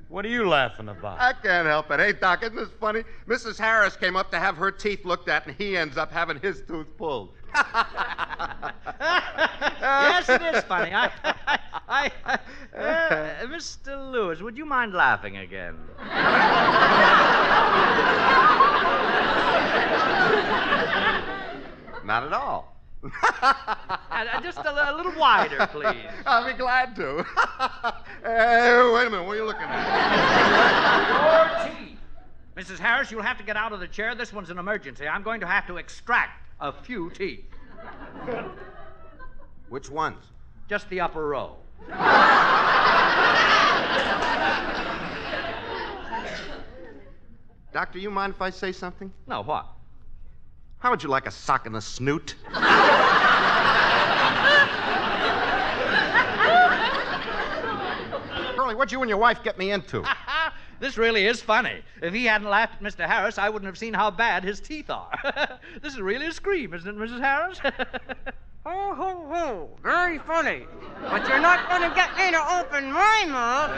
What 0.08 0.24
are 0.24 0.28
you 0.28 0.48
laughing 0.48 0.88
about? 0.88 1.18
I 1.18 1.32
can't 1.32 1.66
help 1.66 1.90
it. 1.90 1.98
Hey, 1.98 2.12
Doc, 2.12 2.42
isn't 2.44 2.54
this 2.54 2.68
funny? 2.78 3.02
Mrs. 3.26 3.58
Harris 3.58 3.96
came 3.96 4.14
up 4.16 4.30
to 4.30 4.38
have 4.38 4.56
her 4.58 4.70
teeth 4.70 5.04
looked 5.04 5.28
at, 5.28 5.44
and 5.46 5.56
he 5.56 5.76
ends 5.76 5.96
up 5.96 6.12
having 6.12 6.38
his 6.38 6.62
tooth 6.68 6.86
pulled. 6.96 7.30
yes, 7.54 7.64
it 10.28 10.42
is 10.54 10.62
funny. 10.64 10.92
I, 10.94 11.10
I, 11.88 12.12
I 12.24 12.38
uh, 12.78 13.46
Mr. 13.46 14.12
Lewis, 14.12 14.40
would 14.40 14.56
you 14.56 14.66
mind 14.66 14.92
laughing 14.92 15.38
again? 15.38 15.74
Not 22.18 22.26
at 22.26 22.32
all. 22.32 22.74
Uh, 24.10 24.40
just 24.42 24.58
a, 24.58 24.92
a 24.92 24.96
little 24.96 25.12
wider, 25.16 25.68
please. 25.70 26.10
I'll 26.26 26.44
be 26.44 26.58
glad 26.58 26.96
to. 26.96 27.22
hey, 28.24 28.90
wait 28.92 29.06
a 29.06 29.10
minute. 29.10 29.24
What 29.24 29.34
are 29.34 29.36
you 29.36 29.44
looking 29.44 29.62
at? 29.62 30.98
Your 31.68 31.86
teeth. 31.86 31.98
Mrs. 32.56 32.80
Harris, 32.80 33.12
you'll 33.12 33.22
have 33.22 33.38
to 33.38 33.44
get 33.44 33.56
out 33.56 33.72
of 33.72 33.78
the 33.78 33.86
chair. 33.86 34.16
This 34.16 34.32
one's 34.32 34.50
an 34.50 34.58
emergency. 34.58 35.06
I'm 35.06 35.22
going 35.22 35.38
to 35.42 35.46
have 35.46 35.64
to 35.68 35.76
extract 35.76 36.44
a 36.60 36.72
few 36.72 37.08
teeth. 37.10 37.44
Which 39.68 39.88
ones? 39.88 40.24
Just 40.68 40.88
the 40.90 41.00
upper 41.00 41.24
row. 41.28 41.54
Doctor, 47.72 48.00
you 48.00 48.10
mind 48.10 48.34
if 48.34 48.42
I 48.42 48.50
say 48.50 48.72
something? 48.72 49.12
No, 49.28 49.44
what? 49.44 49.68
How 50.78 50.90
would 50.90 51.02
you 51.02 51.08
like 51.08 51.26
a 51.26 51.30
sock 51.30 51.66
in 51.66 51.72
the 51.72 51.80
snoot? 51.80 52.36
Curly, 58.56 58.74
what'd 58.76 58.92
you 58.92 59.00
and 59.00 59.08
your 59.08 59.18
wife 59.18 59.42
get 59.42 59.58
me 59.58 59.72
into? 59.72 60.04
This 60.80 60.96
really 60.96 61.26
is 61.26 61.42
funny. 61.42 61.82
If 62.00 62.14
he 62.14 62.24
hadn't 62.24 62.48
laughed 62.48 62.74
at 62.74 62.82
Mr. 62.82 63.04
Harris, 63.04 63.36
I 63.36 63.48
wouldn't 63.48 63.66
have 63.66 63.76
seen 63.76 63.92
how 63.92 64.12
bad 64.12 64.44
his 64.44 64.60
teeth 64.60 64.90
are. 64.90 65.10
this 65.82 65.94
is 65.94 66.00
really 66.00 66.26
a 66.26 66.32
scream, 66.32 66.72
isn't 66.72 66.88
it, 66.88 66.96
Mrs. 66.96 67.18
Harris? 67.18 67.58
Ho, 67.58 68.94
ho, 68.94 69.26
ho. 69.28 69.70
Very 69.82 70.18
funny. 70.20 70.66
But 71.02 71.26
you're 71.28 71.40
not 71.40 71.68
going 71.68 71.82
to 71.82 71.92
get 71.96 72.16
me 72.16 72.30
to 72.30 72.60
open 72.60 72.92
my 72.92 73.24
mouth. 73.26 73.70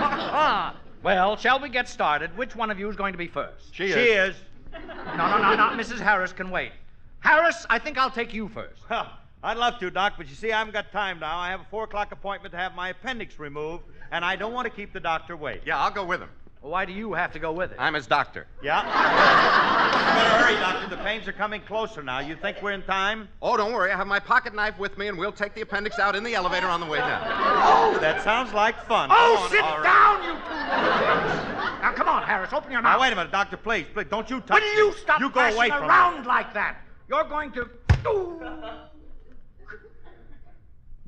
Ah, 0.00 0.30
ah. 0.32 0.76
well, 1.02 1.36
shall 1.36 1.60
we 1.60 1.68
get 1.68 1.90
started? 1.90 2.34
Which 2.38 2.56
one 2.56 2.70
of 2.70 2.78
you 2.78 2.88
is 2.88 2.96
going 2.96 3.12
to 3.12 3.18
be 3.18 3.26
first? 3.26 3.74
She 3.74 3.88
is. 3.88 4.34
No, 4.72 5.28
no, 5.28 5.38
no, 5.38 5.54
not 5.56 5.78
Mrs. 5.78 5.98
Harris 5.98 6.32
can 6.32 6.50
wait. 6.50 6.72
Harris, 7.20 7.66
I 7.68 7.78
think 7.78 7.98
I'll 7.98 8.10
take 8.10 8.32
you 8.32 8.48
first. 8.48 8.82
Huh. 8.88 9.06
I'd 9.42 9.56
love 9.56 9.78
to, 9.78 9.90
Doc, 9.90 10.14
but 10.18 10.28
you 10.28 10.34
see, 10.34 10.52
I 10.52 10.58
haven't 10.58 10.74
got 10.74 10.92
time 10.92 11.18
now. 11.18 11.38
I 11.38 11.48
have 11.48 11.60
a 11.60 11.66
four 11.70 11.84
o'clock 11.84 12.12
appointment 12.12 12.52
to 12.52 12.58
have 12.58 12.74
my 12.74 12.90
appendix 12.90 13.38
removed, 13.38 13.84
and 14.10 14.24
I 14.24 14.36
don't 14.36 14.52
want 14.52 14.66
to 14.66 14.70
keep 14.70 14.92
the 14.92 15.00
doctor 15.00 15.36
waiting. 15.36 15.62
Yeah, 15.64 15.78
I'll 15.78 15.90
go 15.90 16.04
with 16.04 16.20
him. 16.20 16.28
Why 16.62 16.84
do 16.84 16.92
you 16.92 17.14
have 17.14 17.32
to 17.32 17.38
go 17.38 17.52
with 17.52 17.72
it? 17.72 17.78
I'm 17.80 17.94
his 17.94 18.06
doctor. 18.06 18.46
Yeah? 18.62 18.82
you 18.84 20.14
better 20.14 20.44
hurry, 20.44 20.60
Doctor. 20.60 20.94
The 20.94 21.02
pains 21.02 21.26
are 21.26 21.32
coming 21.32 21.62
closer 21.62 22.02
now. 22.02 22.18
You 22.18 22.36
think 22.36 22.58
we're 22.62 22.72
in 22.72 22.82
time? 22.82 23.28
Oh, 23.40 23.56
don't 23.56 23.72
worry. 23.72 23.90
I 23.90 23.96
have 23.96 24.06
my 24.06 24.20
pocket 24.20 24.54
knife 24.54 24.78
with 24.78 24.98
me, 24.98 25.08
and 25.08 25.16
we'll 25.16 25.32
take 25.32 25.54
the 25.54 25.62
appendix 25.62 25.98
out 25.98 26.14
in 26.14 26.22
the 26.22 26.34
elevator 26.34 26.66
on 26.66 26.80
the 26.80 26.86
way 26.86 26.98
down. 26.98 27.22
Oh, 27.26 27.96
that 28.02 28.22
sounds 28.22 28.52
like 28.52 28.76
fun. 28.86 29.08
Oh, 29.10 29.38
on, 29.42 29.50
sit 29.50 29.62
all 29.64 29.78
right. 29.78 29.84
down, 29.84 30.22
you 30.22 30.34
two! 30.34 31.80
now, 31.80 31.92
come 31.94 32.08
on, 32.08 32.24
Harris, 32.24 32.52
open 32.52 32.70
your 32.70 32.82
mouth. 32.82 32.96
Now, 32.96 33.00
wait 33.00 33.12
a 33.14 33.16
minute, 33.16 33.32
Doctor, 33.32 33.56
please. 33.56 33.86
Please, 33.94 34.06
don't 34.10 34.28
you 34.28 34.40
touch 34.42 34.60
Will 34.60 34.74
you 34.76 34.90
me. 34.90 34.96
stop 34.98 35.18
You 35.18 35.28
go 35.30 35.32
flashing 35.40 35.56
away 35.56 35.68
from 35.70 35.84
around 35.84 36.20
me. 36.22 36.26
like 36.26 36.52
that? 36.52 36.76
You're 37.08 37.24
going 37.24 37.52
to. 37.52 37.70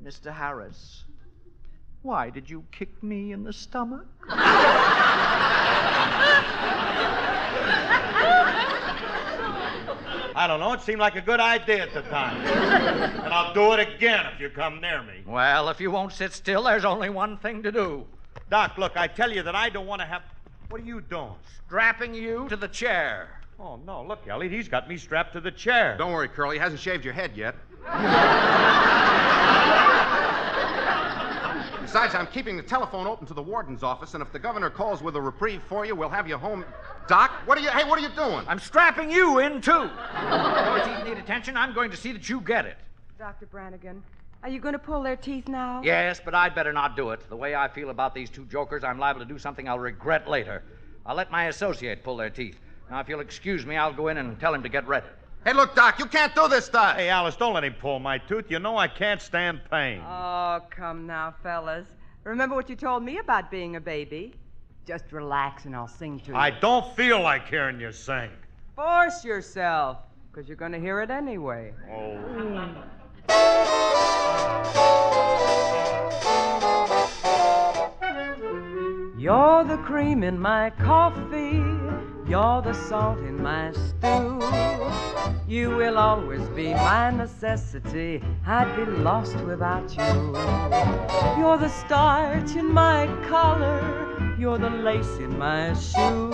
Mr. 0.03 0.33
Harris, 0.33 1.03
why 2.03 2.29
did 2.29 2.49
you 2.49 2.63
kick 2.71 3.01
me 3.01 3.31
in 3.31 3.43
the 3.43 3.53
stomach? 3.53 4.05
I 10.35 10.45
don't 10.47 10.59
know. 10.59 10.73
It 10.73 10.81
seemed 10.81 10.99
like 10.99 11.15
a 11.15 11.21
good 11.21 11.39
idea 11.39 11.83
at 11.83 11.93
the 11.93 12.01
time. 12.03 12.35
and 12.45 13.33
I'll 13.33 13.53
do 13.53 13.71
it 13.73 13.79
again 13.79 14.25
if 14.33 14.39
you 14.41 14.49
come 14.49 14.81
near 14.81 15.01
me. 15.01 15.23
Well, 15.25 15.69
if 15.69 15.79
you 15.79 15.91
won't 15.91 16.11
sit 16.11 16.33
still, 16.33 16.63
there's 16.63 16.85
only 16.85 17.09
one 17.09 17.37
thing 17.37 17.63
to 17.63 17.71
do. 17.71 18.05
Doc, 18.49 18.77
look, 18.77 18.97
I 18.97 19.07
tell 19.07 19.31
you 19.31 19.41
that 19.43 19.55
I 19.55 19.69
don't 19.69 19.87
want 19.87 20.01
to 20.01 20.05
have. 20.05 20.23
What 20.69 20.81
are 20.81 20.85
you 20.85 21.01
doing? 21.01 21.31
Strapping 21.65 22.13
you 22.13 22.47
to 22.49 22.57
the 22.57 22.67
chair. 22.67 23.39
Oh, 23.59 23.79
no. 23.85 24.03
Look, 24.03 24.27
Elliot, 24.27 24.51
he's 24.51 24.67
got 24.67 24.89
me 24.89 24.97
strapped 24.97 25.33
to 25.33 25.39
the 25.41 25.51
chair. 25.51 25.95
Don't 25.97 26.11
worry, 26.11 26.27
Curly. 26.27 26.57
He 26.57 26.59
hasn't 26.59 26.81
shaved 26.81 27.05
your 27.05 27.13
head 27.13 27.31
yet. 27.37 27.55
Besides, 31.93 32.15
I'm 32.15 32.25
keeping 32.25 32.57
the 32.57 32.63
telephone 32.63 33.05
open 33.05 33.27
to 33.27 33.35
the 33.35 33.43
warden's 33.43 33.83
office, 33.83 34.15
and 34.15 34.23
if 34.23 34.31
the 34.31 34.39
governor 34.39 34.71
calls 34.71 35.03
with 35.03 35.15
a 35.15 35.21
reprieve 35.21 35.61
for 35.69 35.85
you, 35.85 35.93
we'll 35.93 36.09
have 36.09 36.27
you 36.27 36.39
home. 36.39 36.65
Doc, 37.07 37.29
what 37.45 37.55
are 37.55 37.61
you? 37.61 37.69
Hey, 37.69 37.87
what 37.87 37.99
are 37.99 38.01
you 38.01 38.09
doing? 38.15 38.43
I'm 38.47 38.57
strapping 38.57 39.11
you 39.11 39.37
in, 39.37 39.61
too. 39.61 39.71
Your 39.71 40.83
teeth 40.83 41.05
need 41.05 41.19
attention. 41.19 41.55
I'm 41.55 41.71
going 41.71 41.91
to 41.91 41.95
see 41.95 42.11
that 42.11 42.27
you 42.27 42.41
get 42.41 42.65
it. 42.65 42.77
Dr. 43.19 43.45
Brannigan, 43.45 44.01
are 44.41 44.49
you 44.49 44.59
going 44.59 44.73
to 44.73 44.79
pull 44.79 45.03
their 45.03 45.15
teeth 45.15 45.47
now? 45.47 45.83
Yes, 45.83 46.19
but 46.19 46.33
I'd 46.33 46.55
better 46.55 46.73
not 46.73 46.95
do 46.95 47.11
it. 47.11 47.29
The 47.29 47.37
way 47.37 47.53
I 47.53 47.67
feel 47.67 47.91
about 47.91 48.15
these 48.15 48.31
two 48.31 48.45
jokers, 48.45 48.83
I'm 48.83 48.97
liable 48.97 49.19
to 49.19 49.27
do 49.27 49.37
something 49.37 49.69
I'll 49.69 49.77
regret 49.77 50.27
later. 50.27 50.63
I'll 51.05 51.15
let 51.15 51.29
my 51.29 51.45
associate 51.45 52.03
pull 52.03 52.17
their 52.17 52.31
teeth. 52.31 52.59
Now, 52.89 53.01
if 53.01 53.07
you'll 53.07 53.19
excuse 53.19 53.67
me, 53.67 53.77
I'll 53.77 53.93
go 53.93 54.07
in 54.07 54.17
and 54.17 54.39
tell 54.39 54.55
him 54.55 54.63
to 54.63 54.69
get 54.69 54.87
ready. 54.87 55.05
Hey, 55.45 55.51
look, 55.51 55.75
Doc, 55.75 55.99
you 55.99 56.05
can't 56.05 56.33
do 56.33 56.47
this 56.47 56.65
stuff. 56.65 56.95
Hey, 56.95 57.09
Alice, 57.09 57.35
don't 57.35 57.53
let 57.53 57.65
him 57.65 57.73
pull 57.73 57.99
my 57.99 58.17
tooth. 58.17 58.45
You 58.49 58.59
know 58.59 58.77
I 58.77 58.87
can't 58.87 59.21
stand 59.21 59.59
pain. 59.69 60.01
Oh, 60.07 60.61
come 60.69 61.05
now, 61.05 61.35
fellas. 61.43 61.85
Remember 62.23 62.55
what 62.55 62.69
you 62.69 62.77
told 62.77 63.03
me 63.03 63.17
about 63.17 63.51
being 63.51 63.75
a 63.75 63.81
baby? 63.81 64.35
Just 64.87 65.11
relax 65.11 65.65
and 65.65 65.75
I'll 65.75 65.85
sing 65.85 66.21
to 66.21 66.27
you. 66.31 66.35
I 66.37 66.49
don't 66.49 66.95
feel 66.95 67.21
like 67.21 67.49
hearing 67.49 67.77
you 67.77 67.91
sing. 67.91 68.29
Force 68.77 69.25
yourself, 69.25 69.97
because 70.31 70.47
you're 70.47 70.55
going 70.55 70.71
to 70.71 70.79
hear 70.79 71.01
it 71.01 71.11
anyway. 71.11 71.73
Oh. 71.91 72.17
You're 79.17 79.65
the 79.65 79.77
cream 79.83 80.23
in 80.23 80.39
my 80.39 80.69
coffee. 80.69 81.82
You're 82.27 82.61
the 82.61 82.73
salt 82.73 83.19
in 83.19 83.41
my 83.43 83.71
stew. 83.73 84.39
You 85.45 85.75
will 85.75 85.97
always 85.97 86.47
be 86.49 86.73
my 86.73 87.11
necessity. 87.11 88.21
I'd 88.47 88.75
be 88.75 88.85
lost 88.85 89.35
without 89.41 89.89
you. 89.97 90.37
You're 91.37 91.57
the 91.57 91.69
starch 91.69 92.55
in 92.55 92.73
my 92.73 93.07
collar. 93.27 94.02
You're 94.43 94.57
the 94.57 94.69
lace 94.69 95.15
in 95.19 95.39
my 95.39 95.73
shoe. 95.73 96.29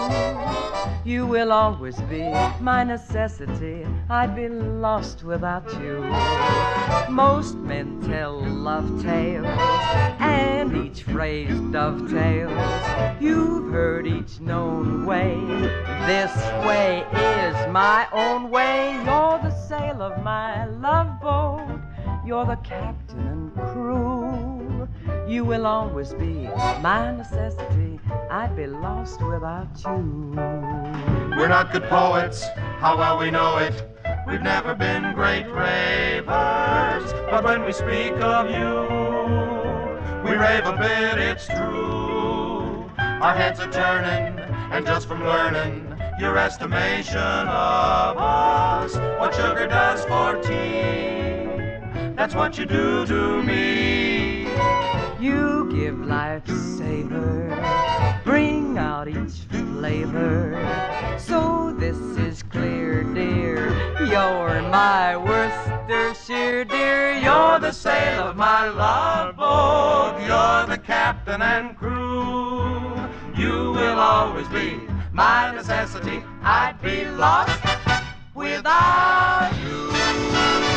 You 1.06 1.28
will 1.28 1.52
always 1.52 1.96
be 2.10 2.24
my 2.60 2.84
necessity. 2.84 3.86
I'd 4.10 4.36
be 4.36 4.50
lost 4.50 5.24
without 5.24 5.72
you. 5.80 6.00
Most 7.08 7.54
men 7.58 8.02
tell 8.02 8.42
love 8.42 9.04
tales, 9.04 9.46
and 10.18 10.76
each 10.76 11.04
phrase 11.04 11.56
dovetails. 11.72 13.22
You've 13.22 13.72
heard 13.72 14.08
each 14.08 14.40
known 14.40 15.06
way. 15.06 15.36
This 16.08 16.36
way 16.66 17.06
is 17.14 17.56
my 17.72 18.08
own 18.12 18.50
way. 18.50 18.94
You're 19.06 19.38
the 19.38 19.52
sail 19.68 20.02
of 20.02 20.24
my 20.24 20.66
love 20.66 21.22
boat. 21.22 21.80
You're 22.26 22.48
the 22.48 22.58
captain 22.64 23.20
and 23.20 23.54
crew. 23.54 24.29
You 25.30 25.46
will 25.46 25.68
always 25.68 26.12
be 26.16 26.50
my 26.82 27.12
necessity. 27.16 28.00
I'd 28.32 28.56
be 28.56 28.66
lost 28.66 29.22
without 29.22 29.70
you. 29.86 30.34
We're 31.38 31.48
not 31.48 31.72
good 31.72 31.84
poets, 31.84 32.44
how 32.80 32.98
well 32.98 33.20
we 33.20 33.30
know 33.30 33.58
it. 33.60 33.96
We've 34.28 34.42
never 34.42 34.74
been 34.74 35.14
great 35.14 35.46
ravers, 35.46 37.14
but 37.30 37.44
when 37.44 37.64
we 37.64 37.72
speak 37.72 38.14
of 38.14 38.50
you, 38.50 38.88
we 40.28 40.36
rave 40.36 40.66
a 40.66 40.76
bit, 40.76 41.20
it's 41.20 41.46
true. 41.46 42.90
Our 42.98 43.36
heads 43.36 43.60
are 43.60 43.72
turning, 43.72 44.40
and 44.72 44.84
just 44.84 45.08
from 45.08 45.24
learning 45.24 45.96
your 46.20 46.40
estimation 46.40 47.18
of 47.20 48.18
us, 48.18 48.96
what 49.20 49.36
sugar 49.36 49.68
does 49.68 50.04
for 50.06 50.42
tea, 50.42 52.16
that's 52.16 52.34
what 52.34 52.58
you 52.58 52.66
do 52.66 53.06
to 53.06 53.44
me. 53.44 54.09
You 55.20 55.70
give 55.70 56.00
life 56.06 56.48
savor, 56.48 57.50
bring 58.24 58.78
out 58.78 59.10
each 59.10 59.40
flavor. 59.50 60.56
So 61.20 61.76
this 61.78 61.98
is 61.98 62.42
clear, 62.44 63.04
dear. 63.04 63.68
You're 64.00 64.62
my 64.70 65.18
Worcestershire, 65.18 66.64
dear. 66.64 67.18
You're 67.20 67.60
the 67.60 67.74
sail 67.74 68.28
of 68.30 68.38
my 68.38 68.70
love 68.70 69.36
boat. 69.36 70.20
You're 70.22 70.74
the 70.74 70.82
captain 70.82 71.42
and 71.42 71.78
crew. 71.78 72.96
You 73.36 73.74
will 73.74 74.00
always 74.00 74.48
be 74.48 74.80
my 75.12 75.52
necessity. 75.54 76.24
I'd 76.44 76.82
be 76.82 77.04
lost 77.04 77.60
without 78.34 79.52
you. 79.66 80.69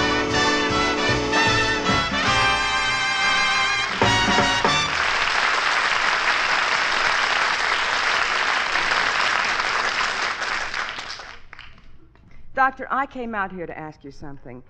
Doctor, 12.54 12.86
I 12.90 13.06
came 13.06 13.34
out 13.34 13.50
here 13.50 13.66
to 13.66 13.78
ask 13.78 14.04
you 14.04 14.10
something. 14.10 14.62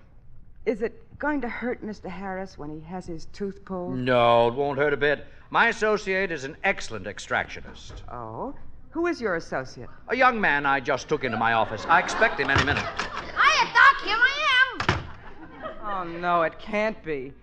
Is 0.65 0.81
it 0.81 1.03
going 1.19 1.41
to 1.41 1.49
hurt 1.49 1.83
Mr. 1.83 2.09
Harris 2.09 2.57
when 2.57 2.69
he 2.69 2.79
has 2.85 3.05
his 3.05 3.25
tooth 3.27 3.65
pulled? 3.65 3.97
No, 3.97 4.47
it 4.47 4.53
won't 4.53 4.79
hurt 4.79 4.93
a 4.93 4.97
bit. 4.97 5.27
My 5.49 5.67
associate 5.67 6.31
is 6.31 6.45
an 6.45 6.55
excellent 6.63 7.05
extractionist. 7.05 8.01
Oh? 8.09 8.55
Who 8.91 9.07
is 9.07 9.19
your 9.19 9.35
associate? 9.35 9.89
A 10.07 10.15
young 10.15 10.39
man 10.39 10.65
I 10.65 10.79
just 10.79 11.09
took 11.09 11.25
into 11.25 11.35
my 11.35 11.53
office. 11.53 11.85
I 11.89 11.99
expect 11.99 12.39
him 12.39 12.49
any 12.49 12.63
minute. 12.63 12.85
Hiya, 12.85 13.73
Doc. 13.73 13.97
Here 14.05 14.17
I 14.17 14.47
am. 14.61 15.03
Oh, 15.83 16.03
no, 16.19 16.43
it 16.43 16.57
can't 16.59 17.03
be. 17.03 17.33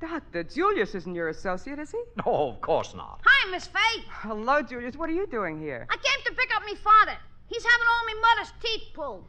Doctor, 0.00 0.44
Julius 0.44 0.94
isn't 0.94 1.14
your 1.14 1.28
associate, 1.28 1.80
is 1.80 1.90
he? 1.90 2.02
No, 2.24 2.50
of 2.50 2.60
course 2.60 2.94
not. 2.94 3.20
Hi, 3.24 3.50
Miss 3.50 3.66
Faye. 3.66 4.04
Hello, 4.08 4.62
Julius. 4.62 4.96
What 4.96 5.08
are 5.08 5.14
you 5.14 5.26
doing 5.26 5.60
here? 5.60 5.86
I 5.90 5.96
came 5.96 6.24
to 6.26 6.32
pick 6.40 6.54
up 6.54 6.64
me 6.64 6.76
father. 6.76 7.16
He's 7.46 7.64
having 7.64 7.86
all 7.88 8.06
me 8.06 8.20
mother's 8.20 8.52
teeth 8.62 8.82
pulled. 8.94 9.24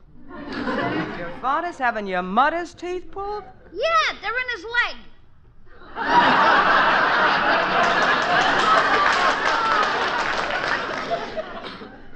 Your 1.18 1.30
father's 1.42 1.78
having 1.78 2.08
your 2.08 2.22
mother's 2.22 2.74
teeth 2.74 3.12
pulled? 3.12 3.44
Yeah, 3.72 4.14
they're 4.22 4.32
in 4.32 4.50
his 4.56 4.64
leg. 4.64 4.96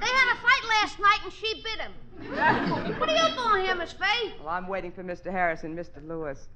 They 0.00 0.06
had 0.06 0.32
a 0.32 0.36
fight 0.40 0.64
last 0.68 0.98
night 0.98 1.20
and 1.24 1.32
she 1.32 1.62
bit 1.62 1.80
him. 1.80 1.92
What 2.98 3.08
are 3.08 3.16
you 3.16 3.28
doing 3.34 3.64
here, 3.64 3.74
Miss 3.74 3.92
Faye? 3.92 4.34
Well, 4.40 4.48
I'm 4.48 4.66
waiting 4.68 4.92
for 4.92 5.02
Mr. 5.04 5.30
Harris 5.30 5.62
and 5.64 5.76
Mr. 5.78 6.06
Lewis. 6.06 6.48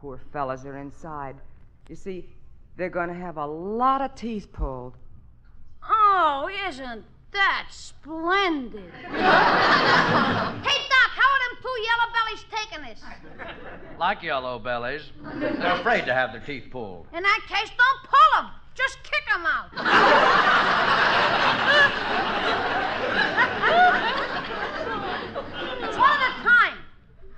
Poor 0.00 0.18
fellas 0.32 0.64
are 0.64 0.78
inside. 0.78 1.36
You 1.88 1.96
see, 1.96 2.28
they're 2.76 2.88
going 2.88 3.08
to 3.08 3.14
have 3.14 3.36
a 3.36 3.46
lot 3.46 4.00
of 4.00 4.14
teeth 4.14 4.50
pulled. 4.52 4.96
Oh, 5.82 6.48
isn't 6.68 7.04
that 7.32 7.66
splendid? 7.70 8.90
hey, 9.02 9.10
Doc, 9.10 9.18
how 11.10 11.28
are 11.28 11.40
them 11.48 11.58
two 11.60 11.67
yellow 11.84 12.12
bellies 12.12 12.44
taking 12.50 12.82
this? 12.84 13.02
Like 13.98 14.22
yellow 14.22 14.60
bellies. 14.60 15.10
They're 15.40 15.74
afraid 15.74 16.06
to 16.06 16.14
have 16.14 16.30
their 16.30 16.40
teeth 16.40 16.68
pulled. 16.70 17.08
In 17.12 17.20
that 17.20 17.40
case, 17.48 17.68
don't 17.76 18.02
pull 18.04 18.30
them. 18.42 18.52
Just 18.76 19.02
kick 19.02 19.24
them 19.32 19.44
out. 19.44 19.70
it's 25.82 25.96
one 25.98 26.10
at 26.10 26.30
a 26.30 26.42
time. 26.44 26.78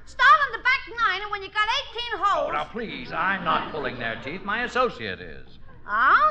Start 0.05 0.38
on 0.45 0.53
the 0.53 0.59
back 0.59 0.82
nine, 1.09 1.22
and 1.22 1.30
when 1.30 1.43
you 1.43 1.49
got 1.49 1.66
18 2.12 2.18
holes. 2.20 2.49
Oh, 2.51 2.53
now 2.53 2.64
please, 2.64 3.11
I'm 3.11 3.43
not 3.43 3.72
pulling 3.72 3.99
their 3.99 4.16
teeth. 4.22 4.43
My 4.43 4.64
associate 4.64 5.20
is. 5.20 5.59
Ah? 5.86 6.30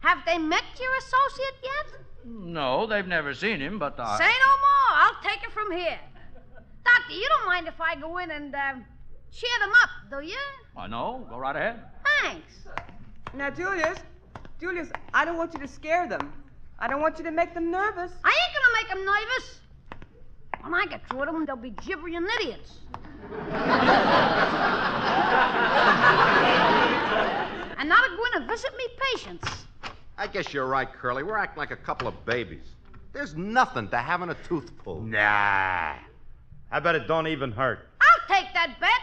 Have 0.00 0.24
they 0.26 0.38
met 0.38 0.64
your 0.80 0.90
associate 0.98 1.54
yet? 1.62 1.86
No, 2.24 2.84
they've 2.86 3.06
never 3.06 3.32
seen 3.32 3.60
him, 3.60 3.78
but 3.78 3.94
I. 4.00 4.18
Say 4.18 4.24
no 4.24 4.30
more. 4.30 4.98
I'll 4.98 5.22
take 5.22 5.44
it 5.44 5.52
from 5.52 5.70
here. 5.70 6.00
Doctor, 6.94 7.14
you 7.14 7.28
don't 7.28 7.46
mind 7.46 7.68
if 7.68 7.80
I 7.80 7.96
go 7.96 8.18
in 8.18 8.30
and 8.30 8.54
uh, 8.54 8.74
cheer 9.32 9.58
them 9.60 9.72
up, 9.82 9.90
do 10.10 10.26
you? 10.26 10.38
I 10.76 10.86
know. 10.86 11.26
Go 11.28 11.38
right 11.38 11.56
ahead. 11.56 11.82
Thanks. 12.22 12.66
Now, 13.34 13.50
Julius, 13.50 13.98
Julius, 14.60 14.88
I 15.12 15.24
don't 15.24 15.36
want 15.36 15.52
you 15.52 15.60
to 15.60 15.68
scare 15.68 16.08
them. 16.08 16.32
I 16.78 16.88
don't 16.88 17.00
want 17.00 17.18
you 17.18 17.24
to 17.24 17.30
make 17.30 17.54
them 17.54 17.70
nervous. 17.70 18.12
I 18.24 18.28
ain't 18.28 18.52
gonna 18.54 18.74
make 18.78 18.88
them 18.88 19.04
nervous. 19.04 19.60
When 20.62 20.74
I 20.74 20.86
get 20.86 21.08
through 21.08 21.20
with 21.20 21.28
them, 21.28 21.44
they'll 21.46 21.56
be 21.56 21.70
gibbering 21.70 22.26
idiots. 22.40 22.78
and 27.78 27.88
now 27.88 28.00
they're 28.00 28.16
going 28.16 28.32
to 28.34 28.46
visit 28.48 28.70
me 28.76 28.84
patients. 29.12 29.66
I 30.18 30.26
guess 30.26 30.52
you're 30.52 30.66
right, 30.66 30.92
Curly. 30.92 31.22
We're 31.22 31.36
acting 31.36 31.58
like 31.58 31.70
a 31.70 31.76
couple 31.76 32.08
of 32.08 32.24
babies. 32.24 32.66
There's 33.12 33.34
nothing 33.36 33.88
to 33.90 33.98
having 33.98 34.30
a 34.30 34.34
tooth 34.48 34.76
pulled. 34.78 35.06
Nah. 35.06 35.94
I 36.70 36.80
bet 36.80 36.94
it 36.96 37.06
don't 37.06 37.26
even 37.28 37.52
hurt. 37.52 37.88
I'll 38.00 38.26
take 38.36 38.52
that 38.52 38.76
bet. 38.80 39.00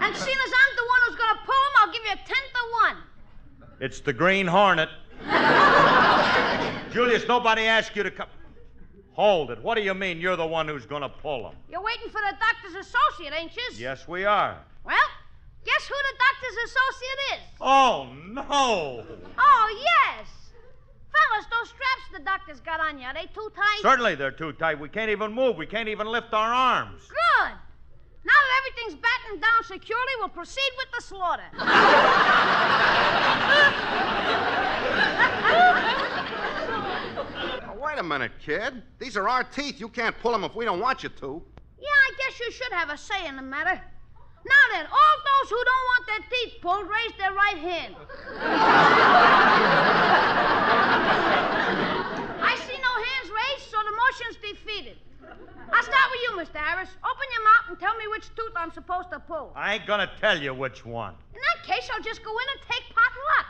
and 0.00 0.16
seeing 0.16 0.36
as 0.36 0.52
I'm 0.52 0.76
the 0.76 0.86
one 0.86 1.00
who's 1.06 1.16
going 1.16 1.34
to 1.34 1.40
pull 1.44 1.54
them, 1.54 1.72
I'll 1.80 1.92
give 1.92 2.02
you 2.04 2.12
a 2.12 2.16
ten 2.16 2.36
to 2.36 2.62
one. 2.84 2.96
It's 3.80 4.00
the 4.00 4.12
Green 4.12 4.46
Hornet. 4.46 4.88
Julius, 6.92 7.28
nobody 7.28 7.62
asked 7.62 7.94
you 7.94 8.02
to 8.02 8.10
come. 8.10 8.28
Hold 9.12 9.50
it. 9.50 9.62
What 9.62 9.74
do 9.74 9.82
you 9.82 9.94
mean 9.94 10.20
you're 10.20 10.36
the 10.36 10.46
one 10.46 10.68
who's 10.68 10.86
going 10.86 11.02
to 11.02 11.08
pull 11.08 11.42
them? 11.42 11.54
You're 11.68 11.82
waiting 11.82 12.08
for 12.08 12.20
the 12.20 12.36
doctor's 12.38 12.86
associate, 12.86 13.34
ain't 13.38 13.54
you? 13.54 13.62
Yes, 13.76 14.08
we 14.08 14.24
are. 14.24 14.56
Well, 14.84 14.96
guess 15.64 15.86
who 15.86 15.94
the 15.94 16.14
doctor's 16.18 16.56
associate 16.70 17.18
is? 17.34 17.40
Oh, 17.60 18.08
no. 18.32 19.04
Oh, 19.38 19.84
yes. 20.16 20.28
Fellas, 21.18 21.46
those 21.50 21.68
straps 21.68 22.08
the 22.12 22.20
doctor's 22.24 22.60
got 22.60 22.80
on 22.80 22.98
you, 22.98 23.06
are 23.06 23.14
they 23.14 23.26
too 23.34 23.50
tight? 23.54 23.80
Certainly 23.82 24.14
they're 24.16 24.30
too 24.30 24.52
tight. 24.52 24.78
We 24.78 24.88
can't 24.88 25.10
even 25.10 25.32
move. 25.32 25.56
We 25.56 25.66
can't 25.66 25.88
even 25.88 26.06
lift 26.06 26.32
our 26.32 26.52
arms. 26.52 27.02
Good. 27.08 27.52
Now 28.24 28.34
that 28.34 28.60
everything's 28.60 29.00
battened 29.02 29.40
down 29.40 29.64
securely, 29.64 30.12
we'll 30.18 30.28
proceed 30.28 30.70
with 30.76 30.88
the 30.96 31.02
slaughter. 31.02 31.44
Now, 37.62 37.76
wait 37.80 37.98
a 37.98 38.02
minute, 38.02 38.32
kid. 38.44 38.82
These 38.98 39.16
are 39.16 39.28
our 39.28 39.44
teeth. 39.44 39.80
You 39.80 39.88
can't 39.88 40.18
pull 40.20 40.32
them 40.32 40.44
if 40.44 40.54
we 40.54 40.64
don't 40.64 40.80
want 40.80 41.02
you 41.02 41.08
to. 41.08 41.42
Yeah, 41.78 41.86
I 41.88 42.12
guess 42.18 42.40
you 42.40 42.50
should 42.52 42.72
have 42.72 42.90
a 42.90 42.96
say 42.98 43.26
in 43.26 43.36
the 43.36 43.42
matter. 43.42 43.80
Now 44.44 44.64
then, 44.72 44.86
all 44.86 45.16
those 45.24 45.50
who 45.50 45.58
don't 45.64 45.86
want 45.90 46.06
their 46.06 46.22
teeth 46.30 46.60
pulled, 46.62 46.88
raise 46.88 47.14
their 47.18 47.32
right 47.32 47.58
hand. 47.58 47.96
I 52.38 52.54
see 52.66 52.78
no 52.78 52.92
hands 53.02 53.30
raised, 53.30 53.66
so 53.70 53.78
the 53.82 53.94
motion's 53.96 54.36
defeated. 54.42 54.96
I'll 55.72 55.82
start 55.82 56.10
with 56.10 56.20
you, 56.22 56.30
Mr. 56.38 56.60
Harris. 56.62 56.88
Open 57.04 57.26
your 57.32 57.44
mouth 57.44 57.68
and 57.68 57.78
tell 57.78 57.96
me 57.96 58.06
which 58.08 58.34
tooth 58.34 58.52
I'm 58.56 58.72
supposed 58.72 59.10
to 59.10 59.18
pull. 59.20 59.52
I 59.54 59.74
ain't 59.74 59.86
to 60.00 60.10
tell 60.20 60.40
you 60.40 60.54
which 60.54 60.84
one. 60.86 61.14
In 61.34 61.40
that 61.40 61.62
case, 61.66 61.88
I'll 61.92 62.02
just 62.02 62.22
go 62.24 62.30
in 62.30 62.46
and 62.52 62.60
take 62.70 62.84
pot 62.94 63.12
luck. 63.30 63.46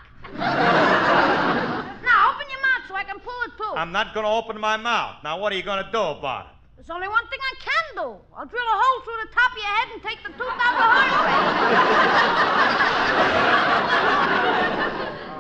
now, 2.03 2.35
open 2.35 2.47
your 2.51 2.61
mouth, 2.61 2.89
so 2.89 2.95
I 2.95 3.05
can 3.07 3.21
pull 3.21 3.41
it 3.47 3.53
too. 3.57 3.73
I'm 3.77 3.93
not 3.93 4.13
to 4.25 4.31
open 4.31 4.59
my 4.61 4.77
mouth. 4.77 5.23
Now, 5.23 5.39
what 5.39 5.53
are 5.53 5.57
you 5.57 5.63
to 5.85 5.91
do 5.93 6.01
about 6.01 6.47
it? 6.47 6.58
There's 6.89 6.97
only 6.97 7.13
one 7.13 7.29
thing 7.29 7.37
I 7.37 7.53
can 7.61 8.01
do. 8.01 8.17
I'll 8.33 8.49
drill 8.49 8.65
a 8.65 8.77
hole 8.81 9.01
through 9.05 9.21
the 9.29 9.33
top 9.37 9.53
of 9.53 9.61
your 9.61 9.69
head 9.77 9.93
and 9.93 10.01
take 10.01 10.25
the 10.25 10.33
tooth 10.41 10.57
out 10.57 10.73
the 10.73 10.89
hard 10.89 11.13
way. 11.21 11.37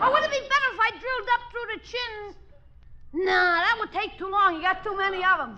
or 0.05 0.13
would 0.13 0.29
it 0.29 0.31
be 0.31 0.45
better 0.45 0.69
if 0.77 0.81
I 0.85 0.93
drilled 1.01 1.29
up 1.33 1.41
through 1.49 1.65
the 1.73 1.81
chin? 1.89 2.37
Nah, 3.25 3.65
that 3.65 3.81
would 3.81 3.89
take 3.97 4.19
too 4.19 4.29
long. 4.29 4.57
You 4.57 4.61
got 4.61 4.85
too 4.85 4.93
many 4.93 5.25
of 5.25 5.41
them. 5.41 5.57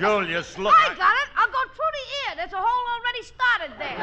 Julius, 0.00 0.56
look. 0.56 0.72
I 0.72 0.96
got 0.96 1.12
it. 1.12 1.28
I'll 1.36 1.52
go 1.52 1.60
through 1.76 1.92
the 1.92 2.04
ear. 2.24 2.40
There's 2.40 2.56
a 2.56 2.62
hole 2.64 2.86
already 2.96 3.20
started 3.20 3.76
there. 3.76 4.00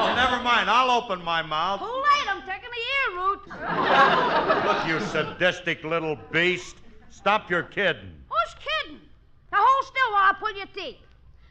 Oh, 0.00 0.14
never 0.14 0.38
mind. 0.42 0.70
I'll 0.70 1.02
open 1.02 1.18
my 1.24 1.42
mouth. 1.42 1.80
Too 1.80 1.86
late. 1.86 2.30
I'm 2.30 2.42
taking 2.46 2.70
the 2.70 2.78
ear 2.78 2.99
route. 3.16 3.46
Look, 4.66 4.86
you 4.86 5.00
sadistic 5.08 5.84
little 5.84 6.16
beast. 6.30 6.76
Stop 7.10 7.50
your 7.50 7.62
kidding. 7.64 8.12
Who's 8.28 8.54
kidding? 8.54 9.00
Now 9.52 9.58
hold 9.60 9.84
still 9.86 10.12
while 10.12 10.30
I 10.30 10.34
pull 10.38 10.56
your 10.56 10.66
teeth. 10.66 10.98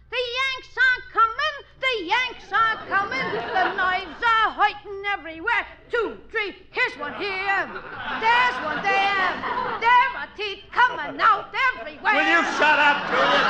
The 0.10 0.18
Yanks 0.18 0.74
are 0.74 1.02
coming. 1.14 1.56
The 1.80 1.94
Yanks 2.06 2.52
are 2.52 2.78
coming. 2.88 3.28
The 3.54 3.76
knives 3.76 4.24
are 4.24 4.52
hurting 4.52 5.04
everywhere. 5.14 5.68
Two, 5.92 6.18
three. 6.32 6.56
Here's 6.72 6.98
one 6.98 7.14
here. 7.22 7.70
There's 8.18 8.58
one 8.66 8.82
there. 8.82 9.30
There 9.80 10.10
are 10.18 10.28
teeth 10.36 10.64
coming 10.72 11.22
out 11.22 11.54
everywhere. 11.78 12.14
Will 12.16 12.26
you 12.26 12.42
shut 12.58 12.80
up, 12.80 13.06
Julius? 13.06 13.46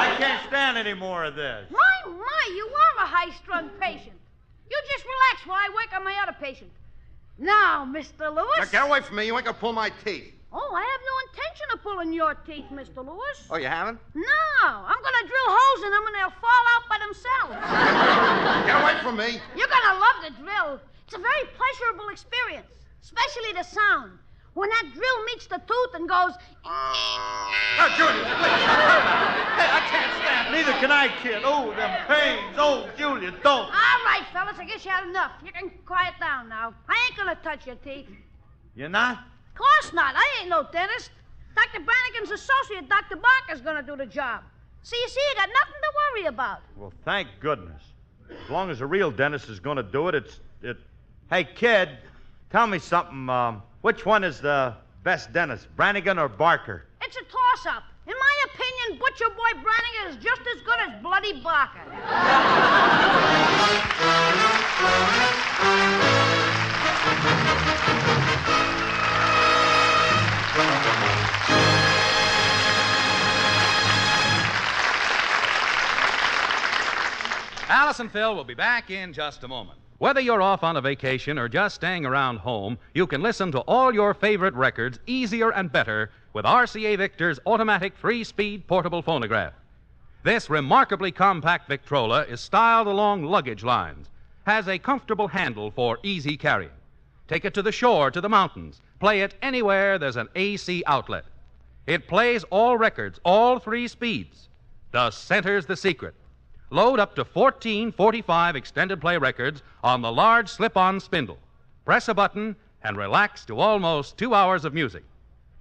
I 0.00 0.14
can't 0.16 0.40
stand 0.48 0.78
any 0.78 0.94
more 0.94 1.24
of 1.24 1.34
this. 1.34 1.70
My, 1.70 2.00
my, 2.06 2.54
you 2.54 2.66
are 2.66 3.04
a 3.04 3.06
high-strung 3.06 3.68
patient. 3.80 4.16
You 4.70 4.80
just 4.90 5.04
relax 5.04 5.46
while 5.46 5.58
I 5.58 5.68
work 5.74 5.92
on 5.94 6.04
my 6.04 6.16
other 6.22 6.36
patient. 6.40 6.70
Now, 7.38 7.84
Mr. 7.98 8.32
Lewis. 8.32 8.58
Now, 8.58 8.64
get 8.70 8.86
away 8.86 9.00
from 9.00 9.16
me. 9.16 9.26
You 9.26 9.34
ain't 9.34 9.44
gonna 9.44 9.58
pull 9.58 9.72
my 9.72 9.90
teeth. 10.04 10.32
Oh, 10.52 10.72
I 10.72 10.80
have 10.80 11.02
no 11.02 11.14
intention 11.28 11.66
of 11.74 11.82
pulling 11.82 12.12
your 12.12 12.34
teeth, 12.46 12.70
Mr. 12.72 13.04
Lewis. 13.04 13.44
Oh, 13.50 13.58
you 13.58 13.66
haven't? 13.66 13.98
No, 14.14 14.64
I'm 14.64 14.96
going 15.02 15.18
to 15.20 15.26
drill 15.28 15.50
holes 15.52 15.80
in 15.84 15.90
them 15.92 16.04
and 16.08 16.14
they'll 16.16 16.40
fall 16.40 16.64
out 16.72 16.84
by 16.88 16.96
themselves. 17.04 17.52
Get 18.64 18.80
away 18.80 18.96
from 19.04 19.20
me. 19.20 19.36
You're 19.52 19.68
going 19.68 19.88
to 19.92 19.96
love 20.00 20.18
the 20.24 20.32
drill. 20.40 20.80
It's 21.04 21.12
a 21.12 21.20
very 21.20 21.44
pleasurable 21.52 22.08
experience, 22.08 22.64
especially 23.02 23.52
the 23.60 23.62
sound. 23.62 24.16
When 24.58 24.68
that 24.70 24.90
drill 24.92 25.24
meets 25.26 25.46
the 25.46 25.58
tooth 25.58 25.94
and 25.94 26.08
goes. 26.08 26.34
Now, 26.64 27.86
Julius, 27.94 28.26
please. 28.26 28.66
Hey, 29.54 29.70
I 29.70 29.86
can't 29.86 30.12
stand. 30.18 30.50
Neither 30.50 30.72
can 30.80 30.90
I, 30.90 31.06
kid. 31.22 31.42
Oh, 31.44 31.72
them 31.78 31.94
pains. 32.08 32.56
Oh, 32.58 32.90
Julius, 32.98 33.34
don't. 33.44 33.66
All 33.66 34.00
right, 34.04 34.24
fellas, 34.32 34.56
I 34.58 34.64
guess 34.64 34.84
you 34.84 34.90
had 34.90 35.08
enough. 35.08 35.30
You 35.44 35.52
can 35.52 35.70
quiet 35.86 36.14
down 36.18 36.48
now. 36.48 36.74
I 36.88 37.06
ain't 37.06 37.16
going 37.16 37.28
to 37.28 37.40
touch 37.40 37.68
your 37.68 37.76
teeth. 37.76 38.08
You're 38.74 38.88
not? 38.88 39.18
Of 39.18 39.54
course 39.54 39.92
not. 39.92 40.16
I 40.16 40.40
ain't 40.40 40.50
no 40.50 40.66
dentist. 40.72 41.12
Dr. 41.54 41.84
Brannigan's 41.84 42.32
associate, 42.32 42.88
Dr. 42.88 43.14
Barker's 43.14 43.60
going 43.60 43.76
to 43.76 43.82
do 43.82 43.96
the 43.96 44.06
job. 44.06 44.42
See, 44.82 44.96
you 44.96 45.08
see, 45.08 45.20
you 45.30 45.36
got 45.36 45.50
nothing 45.50 45.80
to 45.82 45.92
worry 46.02 46.26
about. 46.26 46.62
Well, 46.76 46.92
thank 47.04 47.28
goodness. 47.38 47.82
As 48.28 48.50
long 48.50 48.70
as 48.70 48.80
a 48.80 48.86
real 48.86 49.12
dentist 49.12 49.48
is 49.48 49.60
going 49.60 49.76
to 49.76 49.84
do 49.84 50.08
it, 50.08 50.16
it's 50.16 50.40
it. 50.62 50.78
Hey, 51.30 51.44
kid, 51.44 51.90
tell 52.50 52.66
me 52.66 52.80
something. 52.80 53.28
Um, 53.30 53.62
which 53.82 54.04
one 54.04 54.24
is 54.24 54.40
the 54.40 54.74
best 55.04 55.32
dentist, 55.32 55.68
Brannigan 55.76 56.18
or 56.18 56.28
Barker? 56.28 56.84
It's 57.02 57.16
a 57.16 57.24
toss-up. 57.24 57.84
In 58.06 58.14
my 58.18 58.44
opinion, 58.46 58.98
Butcher 58.98 59.28
Boy 59.30 59.62
Brannigan 59.62 60.08
is 60.08 60.24
just 60.24 60.40
as 60.40 60.62
good 60.62 60.78
as 60.80 61.02
Bloody 61.02 61.40
Barker. 61.42 61.80
Alice 77.70 78.00
and 78.00 78.10
Phil 78.10 78.34
will 78.34 78.44
be 78.44 78.54
back 78.54 78.90
in 78.90 79.12
just 79.12 79.44
a 79.44 79.48
moment. 79.48 79.78
Whether 79.98 80.20
you're 80.20 80.42
off 80.42 80.62
on 80.62 80.76
a 80.76 80.80
vacation 80.80 81.40
or 81.40 81.48
just 81.48 81.74
staying 81.74 82.06
around 82.06 82.38
home, 82.38 82.78
you 82.94 83.04
can 83.04 83.20
listen 83.20 83.50
to 83.50 83.60
all 83.62 83.92
your 83.92 84.14
favorite 84.14 84.54
records 84.54 85.00
easier 85.08 85.50
and 85.50 85.72
better 85.72 86.12
with 86.32 86.44
RCA 86.44 86.96
Victor's 86.96 87.40
automatic 87.46 87.96
three 87.96 88.22
speed 88.22 88.68
portable 88.68 89.02
phonograph. 89.02 89.54
This 90.22 90.48
remarkably 90.48 91.10
compact 91.10 91.68
Victrola 91.68 92.22
is 92.22 92.40
styled 92.40 92.86
along 92.86 93.24
luggage 93.24 93.64
lines, 93.64 94.08
has 94.46 94.68
a 94.68 94.78
comfortable 94.78 95.26
handle 95.26 95.72
for 95.72 95.98
easy 96.04 96.36
carrying. 96.36 96.70
Take 97.26 97.44
it 97.44 97.54
to 97.54 97.62
the 97.62 97.72
shore, 97.72 98.12
to 98.12 98.20
the 98.20 98.28
mountains, 98.28 98.80
play 99.00 99.22
it 99.22 99.34
anywhere 99.42 99.98
there's 99.98 100.16
an 100.16 100.28
AC 100.36 100.84
outlet. 100.86 101.24
It 101.88 102.06
plays 102.06 102.44
all 102.50 102.78
records, 102.78 103.18
all 103.24 103.58
three 103.58 103.88
speeds. 103.88 104.48
The 104.92 105.10
center's 105.10 105.66
the 105.66 105.76
secret. 105.76 106.14
Load 106.70 107.00
up 107.00 107.14
to 107.14 107.24
14 107.24 107.92
45 107.92 108.54
extended 108.54 109.00
play 109.00 109.16
records 109.16 109.62
on 109.82 110.02
the 110.02 110.12
large 110.12 110.50
slip 110.50 110.76
on 110.76 111.00
spindle. 111.00 111.38
Press 111.86 112.08
a 112.08 112.14
button 112.14 112.56
and 112.82 112.96
relax 112.98 113.46
to 113.46 113.58
almost 113.58 114.18
two 114.18 114.34
hours 114.34 114.66
of 114.66 114.74
music. 114.74 115.02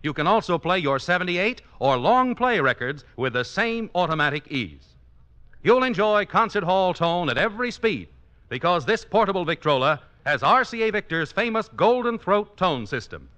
You 0.03 0.11
can 0.11 0.27
also 0.27 0.57
play 0.57 0.79
your 0.79 0.99
78 0.99 1.61
or 1.79 1.95
long 1.95 2.35
play 2.35 2.59
records 2.59 3.05
with 3.15 3.33
the 3.33 3.45
same 3.45 3.89
automatic 3.95 4.47
ease. 4.51 4.95
You'll 5.63 5.83
enjoy 5.83 6.25
concert 6.25 6.65
hall 6.65 6.93
tone 6.93 7.29
at 7.29 7.37
every 7.37 7.71
speed 7.71 8.09
because 8.49 8.85
this 8.85 9.05
portable 9.05 9.45
Victrola 9.45 10.01
has 10.25 10.41
RCA 10.41 10.91
Victor's 10.91 11.31
famous 11.31 11.69
Golden 11.69 12.19
Throat 12.19 12.57
tone 12.57 12.85
system. 12.85 13.29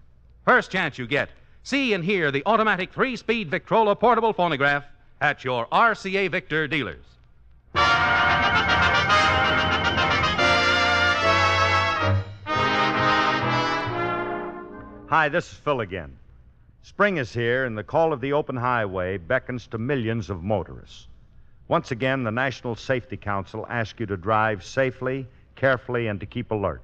First 0.44 0.72
chance 0.72 0.98
you 0.98 1.06
get, 1.06 1.30
see 1.62 1.94
and 1.94 2.04
hear 2.04 2.32
the 2.32 2.44
automatic 2.48 2.92
three 2.92 3.16
speed 3.16 3.52
Victrola 3.52 3.96
portable 3.96 4.34
phonograph 4.34 4.86
at 5.22 5.44
your 5.44 5.68
RCA 5.68 6.32
Victor 6.32 6.68
dealers. 6.68 7.19
Hi, 15.10 15.28
this 15.30 15.52
is 15.52 15.58
Phil 15.58 15.82
again. 15.82 16.18
Spring 16.82 17.18
is 17.18 17.34
here, 17.34 17.66
and 17.66 17.78
the 17.78 17.84
call 17.84 18.14
of 18.14 18.22
the 18.22 18.34
open 18.34 18.56
highway 18.56 19.18
beckons 19.18 19.68
to 19.68 19.78
millions 19.78 20.30
of 20.30 20.44
motorists. 20.44 21.08
Once 21.68 21.92
again, 21.92 22.24
the 22.24 22.32
National 22.32 22.76
Safety 22.76 23.18
Council 23.18 23.66
asks 23.70 24.00
you 24.00 24.06
to 24.08 24.18
drive 24.18 24.64
safely, 24.64 25.28
carefully, 25.56 26.08
and 26.08 26.20
to 26.20 26.26
keep 26.26 26.52
alert. 26.52 26.82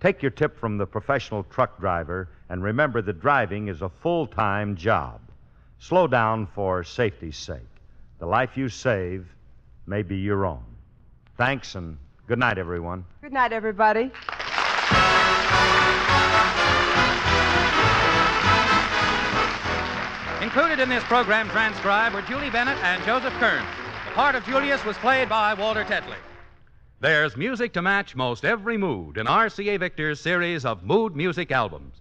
Take 0.00 0.22
your 0.22 0.30
tip 0.30 0.58
from 0.58 0.76
the 0.76 0.86
professional 0.86 1.44
truck 1.44 1.78
driver, 1.78 2.28
and 2.48 2.62
remember 2.62 3.00
that 3.02 3.20
driving 3.20 3.68
is 3.68 3.82
a 3.82 3.88
full 3.88 4.26
time 4.26 4.76
job. 4.76 5.20
Slow 5.78 6.06
down 6.06 6.46
for 6.46 6.84
safety's 6.84 7.36
sake. 7.36 7.60
The 8.18 8.26
life 8.26 8.56
you 8.56 8.68
save 8.68 9.26
may 9.86 10.02
you're 10.16 10.36
wrong. 10.36 10.64
Thanks, 11.36 11.74
and 11.74 11.98
good 12.26 12.38
night, 12.38 12.58
everyone. 12.58 13.04
Good 13.22 13.32
night, 13.32 13.52
everybody. 13.52 14.10
Included 20.42 20.80
in 20.80 20.88
this 20.88 21.04
program 21.04 21.48
transcribed 21.48 22.14
were 22.14 22.22
Julie 22.22 22.50
Bennett 22.50 22.76
and 22.82 23.02
Joseph 23.04 23.32
Kern. 23.34 23.64
The 24.06 24.12
part 24.12 24.34
of 24.34 24.44
Julius 24.44 24.84
was 24.84 24.96
played 24.98 25.28
by 25.28 25.54
Walter 25.54 25.84
Tetley. 25.84 26.16
There's 27.00 27.36
music 27.36 27.72
to 27.72 27.82
match 27.82 28.14
most 28.14 28.44
every 28.44 28.76
mood 28.76 29.18
in 29.18 29.26
RCA 29.26 29.78
Victor's 29.78 30.20
series 30.20 30.64
of 30.64 30.84
mood 30.84 31.16
music 31.16 31.50
albums. 31.50 31.94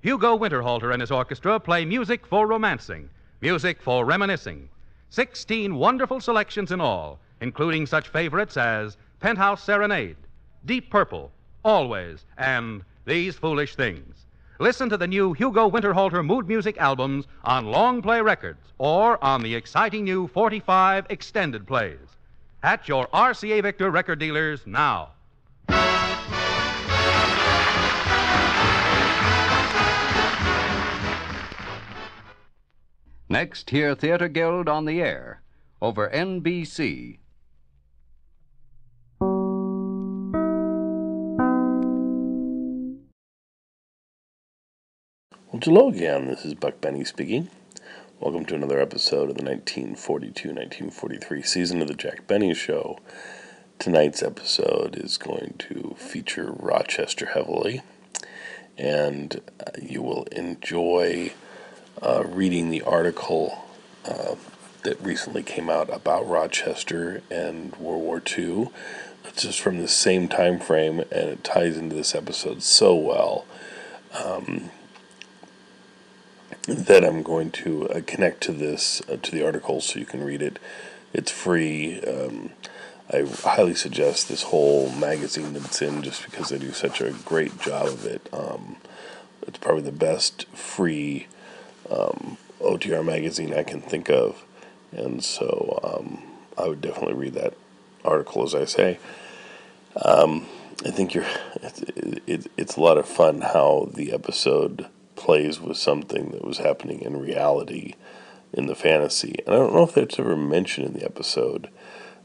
Hugo 0.00 0.36
Winterhalter 0.36 0.92
and 0.92 1.00
his 1.00 1.10
orchestra 1.10 1.58
play 1.58 1.84
music 1.84 2.26
for 2.26 2.46
romancing, 2.46 3.08
music 3.40 3.80
for 3.80 4.04
reminiscing. 4.04 4.68
Sixteen 5.08 5.76
wonderful 5.76 6.20
selections 6.20 6.72
in 6.72 6.80
all, 6.80 7.20
including 7.44 7.84
such 7.84 8.08
favorites 8.08 8.56
as 8.56 8.96
Penthouse 9.20 9.62
Serenade, 9.62 10.16
Deep 10.64 10.90
Purple, 10.90 11.30
Always, 11.62 12.24
and 12.38 12.82
These 13.04 13.36
Foolish 13.36 13.76
Things. 13.76 14.24
Listen 14.60 14.88
to 14.88 14.96
the 14.96 15.06
new 15.06 15.34
Hugo 15.34 15.70
Winterhalter 15.70 16.24
mood 16.24 16.48
music 16.48 16.78
albums 16.78 17.26
on 17.44 17.66
long 17.66 18.00
play 18.00 18.22
records 18.22 18.72
or 18.78 19.22
on 19.22 19.42
the 19.42 19.54
exciting 19.54 20.04
new 20.04 20.26
45 20.28 21.04
extended 21.10 21.66
plays. 21.66 22.16
At 22.62 22.88
your 22.88 23.08
RCA 23.08 23.60
Victor 23.60 23.90
record 23.90 24.20
dealers 24.20 24.62
now. 24.66 25.10
Next, 33.28 33.68
hear 33.68 33.94
Theater 33.94 34.28
Guild 34.28 34.66
on 34.66 34.86
the 34.86 35.02
air 35.02 35.42
over 35.82 36.08
NBC. 36.08 37.18
Hello 45.62 45.88
again. 45.88 46.26
This 46.26 46.44
is 46.44 46.54
Buck 46.54 46.80
Benny 46.80 47.04
speaking. 47.04 47.48
Welcome 48.18 48.44
to 48.46 48.56
another 48.56 48.80
episode 48.80 49.30
of 49.30 49.36
the 49.36 49.44
1942 49.44 50.48
1943 50.48 51.42
season 51.42 51.80
of 51.80 51.86
The 51.86 51.94
Jack 51.94 52.26
Benny 52.26 52.52
Show. 52.54 52.98
Tonight's 53.78 54.20
episode 54.20 54.96
is 54.96 55.16
going 55.16 55.54
to 55.60 55.94
feature 55.96 56.52
Rochester 56.58 57.26
heavily, 57.26 57.82
and 58.76 59.40
uh, 59.60 59.70
you 59.80 60.02
will 60.02 60.24
enjoy 60.32 61.32
uh, 62.02 62.24
reading 62.26 62.70
the 62.70 62.82
article 62.82 63.64
uh, 64.04 64.34
that 64.82 65.00
recently 65.00 65.44
came 65.44 65.70
out 65.70 65.88
about 65.94 66.28
Rochester 66.28 67.22
and 67.30 67.74
World 67.76 68.02
War 68.02 68.20
II. 68.36 68.70
It's 69.24 69.42
just 69.42 69.60
from 69.60 69.78
the 69.78 69.88
same 69.88 70.26
time 70.26 70.58
frame, 70.58 70.98
and 70.98 71.30
it 71.30 71.44
ties 71.44 71.76
into 71.76 71.94
this 71.94 72.14
episode 72.14 72.62
so 72.62 72.94
well. 72.94 73.46
Um, 74.12 74.70
that 76.66 77.04
I'm 77.04 77.22
going 77.22 77.50
to 77.50 77.88
uh, 77.90 78.00
connect 78.06 78.42
to 78.42 78.52
this 78.52 79.02
uh, 79.08 79.16
to 79.16 79.30
the 79.30 79.44
article 79.44 79.80
so 79.80 79.98
you 79.98 80.06
can 80.06 80.24
read 80.24 80.42
it. 80.42 80.58
It's 81.12 81.30
free. 81.30 82.00
Um, 82.02 82.50
I 83.12 83.22
highly 83.22 83.74
suggest 83.74 84.28
this 84.28 84.44
whole 84.44 84.90
magazine 84.92 85.52
that 85.52 85.64
it's 85.64 85.82
in 85.82 86.02
just 86.02 86.24
because 86.24 86.48
they 86.48 86.58
do 86.58 86.72
such 86.72 87.00
a 87.02 87.10
great 87.10 87.60
job 87.60 87.86
of 87.86 88.06
it. 88.06 88.28
Um, 88.32 88.76
it's 89.46 89.58
probably 89.58 89.82
the 89.82 89.92
best 89.92 90.46
free 90.48 91.26
um, 91.90 92.38
OTR 92.60 93.04
magazine 93.04 93.52
I 93.52 93.62
can 93.62 93.82
think 93.82 94.08
of, 94.08 94.42
and 94.90 95.22
so 95.22 95.80
um, 95.84 96.22
I 96.56 96.66
would 96.66 96.80
definitely 96.80 97.14
read 97.14 97.34
that 97.34 97.54
article 98.04 98.42
as 98.42 98.54
I 98.54 98.64
say. 98.64 98.98
Um, 100.02 100.46
I 100.84 100.90
think 100.90 101.14
you're. 101.14 101.26
It's, 101.62 101.80
it, 102.26 102.50
it's 102.58 102.76
a 102.76 102.80
lot 102.80 102.98
of 102.98 103.08
fun 103.08 103.40
how 103.40 103.88
the 103.94 104.12
episode 104.12 104.86
plays 105.16 105.60
with 105.60 105.76
something 105.76 106.30
that 106.30 106.44
was 106.44 106.58
happening 106.58 107.00
in 107.00 107.20
reality 107.20 107.94
in 108.52 108.66
the 108.66 108.74
fantasy. 108.74 109.36
And 109.46 109.54
I 109.54 109.58
don't 109.58 109.74
know 109.74 109.84
if 109.84 109.94
that's 109.94 110.18
ever 110.18 110.36
mentioned 110.36 110.86
in 110.86 110.92
the 110.94 111.04
episode. 111.04 111.68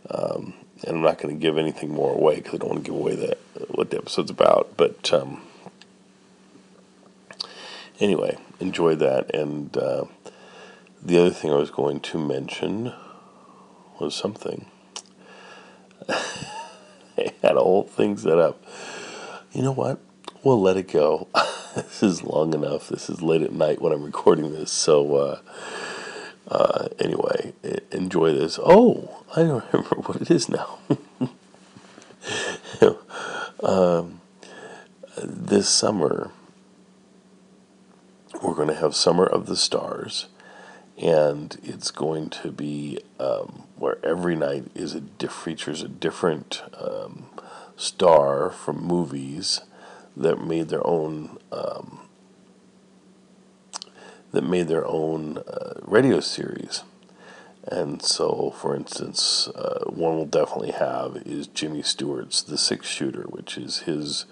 Um, 0.09 0.53
and 0.85 0.97
I'm 0.97 1.01
not 1.01 1.17
going 1.17 1.35
to 1.35 1.41
give 1.41 1.57
anything 1.57 1.91
more 1.91 2.13
away 2.13 2.35
because 2.35 2.55
I 2.55 2.57
don't 2.57 2.69
want 2.69 2.85
to 2.85 2.91
give 2.91 2.99
away 2.99 3.15
the, 3.15 3.37
what 3.69 3.89
the 3.89 3.97
episode's 3.97 4.31
about. 4.31 4.75
But 4.77 5.11
um, 5.13 5.41
anyway, 7.99 8.37
enjoy 8.59 8.95
that. 8.95 9.33
And 9.35 9.75
uh, 9.75 10.05
the 11.01 11.19
other 11.19 11.31
thing 11.31 11.51
I 11.51 11.57
was 11.57 11.71
going 11.71 11.99
to 12.01 12.17
mention 12.17 12.93
was 13.99 14.15
something. 14.15 14.65
I 16.09 17.33
had 17.41 17.57
a 17.57 17.61
whole 17.61 17.83
thing 17.83 18.17
set 18.17 18.39
up. 18.39 18.63
You 19.51 19.63
know 19.63 19.73
what? 19.73 19.99
We'll 20.41 20.61
let 20.61 20.77
it 20.77 20.87
go. 20.87 21.27
this 21.75 22.01
is 22.01 22.23
long 22.23 22.53
enough. 22.53 22.87
This 22.87 23.09
is 23.09 23.21
late 23.21 23.41
at 23.41 23.51
night 23.51 23.81
when 23.81 23.91
I'm 23.91 24.03
recording 24.03 24.53
this. 24.53 24.71
So, 24.71 25.15
uh, 25.15 25.39
uh, 26.47 26.87
anyway, 26.97 27.51
enjoy 27.91 28.31
this. 28.31 28.57
Oh, 28.63 29.25
I 29.35 29.43
don't 29.43 29.65
remember 29.73 29.97
what 29.97 30.21
it 30.21 30.31
is 30.31 30.47
now. 30.47 30.79
um, 33.63 34.21
this 35.21 35.67
summer, 35.67 36.31
we're 38.41 38.55
going 38.55 38.69
to 38.69 38.75
have 38.75 38.95
Summer 38.95 39.25
of 39.25 39.45
the 39.45 39.57
Stars, 39.57 40.27
and 40.97 41.57
it's 41.63 41.91
going 41.91 42.29
to 42.29 42.51
be 42.51 42.99
um, 43.19 43.63
where 43.75 43.97
every 44.05 44.37
night 44.37 44.71
is 44.73 44.95
a 44.95 45.01
diff- 45.01 45.33
features 45.33 45.83
a 45.83 45.89
different 45.89 46.61
um, 46.79 47.25
star 47.75 48.49
from 48.49 48.81
movies 48.81 49.59
that 50.15 50.43
made 50.43 50.69
their 50.69 50.85
own 50.85 51.37
um, 51.51 51.99
that 54.31 54.43
made 54.43 54.67
their 54.67 54.85
own 54.85 55.39
uh, 55.39 55.73
radio 55.81 56.19
series. 56.19 56.83
And 57.67 58.01
so, 58.01 58.53
for 58.57 58.75
instance, 58.75 59.47
uh, 59.49 59.83
one 59.85 60.15
we'll 60.15 60.25
definitely 60.25 60.71
have 60.71 61.17
is 61.25 61.47
Jimmy 61.47 61.83
Stewart's 61.83 62.41
The 62.41 62.57
Six 62.57 62.87
Shooter, 62.87 63.23
which 63.23 63.57
is 63.57 63.79
his 63.79 64.25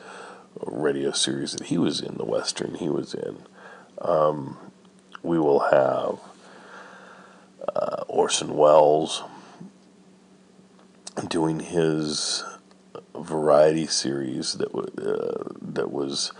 radio 0.66 1.12
series 1.12 1.52
that 1.54 1.68
he 1.68 1.78
was 1.78 2.02
in, 2.02 2.16
the 2.16 2.26
Western 2.26 2.76
he 2.76 2.90
was 2.90 3.14
in. 3.14 3.44
Um, 4.02 4.58
we 5.22 5.38
will 5.40 5.60
have 5.72 6.20
uh, 7.76 8.04
Orson 8.08 8.56
Welles 8.56 9.24
doing 11.28 11.60
his 11.60 12.44
variety 13.20 13.88
series 13.88 14.54
that 14.54 14.72
w- 14.72 14.94
uh, 14.98 15.44
that 15.62 15.92
was 15.92 16.32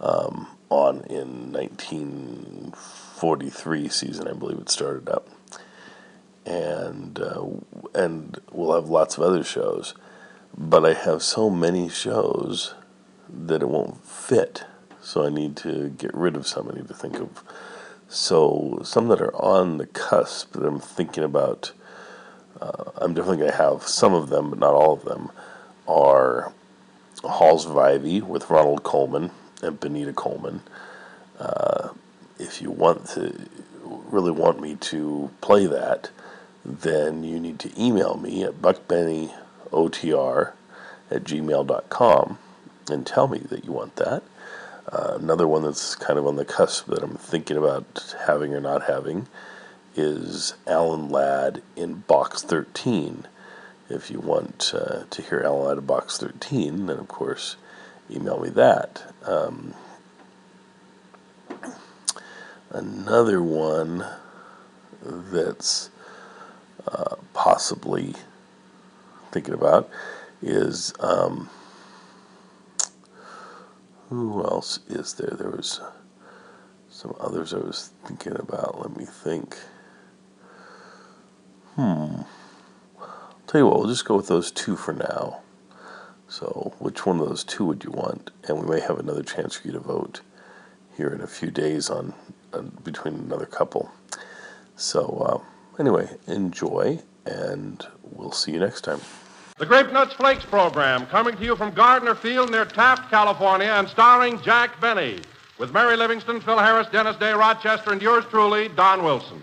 um, 0.00 0.48
on 0.68 1.02
in 1.04 1.52
1943 1.52 3.88
season, 3.88 4.28
I 4.28 4.32
believe 4.32 4.58
it 4.58 4.68
started 4.68 5.08
up, 5.08 5.28
and 6.44 7.20
uh, 7.20 7.44
and 7.94 8.40
we'll 8.50 8.74
have 8.74 8.88
lots 8.88 9.16
of 9.16 9.22
other 9.22 9.44
shows, 9.44 9.94
but 10.56 10.84
I 10.84 10.94
have 10.94 11.22
so 11.22 11.48
many 11.50 11.88
shows 11.88 12.74
that 13.28 13.62
it 13.62 13.68
won't 13.68 14.04
fit, 14.04 14.64
so 15.00 15.24
I 15.24 15.28
need 15.30 15.56
to 15.58 15.90
get 15.90 16.12
rid 16.14 16.36
of 16.36 16.44
some. 16.46 16.68
I 16.68 16.74
need 16.74 16.88
to 16.88 16.94
think 16.94 17.20
of 17.20 17.44
so 18.08 18.80
some 18.82 19.06
that 19.08 19.20
are 19.20 19.34
on 19.36 19.78
the 19.78 19.86
cusp 19.86 20.52
that 20.52 20.66
I'm 20.66 20.80
thinking 20.80 21.24
about. 21.24 21.72
Uh, 22.60 22.90
I'm 22.96 23.14
definitely 23.14 23.38
going 23.38 23.50
to 23.50 23.56
have 23.56 23.88
some 23.88 24.12
of 24.14 24.28
them, 24.28 24.50
but 24.50 24.58
not 24.58 24.74
all 24.74 24.92
of 24.92 25.04
them 25.04 25.30
are 25.86 26.52
Halls 27.22 27.66
of 27.66 27.76
Ivy 27.76 28.20
with 28.20 28.50
Ronald 28.50 28.82
Colman 28.82 29.30
and 29.62 29.78
Benita 29.78 30.12
Colman. 30.12 30.62
Uh, 31.38 31.90
if 32.38 32.60
you 32.60 32.70
want 32.70 33.06
to 33.10 33.34
really 33.84 34.32
want 34.32 34.60
me 34.60 34.76
to 34.76 35.30
play 35.40 35.66
that, 35.66 36.10
then 36.64 37.24
you 37.24 37.40
need 37.40 37.58
to 37.60 37.80
email 37.80 38.16
me 38.16 38.42
at 38.44 38.62
buckbennyotr 38.62 40.52
at 41.10 41.24
gmail.com 41.24 42.38
and 42.90 43.06
tell 43.06 43.28
me 43.28 43.38
that 43.38 43.64
you 43.64 43.72
want 43.72 43.96
that. 43.96 44.22
Uh, 44.90 45.16
another 45.20 45.46
one 45.46 45.62
that's 45.62 45.94
kind 45.94 46.18
of 46.18 46.26
on 46.26 46.36
the 46.36 46.44
cusp 46.44 46.86
that 46.86 47.02
I'm 47.02 47.16
thinking 47.16 47.56
about 47.56 48.14
having 48.26 48.52
or 48.54 48.60
not 48.60 48.84
having 48.84 49.28
is 49.94 50.54
Alan 50.66 51.08
Ladd 51.08 51.62
in 51.76 51.94
Box 51.94 52.42
13 52.42 53.26
if 53.92 54.10
you 54.10 54.18
want 54.18 54.72
uh, 54.74 55.04
to 55.10 55.22
hear 55.22 55.42
Alan 55.44 55.72
out 55.72 55.78
of 55.78 55.86
Box 55.86 56.18
13, 56.18 56.86
then 56.86 56.98
of 56.98 57.08
course 57.08 57.56
email 58.10 58.40
me 58.40 58.48
that. 58.50 59.02
Um, 59.24 59.74
another 62.70 63.42
one 63.42 64.04
that's 65.02 65.90
uh, 66.86 67.16
possibly 67.34 68.14
thinking 69.30 69.54
about 69.54 69.88
is 70.40 70.92
um, 71.00 71.48
who 74.08 74.42
else 74.42 74.80
is 74.88 75.14
there? 75.14 75.34
There 75.36 75.50
was 75.50 75.80
some 76.90 77.14
others 77.20 77.54
I 77.54 77.58
was 77.58 77.90
thinking 78.04 78.36
about. 78.36 78.80
Let 78.80 78.96
me 78.96 79.04
think. 79.04 79.56
Hmm. 81.76 82.22
Tell 83.52 83.60
you 83.60 83.66
what, 83.66 83.80
we'll 83.80 83.88
just 83.88 84.06
go 84.06 84.16
with 84.16 84.28
those 84.28 84.50
two 84.50 84.76
for 84.76 84.94
now. 84.94 85.40
So, 86.26 86.72
which 86.78 87.04
one 87.04 87.20
of 87.20 87.28
those 87.28 87.44
two 87.44 87.66
would 87.66 87.84
you 87.84 87.90
want? 87.90 88.30
And 88.48 88.58
we 88.58 88.66
may 88.66 88.80
have 88.80 88.98
another 88.98 89.22
chance 89.22 89.56
for 89.56 89.68
you 89.68 89.74
to 89.74 89.78
vote 89.78 90.22
here 90.96 91.08
in 91.08 91.20
a 91.20 91.26
few 91.26 91.50
days 91.50 91.90
on, 91.90 92.14
on 92.54 92.72
between 92.82 93.12
another 93.12 93.44
couple. 93.44 93.92
So, 94.76 95.44
uh, 95.44 95.78
anyway, 95.78 96.08
enjoy, 96.26 97.00
and 97.26 97.86
we'll 98.02 98.32
see 98.32 98.52
you 98.52 98.58
next 98.58 98.84
time. 98.84 99.02
The 99.58 99.66
Grape 99.66 99.92
Nuts 99.92 100.14
Flakes 100.14 100.46
program, 100.46 101.04
coming 101.08 101.36
to 101.36 101.44
you 101.44 101.54
from 101.54 101.74
Gardner 101.74 102.14
Field 102.14 102.50
near 102.50 102.64
Taft, 102.64 103.10
California, 103.10 103.66
and 103.66 103.86
starring 103.86 104.40
Jack 104.40 104.80
Benny, 104.80 105.20
with 105.58 105.74
Mary 105.74 105.98
Livingstone, 105.98 106.40
Phil 106.40 106.58
Harris, 106.58 106.86
Dennis 106.90 107.16
Day, 107.16 107.34
Rochester, 107.34 107.92
and 107.92 108.00
yours 108.00 108.24
truly, 108.30 108.68
Don 108.68 109.04
Wilson. 109.04 109.42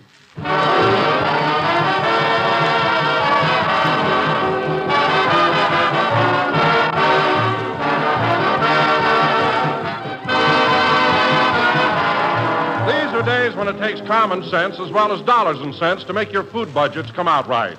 It 13.69 13.77
takes 13.77 14.01
common 14.01 14.43
sense 14.49 14.79
as 14.79 14.91
well 14.91 15.11
as 15.11 15.21
dollars 15.21 15.59
and 15.59 15.75
cents 15.75 16.03
to 16.03 16.13
make 16.13 16.31
your 16.33 16.43
food 16.43 16.73
budgets 16.73 17.11
come 17.11 17.27
out 17.27 17.47
right. 17.47 17.77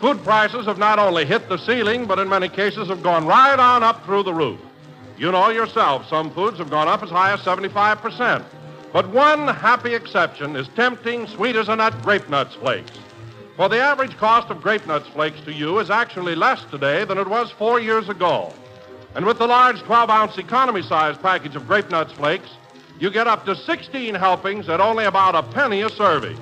Food 0.00 0.22
prices 0.22 0.66
have 0.66 0.78
not 0.78 1.00
only 1.00 1.24
hit 1.24 1.48
the 1.48 1.56
ceiling, 1.56 2.06
but 2.06 2.20
in 2.20 2.28
many 2.28 2.48
cases 2.48 2.88
have 2.88 3.02
gone 3.02 3.26
right 3.26 3.58
on 3.58 3.82
up 3.82 4.04
through 4.04 4.22
the 4.22 4.32
roof. 4.32 4.60
You 5.18 5.32
know 5.32 5.48
yourself, 5.48 6.06
some 6.08 6.30
foods 6.30 6.58
have 6.58 6.70
gone 6.70 6.86
up 6.86 7.02
as 7.02 7.10
high 7.10 7.32
as 7.32 7.40
75%. 7.40 8.44
But 8.92 9.08
one 9.08 9.48
happy 9.48 9.94
exception 9.94 10.54
is 10.54 10.68
tempting, 10.76 11.26
sweet 11.26 11.56
as 11.56 11.68
a 11.68 11.76
nut 11.76 11.94
grape 12.02 12.28
nuts 12.28 12.54
flakes. 12.54 12.92
For 13.56 13.68
the 13.68 13.80
average 13.80 14.16
cost 14.18 14.50
of 14.50 14.62
grape 14.62 14.86
nuts 14.86 15.08
flakes 15.08 15.40
to 15.40 15.52
you 15.52 15.80
is 15.80 15.90
actually 15.90 16.36
less 16.36 16.62
today 16.70 17.04
than 17.04 17.18
it 17.18 17.26
was 17.26 17.50
four 17.50 17.80
years 17.80 18.08
ago. 18.08 18.52
And 19.14 19.26
with 19.26 19.38
the 19.38 19.46
large 19.46 19.80
12 19.80 20.08
ounce 20.08 20.38
economy 20.38 20.82
size 20.82 21.16
package 21.18 21.56
of 21.56 21.66
grape 21.66 21.90
nuts 21.90 22.12
flakes, 22.12 22.50
you 22.98 23.10
get 23.10 23.26
up 23.26 23.44
to 23.46 23.54
16 23.54 24.14
helpings 24.14 24.68
at 24.68 24.80
only 24.80 25.04
about 25.04 25.34
a 25.34 25.42
penny 25.42 25.82
a 25.82 25.90
serving. 25.90 26.38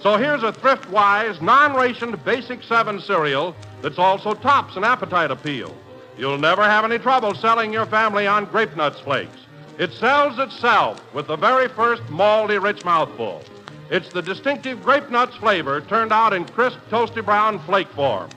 So 0.00 0.16
here's 0.16 0.42
a 0.42 0.52
thrift 0.52 0.88
wise, 0.90 1.40
non 1.40 1.74
rationed 1.74 2.22
Basic 2.24 2.62
7 2.62 3.00
cereal 3.00 3.56
that's 3.80 3.98
also 3.98 4.34
tops 4.34 4.76
an 4.76 4.84
appetite 4.84 5.30
appeal. 5.30 5.74
You'll 6.18 6.38
never 6.38 6.62
have 6.62 6.84
any 6.84 6.98
trouble 6.98 7.34
selling 7.34 7.72
your 7.72 7.86
family 7.86 8.26
on 8.26 8.44
Grape 8.44 8.76
Nuts 8.76 9.00
Flakes. 9.00 9.38
It 9.78 9.92
sells 9.92 10.38
itself 10.38 11.02
with 11.14 11.26
the 11.26 11.36
very 11.36 11.68
first 11.68 12.02
malty 12.04 12.62
rich 12.62 12.84
mouthful. 12.84 13.42
It's 13.90 14.08
the 14.10 14.22
distinctive 14.22 14.82
grape 14.82 15.10
nuts 15.10 15.36
flavor 15.36 15.80
turned 15.80 16.12
out 16.12 16.32
in 16.32 16.44
crisp, 16.44 16.78
toasty 16.90 17.24
brown 17.24 17.58
flake 17.60 17.88
form. 17.88 18.30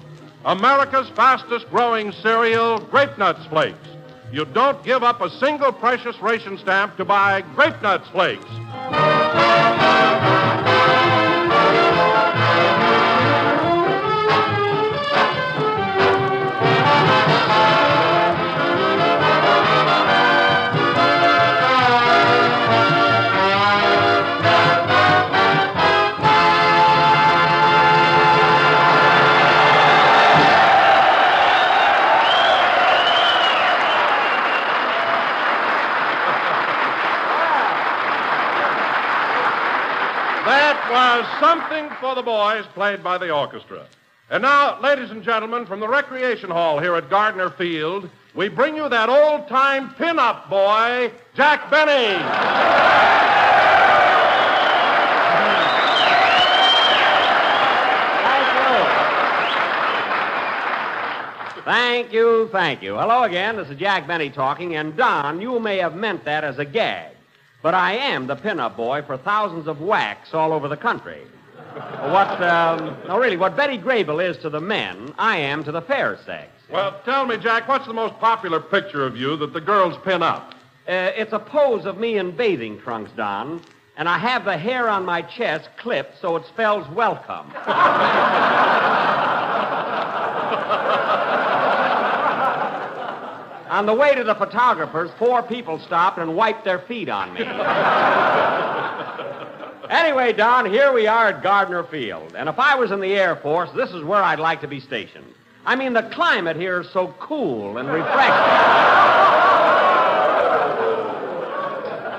America's 0.45 1.09
fastest 1.09 1.69
growing 1.69 2.11
cereal, 2.11 2.79
Grape 2.79 3.17
Nuts 3.17 3.45
Flakes. 3.47 3.87
You 4.31 4.45
don't 4.45 4.83
give 4.83 5.03
up 5.03 5.21
a 5.21 5.29
single 5.29 5.71
precious 5.71 6.19
ration 6.21 6.57
stamp 6.57 6.97
to 6.97 7.05
buy 7.05 7.41
Grape 7.55 7.81
Nuts 7.81 8.09
Flakes. 8.09 8.43
For 42.07 42.15
the 42.15 42.21
Boys, 42.21 42.65
played 42.67 43.03
by 43.03 43.17
the 43.17 43.31
orchestra. 43.31 43.85
And 44.29 44.41
now, 44.41 44.79
ladies 44.79 45.11
and 45.11 45.21
gentlemen, 45.21 45.65
from 45.65 45.81
the 45.81 45.89
Recreation 45.89 46.49
Hall 46.49 46.79
here 46.79 46.95
at 46.95 47.09
Gardner 47.09 47.49
Field, 47.49 48.09
we 48.33 48.47
bring 48.47 48.77
you 48.77 48.87
that 48.87 49.09
old 49.09 49.49
time 49.49 49.93
pin-up 49.95 50.49
boy, 50.49 51.11
Jack 51.35 51.69
Benny. 51.69 52.17
Thank 61.65 62.13
you, 62.13 62.47
thank 62.53 62.81
you. 62.81 62.95
Hello 62.95 63.23
again. 63.23 63.57
This 63.57 63.67
is 63.67 63.77
Jack 63.77 64.07
Benny 64.07 64.29
talking, 64.29 64.77
and 64.77 64.95
Don, 64.95 65.41
you 65.41 65.59
may 65.59 65.75
have 65.79 65.97
meant 65.97 66.23
that 66.23 66.45
as 66.45 66.57
a 66.57 66.63
gag, 66.63 67.11
but 67.61 67.73
I 67.73 67.97
am 67.97 68.27
the 68.27 68.37
pinup 68.37 68.77
boy 68.77 69.01
for 69.01 69.17
thousands 69.17 69.67
of 69.67 69.79
WACs 69.79 70.33
all 70.33 70.53
over 70.53 70.69
the 70.69 70.77
country. 70.77 71.23
What, 71.77 72.41
um, 72.41 72.97
no, 73.07 73.19
really, 73.19 73.37
what 73.37 73.55
Betty 73.55 73.77
Grable 73.77 74.27
is 74.27 74.37
to 74.37 74.49
the 74.49 74.59
men, 74.59 75.13
I 75.17 75.37
am 75.37 75.63
to 75.63 75.71
the 75.71 75.81
fair 75.81 76.17
sex. 76.25 76.49
Well, 76.69 76.99
tell 77.05 77.25
me, 77.25 77.37
Jack, 77.37 77.67
what's 77.67 77.85
the 77.85 77.93
most 77.93 78.17
popular 78.19 78.59
picture 78.59 79.05
of 79.05 79.15
you 79.15 79.37
that 79.37 79.53
the 79.53 79.61
girls 79.61 79.95
pin 80.03 80.23
up? 80.23 80.55
Uh, 80.87 81.11
it's 81.15 81.33
a 81.33 81.39
pose 81.39 81.85
of 81.85 81.97
me 81.97 82.17
in 82.17 82.35
bathing 82.35 82.79
trunks, 82.79 83.11
Don, 83.15 83.61
and 83.95 84.09
I 84.09 84.17
have 84.17 84.45
the 84.45 84.57
hair 84.57 84.89
on 84.89 85.05
my 85.05 85.21
chest 85.21 85.69
clipped 85.77 86.19
so 86.19 86.35
it 86.35 86.45
spells 86.47 86.87
welcome. 86.89 87.53
On 93.69 93.85
the 93.85 93.93
way 93.93 94.15
to 94.15 94.23
the 94.23 94.33
photographer's, 94.33 95.11
four 95.19 95.43
people 95.43 95.77
stopped 95.77 96.17
and 96.17 96.35
wiped 96.35 96.63
their 96.63 96.79
feet 96.79 97.09
on 97.09 97.33
me. 97.33 97.41
anyway, 99.89 100.33
Don, 100.33 100.65
here 100.69 100.91
we 100.93 101.07
are 101.07 101.27
at 101.27 101.43
Gardner 101.43 101.83
Field. 101.83 102.35
And 102.35 102.49
if 102.49 102.59
I 102.59 102.75
was 102.75 102.91
in 102.91 102.99
the 102.99 103.13
Air 103.13 103.35
Force, 103.37 103.69
this 103.75 103.89
is 103.91 104.03
where 104.03 104.21
I'd 104.21 104.39
like 104.39 104.61
to 104.61 104.67
be 104.67 104.79
stationed. 104.79 105.33
I 105.65 105.75
mean, 105.75 105.93
the 105.93 106.03
climate 106.03 106.55
here 106.55 106.81
is 106.81 106.89
so 106.91 107.13
cool 107.19 107.77
and 107.77 107.89
refreshing. 107.89 108.33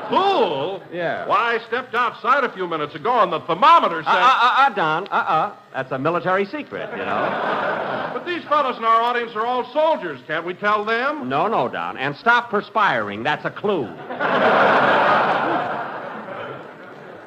Cool? 0.09 0.83
Yeah. 0.93 1.27
Why, 1.27 1.55
I 1.57 1.67
stepped 1.67 1.95
outside 1.95 2.45
a 2.45 2.53
few 2.53 2.67
minutes 2.67 2.95
ago 2.95 3.21
and 3.21 3.33
the 3.33 3.41
thermometer 3.41 4.03
said. 4.03 4.11
Uh, 4.11 4.39
uh, 4.41 4.55
uh, 4.59 4.69
Don, 4.71 5.07
uh, 5.09 5.11
uh. 5.11 5.57
That's 5.75 5.93
a 5.93 5.99
military 5.99 6.47
secret, 6.47 6.91
you 6.93 7.05
know. 7.05 8.11
But 8.15 8.25
these 8.25 8.43
fellows 8.45 8.79
in 8.79 8.85
our 8.85 9.03
audience 9.03 9.33
are 9.35 9.45
all 9.45 9.71
soldiers. 9.73 10.21
Can't 10.27 10.47
we 10.47 10.55
tell 10.55 10.85
them? 10.85 11.29
No, 11.29 11.47
no, 11.47 11.69
Don. 11.69 11.99
And 11.99 12.17
stop 12.17 12.51
perspiring. 12.51 13.23
That's 13.23 13.45
a 13.45 13.51
clue. 13.51 13.87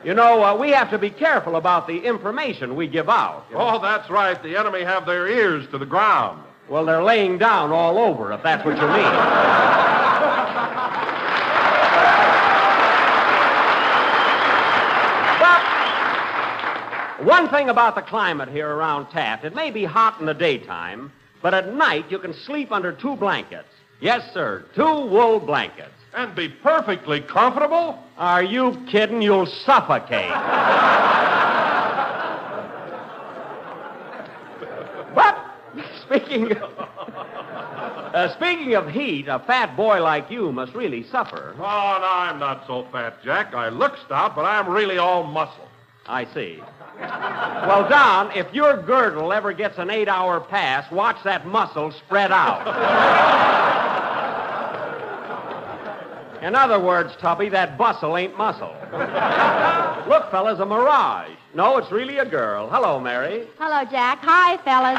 You 0.04 0.14
know, 0.14 0.44
uh, 0.44 0.56
we 0.58 0.72
have 0.72 0.90
to 0.92 0.98
be 0.98 1.10
careful 1.10 1.56
about 1.56 1.88
the 1.88 1.98
information 2.00 2.76
we 2.76 2.88
give 2.88 3.10
out. 3.10 3.46
you 3.50 3.56
know. 3.58 3.76
Oh, 3.76 3.82
that's 3.82 4.10
right. 4.10 4.42
The 4.42 4.58
enemy 4.58 4.84
have 4.84 5.06
their 5.06 5.28
ears 5.28 5.68
to 5.72 5.78
the 5.78 5.86
ground. 5.86 6.44
Well, 6.70 6.86
they're 6.86 7.04
laying 7.04 7.38
down 7.38 7.72
all 7.72 7.98
over, 7.98 8.32
if 8.32 8.42
that's 8.44 8.64
what 8.66 8.78
you 8.78 8.88
mean. 8.88 9.12
But 15.40 17.26
one 17.26 17.50
thing 17.50 17.70
about 17.70 17.96
the 17.96 18.02
climate 18.02 18.50
here 18.50 18.70
around 18.70 19.10
Taft, 19.10 19.44
it 19.44 19.56
may 19.56 19.72
be 19.72 19.84
hot 19.84 20.20
in 20.20 20.26
the 20.26 20.34
daytime, 20.34 21.12
but 21.42 21.54
at 21.54 21.74
night 21.74 22.06
you 22.10 22.20
can 22.20 22.34
sleep 22.34 22.72
under 22.72 22.92
two 22.92 23.16
blankets. 23.16 23.68
Yes, 24.00 24.34
sir, 24.34 24.66
two 24.76 24.84
wool 24.84 25.40
blankets. 25.40 25.92
And 26.14 26.36
be 26.36 26.50
perfectly 26.50 27.22
comfortable? 27.22 27.98
Are 28.18 28.44
you 28.44 28.84
kidding? 28.88 29.22
You'll 29.22 29.46
suffocate. 29.46 30.30
but 35.16 35.38
speaking 36.02 36.52
uh, 38.14 38.36
speaking 38.36 38.76
of 38.76 38.90
heat, 38.90 39.30
a 39.30 39.40
fat 39.40 39.78
boy 39.78 40.02
like 40.02 40.30
you 40.30 40.52
must 40.52 40.74
really 40.74 41.04
suffer. 41.04 41.54
Oh, 41.56 41.62
no, 41.62 41.64
I'm 41.64 42.40
not 42.40 42.68
so 42.68 42.86
fat, 42.92 43.24
Jack. 43.24 43.54
I 43.54 43.70
look 43.70 43.96
stout, 44.06 44.36
but 44.36 44.44
I'm 44.44 44.68
really 44.70 44.98
all 44.98 45.24
muscle. 45.24 45.70
I 46.08 46.26
see. 46.34 46.62
Well, 47.00 47.88
Don, 47.88 48.36
if 48.36 48.54
your 48.54 48.82
girdle 48.82 49.32
ever 49.32 49.54
gets 49.54 49.78
an 49.78 49.90
eight-hour 49.90 50.42
pass, 50.42 50.92
watch 50.92 51.24
that 51.24 51.48
muscle 51.48 51.92
spread 51.92 52.34
out. 52.34 52.68
In 56.42 56.56
other 56.56 56.80
words, 56.80 57.14
Tubby, 57.20 57.50
that 57.50 57.78
bustle 57.78 58.18
ain't 58.18 58.36
muscle. 58.36 58.76
Look, 60.10 60.32
fellas, 60.32 60.60
a 60.60 60.66
mirage. 60.66 61.32
No, 61.54 61.78
it's 61.78 61.92
really 61.92 62.18
a 62.18 62.26
girl. 62.26 62.68
Hello, 62.68 63.00
Mary. 63.00 63.48
Hello, 63.60 63.84
Jack. 63.92 64.20
Hi, 64.24 64.58
fellas. 64.58 64.98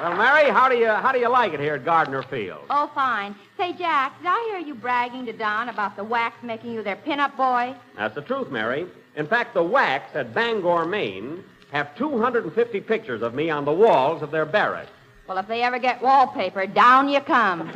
Well, 0.00 0.16
Mary, 0.16 0.50
how 0.50 0.70
do 0.70 0.76
you 0.76 0.88
how 0.88 1.12
do 1.12 1.18
you 1.18 1.28
like 1.28 1.52
it 1.52 1.60
here 1.60 1.74
at 1.74 1.84
Gardner 1.84 2.22
Field? 2.22 2.64
Oh, 2.70 2.90
fine. 2.94 3.34
Say, 3.58 3.74
Jack, 3.74 4.16
did 4.18 4.28
I 4.28 4.48
hear 4.50 4.66
you 4.66 4.74
bragging 4.74 5.26
to 5.26 5.34
Don 5.34 5.68
about 5.68 5.94
the 5.96 6.04
WACs 6.04 6.42
making 6.42 6.72
you 6.72 6.82
their 6.82 6.96
pinup 6.96 7.36
boy? 7.36 7.74
That's 7.96 8.14
the 8.14 8.22
truth, 8.22 8.50
Mary. 8.50 8.86
In 9.16 9.26
fact, 9.26 9.52
the 9.52 9.60
WACs 9.62 10.14
at 10.14 10.32
Bangor, 10.32 10.86
Maine, 10.86 11.44
have 11.70 11.94
250 11.96 12.80
pictures 12.80 13.22
of 13.22 13.34
me 13.34 13.50
on 13.50 13.64
the 13.64 13.72
walls 13.72 14.22
of 14.22 14.30
their 14.30 14.46
barracks. 14.46 14.90
Well, 15.26 15.38
if 15.38 15.46
they 15.46 15.62
ever 15.62 15.78
get 15.78 16.00
wallpaper, 16.02 16.66
down 16.66 17.08
you 17.08 17.20
come. 17.20 17.66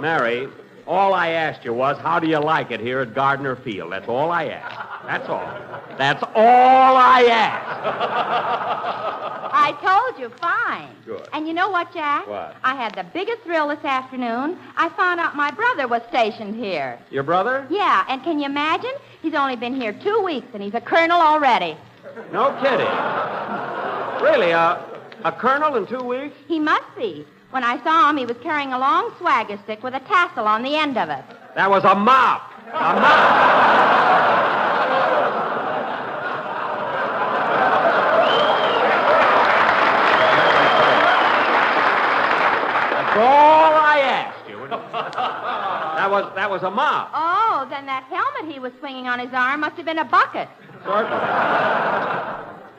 Mary, 0.00 0.48
all 0.86 1.14
I 1.14 1.28
asked 1.28 1.64
you 1.64 1.72
was, 1.72 1.96
how 1.98 2.18
do 2.20 2.28
you 2.28 2.38
like 2.38 2.70
it 2.70 2.80
here 2.80 3.00
at 3.00 3.14
Gardner 3.14 3.56
Field? 3.56 3.92
That's 3.92 4.08
all 4.08 4.30
I 4.30 4.48
asked. 4.48 4.85
That's 5.06 5.28
all. 5.28 5.46
That's 5.98 6.22
all 6.34 6.96
I 6.96 7.22
asked. 7.30 8.76
I 9.58 9.72
told 9.82 10.20
you, 10.20 10.28
fine. 10.40 10.88
Good. 11.04 11.28
And 11.32 11.48
you 11.48 11.54
know 11.54 11.70
what, 11.70 11.92
Jack? 11.92 12.26
What? 12.26 12.56
I 12.62 12.74
had 12.74 12.94
the 12.94 13.04
biggest 13.14 13.42
thrill 13.42 13.68
this 13.68 13.84
afternoon. 13.84 14.58
I 14.76 14.88
found 14.90 15.18
out 15.18 15.34
my 15.34 15.50
brother 15.50 15.88
was 15.88 16.02
stationed 16.08 16.54
here. 16.54 16.98
Your 17.10 17.22
brother? 17.22 17.66
Yeah, 17.70 18.04
and 18.08 18.22
can 18.22 18.38
you 18.38 18.46
imagine? 18.46 18.92
He's 19.22 19.34
only 19.34 19.56
been 19.56 19.74
here 19.80 19.92
two 19.92 20.20
weeks, 20.24 20.48
and 20.52 20.62
he's 20.62 20.74
a 20.74 20.80
colonel 20.80 21.20
already. 21.20 21.76
No 22.32 22.52
kidding. 22.62 22.86
Really, 24.22 24.52
uh, 24.52 24.78
a 25.24 25.32
colonel 25.32 25.76
in 25.76 25.86
two 25.86 26.04
weeks? 26.04 26.36
He 26.46 26.58
must 26.58 26.94
be. 26.96 27.26
When 27.50 27.64
I 27.64 27.82
saw 27.82 28.10
him, 28.10 28.16
he 28.16 28.26
was 28.26 28.36
carrying 28.42 28.72
a 28.72 28.78
long 28.78 29.12
swagger 29.18 29.58
stick 29.64 29.82
with 29.82 29.94
a 29.94 30.00
tassel 30.00 30.46
on 30.46 30.62
the 30.62 30.76
end 30.76 30.98
of 30.98 31.08
it. 31.08 31.24
That 31.54 31.70
was 31.70 31.84
a 31.84 31.94
mop. 31.94 32.52
A 32.68 33.00
mop. 33.00 34.65
That's 42.92 43.16
all 43.18 43.74
I 43.74 43.98
asked 44.00 44.48
you. 44.48 44.58
That 44.68 46.10
was 46.10 46.32
that 46.34 46.50
was 46.50 46.62
a 46.62 46.70
mop. 46.70 47.10
Oh, 47.14 47.66
then 47.70 47.86
that 47.86 48.04
helmet 48.04 48.52
he 48.52 48.60
was 48.60 48.72
swinging 48.78 49.08
on 49.08 49.18
his 49.18 49.32
arm 49.32 49.60
must 49.60 49.76
have 49.76 49.86
been 49.86 49.98
a 49.98 50.04
bucket. 50.04 50.48
Certainly. 50.84 51.18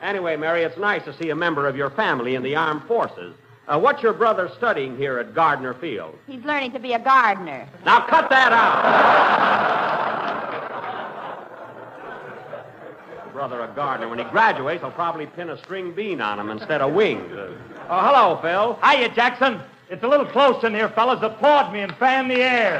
Anyway, 0.02 0.36
Mary, 0.36 0.62
it's 0.62 0.78
nice 0.78 1.04
to 1.04 1.12
see 1.18 1.30
a 1.30 1.34
member 1.36 1.66
of 1.66 1.76
your 1.76 1.90
family 1.90 2.34
in 2.36 2.42
the 2.42 2.54
armed 2.54 2.84
forces. 2.84 3.34
Uh, 3.66 3.78
what's 3.78 4.02
your 4.02 4.14
brother 4.14 4.48
studying 4.56 4.96
here 4.96 5.18
at 5.18 5.34
Gardner 5.34 5.74
Field? 5.74 6.14
He's 6.26 6.42
learning 6.44 6.72
to 6.72 6.78
be 6.78 6.94
a 6.94 6.98
gardener. 6.98 7.68
Now 7.84 8.00
cut 8.06 8.30
that 8.30 8.52
out. 8.52 10.07
Brother 13.32 13.60
a 13.60 13.68
gardener. 13.68 14.08
When 14.08 14.18
he 14.18 14.24
graduates, 14.26 14.82
I'll 14.82 14.90
probably 14.90 15.26
pin 15.26 15.50
a 15.50 15.58
string 15.58 15.92
bean 15.92 16.20
on 16.20 16.38
him 16.38 16.50
instead 16.50 16.80
of 16.80 16.92
wings. 16.92 17.32
Uh, 17.32 17.54
oh, 17.88 18.00
hello, 18.00 18.38
Phil. 18.42 18.78
Hiya, 18.82 19.10
Jackson. 19.10 19.60
It's 19.90 20.02
a 20.02 20.08
little 20.08 20.26
close 20.26 20.62
in 20.64 20.74
here, 20.74 20.88
fellas. 20.90 21.20
Applaud 21.22 21.72
me 21.72 21.80
and 21.80 21.94
fan 21.96 22.28
the 22.28 22.42
air. 22.42 22.78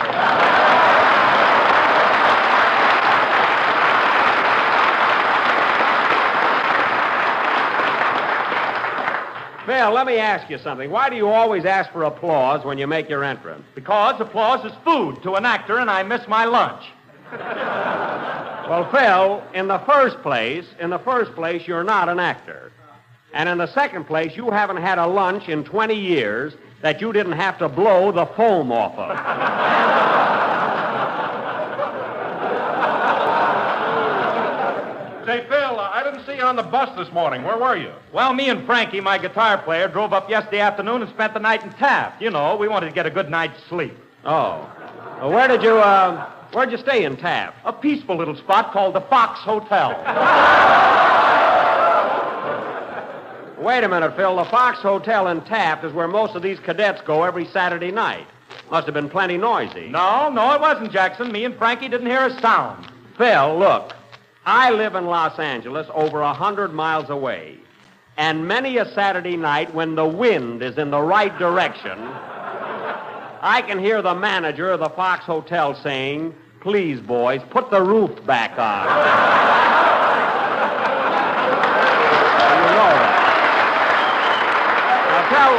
Phil, 9.65 9.91
let 9.93 10.07
me 10.07 10.16
ask 10.16 10.49
you 10.49 10.57
something. 10.59 10.91
Why 10.91 11.11
do 11.11 11.16
you 11.16 11.29
always 11.29 11.66
ask 11.66 11.93
for 11.93 12.05
applause 12.05 12.65
when 12.65 12.79
you 12.79 12.87
make 12.87 13.09
your 13.09 13.23
entrance? 13.23 13.65
Because 13.75 14.19
applause 14.19 14.65
is 14.65 14.73
food 14.83 15.23
to 15.23 15.35
an 15.35 15.45
actor, 15.45 15.79
and 15.79 15.91
I 15.91 16.03
miss 16.03 16.27
my 16.27 16.47
lunch. 16.47 16.85
Well, 18.69 18.90
Phil, 18.90 19.43
in 19.55 19.66
the 19.66 19.78
first 19.78 20.20
place, 20.20 20.66
in 20.78 20.90
the 20.90 20.99
first 20.99 21.35
place, 21.35 21.66
you're 21.66 21.85
not 21.85 22.11
an 22.11 22.20
actor. 22.20 22.70
And 23.32 23.49
in 23.49 23.57
the 23.57 23.73
second 23.73 24.05
place, 24.05 24.36
you 24.36 24.51
haven't 24.51 24.77
had 24.77 24.99
a 24.99 25.07
lunch 25.07 25.49
in 25.49 25.65
20 25.65 25.95
years 25.95 26.53
that 26.82 27.01
you 27.01 27.15
didn't 27.15 27.32
have 27.32 27.57
to 27.59 27.69
blow 27.69 28.12
the 28.12 28.27
foam 28.27 28.70
off 28.70 28.93
of. 28.99 29.16
Say, 35.27 35.45
Phil, 35.49 35.81
uh, 35.81 35.90
I 35.93 36.03
didn't 36.03 36.24
see 36.27 36.36
you 36.36 36.43
on 36.43 36.57
the 36.57 36.62
bus 36.62 36.95
this 36.97 37.12
morning. 37.12 37.43
Where 37.45 37.59
were 37.59 37.77
you? 37.77 37.93
Well, 38.12 38.32
me 38.35 38.49
and 38.51 38.65
Frankie, 38.66 39.01
my 39.01 39.19
guitar 39.19 39.59
player, 39.59 39.89
drove 39.89 40.12
up 40.12 40.28
yesterday 40.31 40.61
afternoon 40.61 41.03
and 41.03 41.11
spent 41.11 41.32
the 41.35 41.40
night 41.40 41.62
in 41.62 41.70
Taft. 41.73 42.20
You 42.20 42.31
know, 42.31 42.57
we 42.57 42.69
wanted 42.69 42.86
to 42.86 42.93
get 42.93 43.07
a 43.07 43.11
good 43.11 43.31
night's 43.31 43.62
sleep. 43.69 43.97
Oh. 44.24 44.70
Well, 45.20 45.31
where 45.31 45.49
did 45.49 45.62
you, 45.62 45.78
uh, 45.78 46.31
where'd 46.53 46.70
you 46.70 46.79
stay 46.79 47.05
in 47.05 47.16
Taft? 47.16 47.57
A 47.65 47.73
peaceful 47.73 48.16
little 48.16 48.37
spot 48.37 48.73
called 48.73 48.95
the 48.95 49.01
Fox 49.03 49.41
Hotel. 49.41 49.91
Wait 53.61 53.83
a 53.83 53.89
minute, 53.89 54.15
Phil. 54.15 54.37
The 54.37 54.45
Fox 54.45 54.79
Hotel 54.79 55.29
in 55.29 55.41
Taft 55.43 55.85
is 55.85 55.93
where 55.93 56.09
most 56.09 56.37
of 56.37 56.43
these 56.43 56.61
cadets 56.61 57.01
go 57.03 57.25
every 57.25 57.45
Saturday 57.47 57.91
night. 57.91 58.27
Must 58.70 58.87
have 58.87 58.95
been 58.95 59.09
plenty 59.09 59.37
noisy. 59.37 59.89
No, 59.89 60.31
no, 60.31 60.53
it 60.55 60.61
wasn't, 60.61 60.93
Jackson. 60.93 61.33
Me 61.33 61.45
and 61.45 61.57
Frankie 61.57 61.89
didn't 61.89 62.07
hear 62.07 62.27
a 62.27 62.41
sound. 62.41 62.91
Phil, 63.16 63.59
look. 63.59 63.95
I 64.47 64.70
live 64.70 64.95
in 64.95 65.07
Los 65.07 65.39
Angeles, 65.39 65.87
over 65.93 66.20
a 66.20 66.33
hundred 66.33 66.73
miles 66.73 67.11
away. 67.11 67.59
And 68.16 68.49
many 68.49 68.79
a 68.79 68.87
Saturday 68.95 69.37
night, 69.37 69.75
when 69.75 69.95
the 69.95 70.07
wind 70.07 70.62
is 70.62 70.79
in 70.79 70.91
the 70.91 71.01
right 71.01 71.37
direction, 71.39 71.99
I 73.40 73.62
can 73.62 73.78
hear 73.78 74.02
the 74.02 74.15
manager 74.15 74.70
of 74.70 74.81
the 74.81 74.90
Fox 74.90 75.24
Hotel 75.24 75.74
saying, 75.82 76.35
Please, 76.60 77.01
boys, 77.01 77.40
put 77.51 77.70
the 77.70 77.81
roof 77.81 78.10
back 78.27 78.59
on. 78.59 78.85
you 78.85 78.89
know. 82.74 82.94
Now 85.09 85.28
tell, 85.28 85.52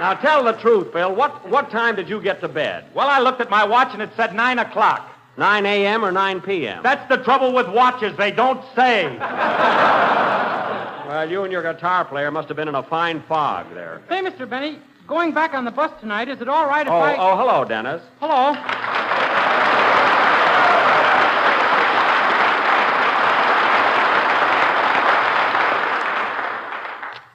now 0.00 0.14
tell 0.14 0.42
the 0.44 0.52
truth, 0.60 0.90
Bill. 0.92 1.14
What, 1.14 1.46
what 1.48 1.70
time 1.70 1.94
did 1.96 2.08
you 2.08 2.20
get 2.20 2.40
to 2.40 2.48
bed? 2.48 2.86
Well, 2.94 3.08
I 3.08 3.18
looked 3.20 3.40
at 3.42 3.50
my 3.50 3.64
watch 3.64 3.88
and 3.92 4.00
it 4.00 4.10
said 4.16 4.34
9 4.34 4.58
o'clock. 4.58 5.06
9 5.36 5.66
a.m. 5.66 6.02
or 6.04 6.10
9 6.12 6.40
p.m.? 6.40 6.82
That's 6.82 7.06
the 7.08 7.18
trouble 7.22 7.52
with 7.52 7.68
watches. 7.68 8.16
They 8.16 8.30
don't 8.32 8.62
say. 8.74 9.18
Well, 11.10 11.28
you 11.28 11.42
and 11.42 11.50
your 11.50 11.62
guitar 11.62 12.04
player 12.04 12.30
must 12.30 12.46
have 12.46 12.56
been 12.56 12.68
in 12.68 12.76
a 12.76 12.84
fine 12.84 13.20
fog 13.26 13.66
there. 13.74 14.00
Hey, 14.08 14.22
Mr. 14.22 14.48
Benny, 14.48 14.78
going 15.10 15.34
back 15.34 15.54
on 15.54 15.64
the 15.64 15.72
bus 15.72 15.90
tonight, 16.00 16.28
is 16.28 16.40
it 16.40 16.48
all 16.48 16.66
right 16.68 16.86
if 16.86 16.92
Oh, 16.92 16.96
I. 16.98 17.16
oh, 17.18 17.36
hello, 17.36 17.64
Dennis. 17.64 18.00
Hello. 18.20 18.54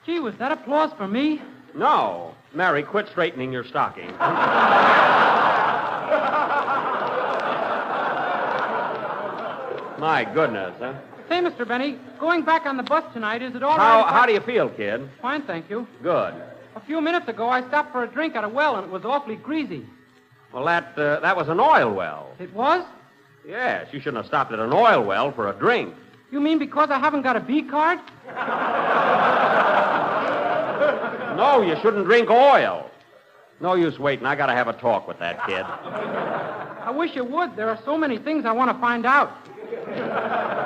Gee, 0.04 0.20
was 0.20 0.36
that 0.38 0.52
applause 0.52 0.92
for 0.96 1.08
me? 1.08 1.42
No. 1.74 2.32
Mary, 2.54 2.82
quit 2.84 3.08
straightening 3.08 3.52
your 3.52 3.64
stocking. 3.64 4.12
My 9.98 10.24
goodness, 10.34 10.74
huh? 10.78 10.94
Say, 11.28 11.36
Mr. 11.40 11.66
Benny, 11.66 11.98
going 12.20 12.44
back 12.44 12.66
on 12.66 12.76
the 12.76 12.82
bus 12.82 13.02
tonight, 13.12 13.42
is 13.42 13.54
it 13.56 13.62
all 13.62 13.76
How, 13.78 14.02
right 14.02 14.06
I- 14.12 14.12
how 14.20 14.26
do 14.26 14.32
you 14.32 14.40
feel, 14.40 14.68
kid? 14.68 15.08
Fine, 15.22 15.42
thank 15.42 15.68
you. 15.70 15.86
Good. 16.02 16.34
A 16.76 16.80
few 16.80 17.00
minutes 17.00 17.26
ago, 17.28 17.48
I 17.48 17.66
stopped 17.68 17.90
for 17.92 18.04
a 18.04 18.06
drink 18.06 18.36
at 18.36 18.44
a 18.44 18.48
well, 18.48 18.76
and 18.76 18.84
it 18.84 18.90
was 18.92 19.04
awfully 19.04 19.36
greasy. 19.36 19.84
Well, 20.52 20.64
that, 20.66 20.96
uh, 20.98 21.20
that 21.20 21.36
was 21.36 21.48
an 21.48 21.58
oil 21.58 21.92
well. 21.92 22.30
It 22.38 22.52
was? 22.52 22.84
Yes, 23.48 23.88
you 23.92 23.98
shouldn't 23.98 24.18
have 24.18 24.26
stopped 24.26 24.52
at 24.52 24.58
an 24.58 24.72
oil 24.72 25.02
well 25.02 25.32
for 25.32 25.48
a 25.48 25.52
drink. 25.54 25.94
You 26.30 26.40
mean 26.40 26.58
because 26.58 26.90
I 26.90 26.98
haven't 26.98 27.22
got 27.22 27.34
a 27.36 27.40
B 27.40 27.62
card? 27.62 27.98
No, 31.36 31.60
you 31.60 31.76
shouldn't 31.82 32.06
drink 32.06 32.30
oil. 32.30 32.90
No 33.60 33.74
use 33.74 33.98
waiting. 33.98 34.24
I 34.24 34.34
got 34.36 34.46
to 34.46 34.54
have 34.54 34.68
a 34.68 34.72
talk 34.72 35.06
with 35.06 35.18
that 35.18 35.44
kid. 35.46 35.60
I 35.60 36.90
wish 36.90 37.14
you 37.14 37.24
would. 37.24 37.56
There 37.56 37.68
are 37.68 37.78
so 37.84 37.98
many 37.98 38.16
things 38.16 38.46
I 38.46 38.52
want 38.52 38.70
to 38.74 38.78
find 38.80 39.04
out. 39.04 39.30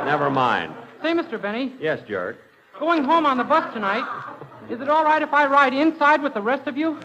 Never 0.06 0.30
mind. 0.30 0.72
Say, 1.02 1.12
Mr. 1.12 1.42
Benny, 1.42 1.74
Yes, 1.80 1.98
Jerk. 2.06 2.36
going 2.78 3.02
home 3.02 3.26
on 3.26 3.36
the 3.36 3.42
bus 3.42 3.72
tonight, 3.74 4.04
is 4.70 4.80
it 4.80 4.88
all 4.88 5.04
right 5.04 5.20
if 5.20 5.32
I 5.32 5.46
ride 5.46 5.74
inside 5.74 6.22
with 6.22 6.34
the 6.34 6.40
rest 6.40 6.66
of 6.66 6.76
you? 6.76 6.98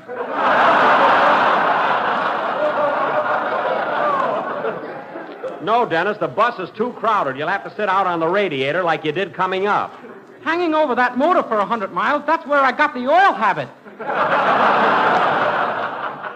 No, 5.64 5.84
Dennis, 5.90 6.18
the 6.20 6.28
bus 6.28 6.60
is 6.60 6.70
too 6.78 6.94
crowded. 6.94 7.38
You'll 7.38 7.48
have 7.48 7.64
to 7.64 7.76
sit 7.76 7.90
out 7.90 8.06
on 8.06 8.20
the 8.20 8.28
radiator 8.28 8.84
like 8.84 9.04
you 9.04 9.12
did 9.12 9.34
coming 9.34 9.66
up. 9.66 9.92
Hanging 10.44 10.76
over 10.76 10.94
that 10.94 11.18
motor 11.18 11.42
for 11.42 11.58
a 11.58 11.66
hundred 11.66 11.92
miles, 11.92 12.22
that's 12.28 12.46
where 12.46 12.60
I 12.60 12.72
got 12.72 12.94
the 12.94 13.08
oil 13.08 13.34
habit. 13.34 13.68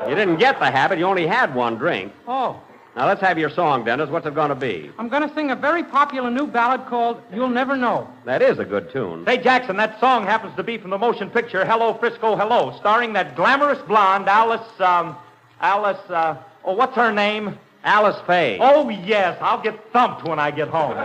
You 0.10 0.16
didn't 0.16 0.38
get 0.38 0.60
the 0.60 0.72
habit. 0.72 0.98
You 0.98 1.06
only 1.06 1.28
had 1.28 1.54
one 1.54 1.76
drink. 1.78 2.12
Oh, 2.28 2.60
Now, 2.96 3.08
let's 3.08 3.22
have 3.22 3.38
your 3.38 3.50
song, 3.50 3.86
Dennis. 3.86 4.10
What's 4.10 4.26
it 4.26 4.34
going 4.36 4.50
to 4.50 4.56
be? 4.56 4.92
I'm 4.98 5.10
going 5.10 5.28
to 5.28 5.34
sing 5.36 5.52
a 5.52 5.56
very 5.56 5.84
popular 5.84 6.32
new 6.32 6.48
ballad 6.48 6.88
called 6.88 7.22
You'll 7.34 7.50
Never 7.50 7.78
Know. 7.78 8.10
That 8.26 8.42
is 8.42 8.60
a 8.60 8.66
good 8.66 8.92
tune. 8.92 9.26
Say, 9.26 9.38
Jackson, 9.38 9.78
that 9.78 10.00
song 10.00 10.26
happens 10.26 10.56
to 10.56 10.64
be 10.64 10.78
from 10.78 10.90
the 10.90 10.98
motion 10.98 11.30
picture 11.30 11.64
Hello, 11.66 11.94
Frisco, 11.94 12.36
Hello, 12.36 12.76
starring 12.80 13.14
that 13.14 13.36
glamorous 13.36 13.80
blonde, 13.88 14.28
Alice, 14.28 14.68
um, 14.80 15.16
Alice, 15.62 16.10
uh, 16.10 16.38
oh, 16.66 16.74
what's 16.74 16.96
her 16.96 17.12
name? 17.14 17.58
Alice 17.84 18.18
Faye. 18.28 18.58
Oh, 18.60 18.90
yes, 18.90 19.38
I'll 19.40 19.62
get 19.62 19.94
thumped 19.94 20.28
when 20.28 20.40
I 20.40 20.52
get 20.52 20.68
home. 20.68 20.96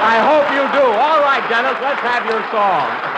I 0.00 0.20
hope 0.22 0.46
you 0.54 0.62
do. 0.78 0.86
All 0.86 1.20
right, 1.20 1.42
Dennis, 1.50 1.76
let's 1.82 2.00
have 2.00 2.24
your 2.26 2.40
song. 2.52 3.17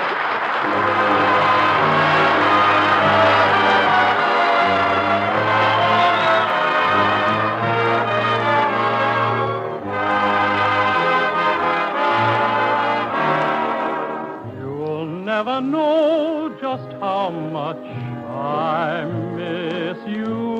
How 17.30 17.38
much 17.38 17.86
I 18.28 19.04
miss 19.36 19.98
you. 20.06 20.58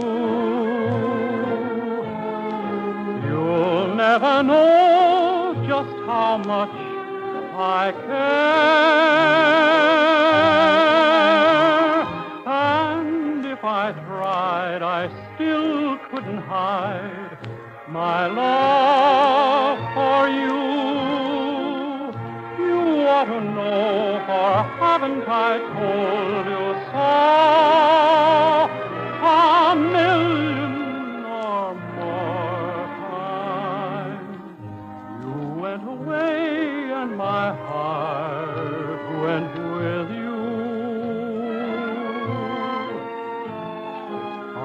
You'll 3.27 3.95
never 3.95 4.43
know 4.43 5.65
just 5.67 5.97
how 6.07 6.39
much 6.39 6.71
I 7.57 7.93
care. 8.07 8.51
And 12.47 13.47
if 13.47 13.65
I 13.65 13.93
tried, 14.07 14.83
I 14.83 15.09
still 15.35 15.99
couldn't 16.11 16.43
hide 16.43 17.39
my 17.89 18.27
love 18.27 19.79
for 19.95 20.29
you. 20.29 20.60
Ought 23.21 23.27
to 23.27 23.39
know, 23.39 24.17
for 24.25 24.53
haven't 24.81 25.29
I 25.29 25.59
told 25.77 26.47
you 26.55 26.67
so? 26.89 27.09
A 29.29 29.77
million 29.77 30.75
or 31.27 31.75
more 31.99 32.87
times. 33.11 34.41
You 35.21 35.37
went 35.61 35.85
away 35.87 36.93
and 36.95 37.11
my 37.19 37.47
heart 37.67 39.03
went 39.21 39.53
with 39.77 40.09
you. 40.23 40.41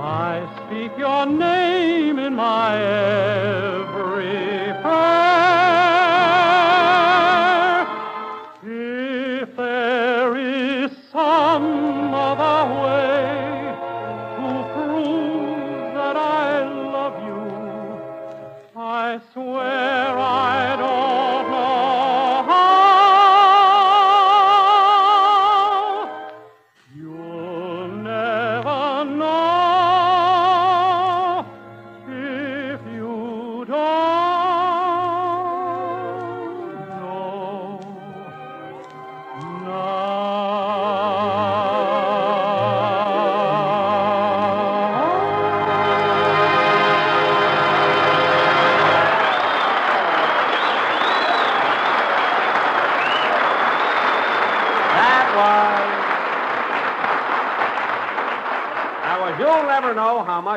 I 0.01 0.47
speak 0.61 0.91
your 0.97 1.25
name 1.25 2.19
in 2.19 2.33
my 2.35 2.77
every 2.77 3.84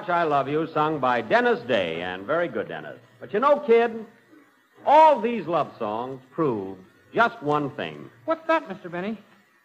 Much 0.09 0.15
I 0.15 0.23
Love 0.23 0.49
You, 0.49 0.67
sung 0.73 1.01
by 1.01 1.21
Dennis 1.21 1.61
Day, 1.69 2.01
and 2.01 2.25
very 2.25 2.49
good, 2.49 2.69
Dennis. 2.69 2.99
But 3.21 3.35
you 3.35 3.41
know, 3.41 3.61
kid, 3.61 4.07
all 4.87 5.21
these 5.21 5.47
love 5.47 5.71
songs 5.79 6.23
prove 6.31 6.79
just 7.13 7.43
one 7.43 7.71
thing. 7.73 8.09
What's 8.25 8.47
that, 8.47 8.67
Mr. 8.71 8.91
Benny? 8.91 9.19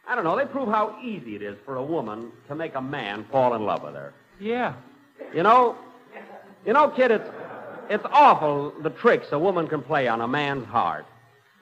I 0.06 0.16
don't 0.16 0.26
know, 0.26 0.36
they 0.36 0.44
prove 0.44 0.68
how 0.68 0.98
easy 1.02 1.38
it 1.38 1.42
is 1.42 1.56
for 1.64 1.78
a 1.78 1.84
woman 1.84 2.30
to 2.50 2.56
make 2.56 2.76
a 2.76 2.82
man 2.82 3.26
fall 3.32 3.54
in 3.54 3.64
love 3.64 3.84
with 3.84 3.94
her. 3.94 4.14
Yeah. 4.38 4.74
You 5.34 5.44
know, 5.44 5.78
you 6.66 6.74
know, 6.74 6.90
kid, 6.90 7.12
it's 7.12 7.30
it's 7.90 8.06
awful 8.12 8.74
the 8.82 8.90
tricks 8.90 9.28
a 9.32 9.40
woman 9.40 9.68
can 9.68 9.82
play 9.82 10.10
on 10.10 10.20
a 10.20 10.28
man's 10.28 10.68
heart, 10.68 11.06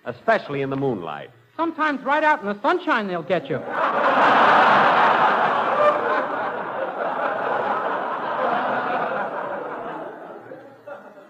especially 0.05 0.63
in 0.63 0.71
the 0.71 0.75
moonlight. 0.75 1.29
Sometimes 1.55 2.01
right 2.01 2.23
out 2.23 2.41
in 2.41 2.47
the 2.47 2.59
sunshine 2.63 3.07
they'll 3.07 3.21
get 3.21 3.47
you. 3.47 3.57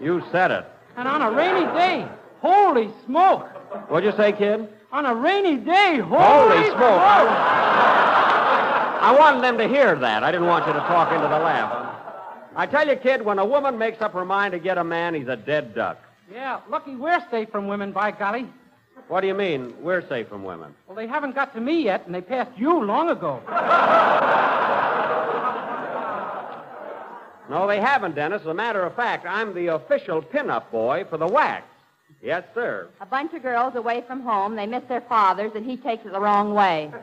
You 0.02 0.24
said 0.32 0.52
it. 0.52 0.66
And 0.98 1.08
on 1.08 1.22
a 1.22 1.32
rainy 1.32 1.66
day, 1.78 2.08
holy 2.42 2.90
smoke! 3.06 3.48
What'd 3.90 4.12
you 4.12 4.18
say, 4.18 4.32
kid? 4.34 4.68
On 4.92 5.06
a 5.06 5.16
rainy 5.16 5.58
day, 5.58 6.00
holy, 6.00 6.58
Holy 6.58 6.66
smoke! 6.70 7.02
I 9.04 9.16
wanted 9.18 9.44
them 9.44 9.58
to 9.58 9.68
hear 9.68 9.96
that. 9.96 10.24
I 10.24 10.32
didn't 10.32 10.48
want 10.48 10.68
you 10.68 10.74
to 10.74 10.80
talk 10.80 11.12
into 11.14 11.28
the 11.28 11.40
laugh. 11.40 11.98
I 12.56 12.66
tell 12.66 12.88
you, 12.88 12.96
kid, 12.98 13.24
when 13.24 13.40
a 13.40 13.46
woman 13.46 13.78
makes 13.78 14.02
up 14.02 14.14
her 14.14 14.26
mind 14.26 14.52
to 14.52 14.60
get 14.60 14.78
a 14.78 14.84
man, 14.84 15.14
he's 15.14 15.28
a 15.28 15.38
dead 15.38 15.74
duck. 15.74 15.98
Yeah, 16.32 16.60
lucky 16.70 16.96
we're 16.96 17.24
safe 17.30 17.50
from 17.50 17.68
women, 17.68 17.92
by 17.92 18.12
golly. 18.12 18.48
What 19.08 19.22
do 19.22 19.28
you 19.28 19.34
mean, 19.34 19.74
we're 19.82 20.08
safe 20.08 20.28
from 20.28 20.44
women? 20.44 20.74
Well, 20.88 20.96
they 20.96 21.08
haven't 21.08 21.36
got 21.36 21.54
to 21.56 21.62
me 21.62 21.84
yet, 21.84 22.06
and 22.06 22.14
they 22.14 22.22
passed 22.22 22.58
you 22.58 22.84
long 22.84 23.10
ago. 23.10 23.42
No, 27.52 27.68
they 27.68 27.82
haven't, 27.82 28.16
Dennis. 28.16 28.40
As 28.44 28.48
a 28.48 28.54
matter 28.54 28.82
of 28.86 28.96
fact, 28.96 29.26
I'm 29.28 29.54
the 29.54 29.68
official 29.68 30.22
pinup 30.22 30.72
boy 30.72 31.04
for 31.10 31.18
the 31.18 31.28
WACs. 31.28 31.64
Yes, 32.24 32.46
sir. 32.54 32.88
A 33.02 33.06
bunch 33.06 33.34
of 33.34 33.42
girls 33.44 33.76
away 33.76 34.06
from 34.08 34.22
home, 34.22 34.56
they 34.56 34.66
miss 34.66 34.86
their 34.88 35.02
fathers, 35.02 35.52
and 35.54 35.66
he 35.66 35.76
takes 35.76 36.06
it 36.06 36.14
the 36.14 36.20
wrong 36.22 36.54
way. 36.54 36.90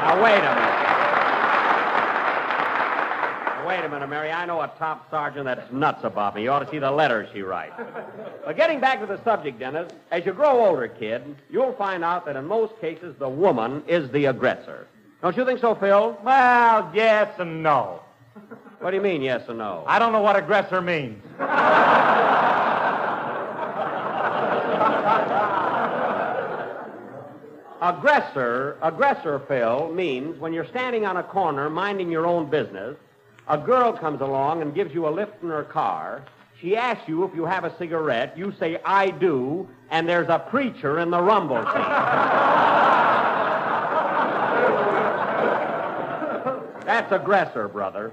Now, 0.00 0.22
wait 0.24 0.32
a 0.38 0.40
minute. 0.40 0.56
Now, 3.54 3.68
Wait 3.68 3.84
a 3.84 3.88
minute, 3.88 4.08
Mary. 4.08 4.32
I 4.32 4.44
know 4.46 4.60
a 4.62 4.68
top 4.78 5.08
sergeant 5.10 5.44
that's 5.44 5.70
nuts 5.70 6.02
about 6.02 6.34
me. 6.34 6.42
You 6.42 6.50
ought 6.50 6.60
to 6.60 6.70
see 6.70 6.78
the 6.80 6.90
letters 6.90 7.28
she 7.32 7.42
writes. 7.42 7.74
But 8.44 8.56
getting 8.56 8.80
back 8.80 8.98
to 9.00 9.06
the 9.06 9.22
subject, 9.22 9.60
Dennis, 9.60 9.92
as 10.10 10.26
you 10.26 10.32
grow 10.32 10.66
older, 10.66 10.88
kid, 10.88 11.36
you'll 11.50 11.74
find 11.74 12.02
out 12.02 12.24
that 12.26 12.34
in 12.34 12.46
most 12.46 12.76
cases 12.80 13.14
the 13.20 13.28
woman 13.28 13.84
is 13.86 14.10
the 14.10 14.24
aggressor. 14.24 14.88
Don't 15.22 15.36
you 15.36 15.44
think 15.44 15.60
so, 15.60 15.74
Phil? 15.74 16.18
Well, 16.24 16.90
yes 16.94 17.28
and 17.38 17.62
no. 17.62 18.00
What 18.80 18.90
do 18.90 18.96
you 18.96 19.02
mean, 19.02 19.20
yes 19.20 19.42
or 19.48 19.54
no? 19.54 19.84
I 19.86 19.98
don't 19.98 20.12
know 20.12 20.22
what 20.22 20.36
aggressor 20.36 20.80
means. 20.80 21.22
Aggressor, 27.82 28.76
aggressor, 28.82 29.38
Phil, 29.48 29.92
means 29.92 30.38
when 30.38 30.52
you're 30.52 30.66
standing 30.66 31.04
on 31.04 31.18
a 31.18 31.22
corner 31.22 31.68
minding 31.68 32.10
your 32.10 32.26
own 32.26 32.48
business, 32.48 32.96
a 33.48 33.58
girl 33.58 33.92
comes 33.92 34.20
along 34.20 34.62
and 34.62 34.74
gives 34.74 34.94
you 34.94 35.08
a 35.08 35.10
lift 35.10 35.42
in 35.42 35.48
her 35.48 35.64
car. 35.64 36.22
She 36.60 36.76
asks 36.76 37.08
you 37.08 37.24
if 37.24 37.34
you 37.34 37.44
have 37.44 37.64
a 37.64 37.76
cigarette. 37.78 38.36
You 38.36 38.52
say, 38.58 38.80
I 38.84 39.10
do, 39.10 39.68
and 39.90 40.08
there's 40.08 40.28
a 40.28 40.38
preacher 40.38 40.98
in 40.98 41.10
the 41.10 41.20
rumble 41.20 41.62
seat. 41.64 41.66
That's 46.90 47.12
aggressor, 47.12 47.68
brother. 47.68 48.12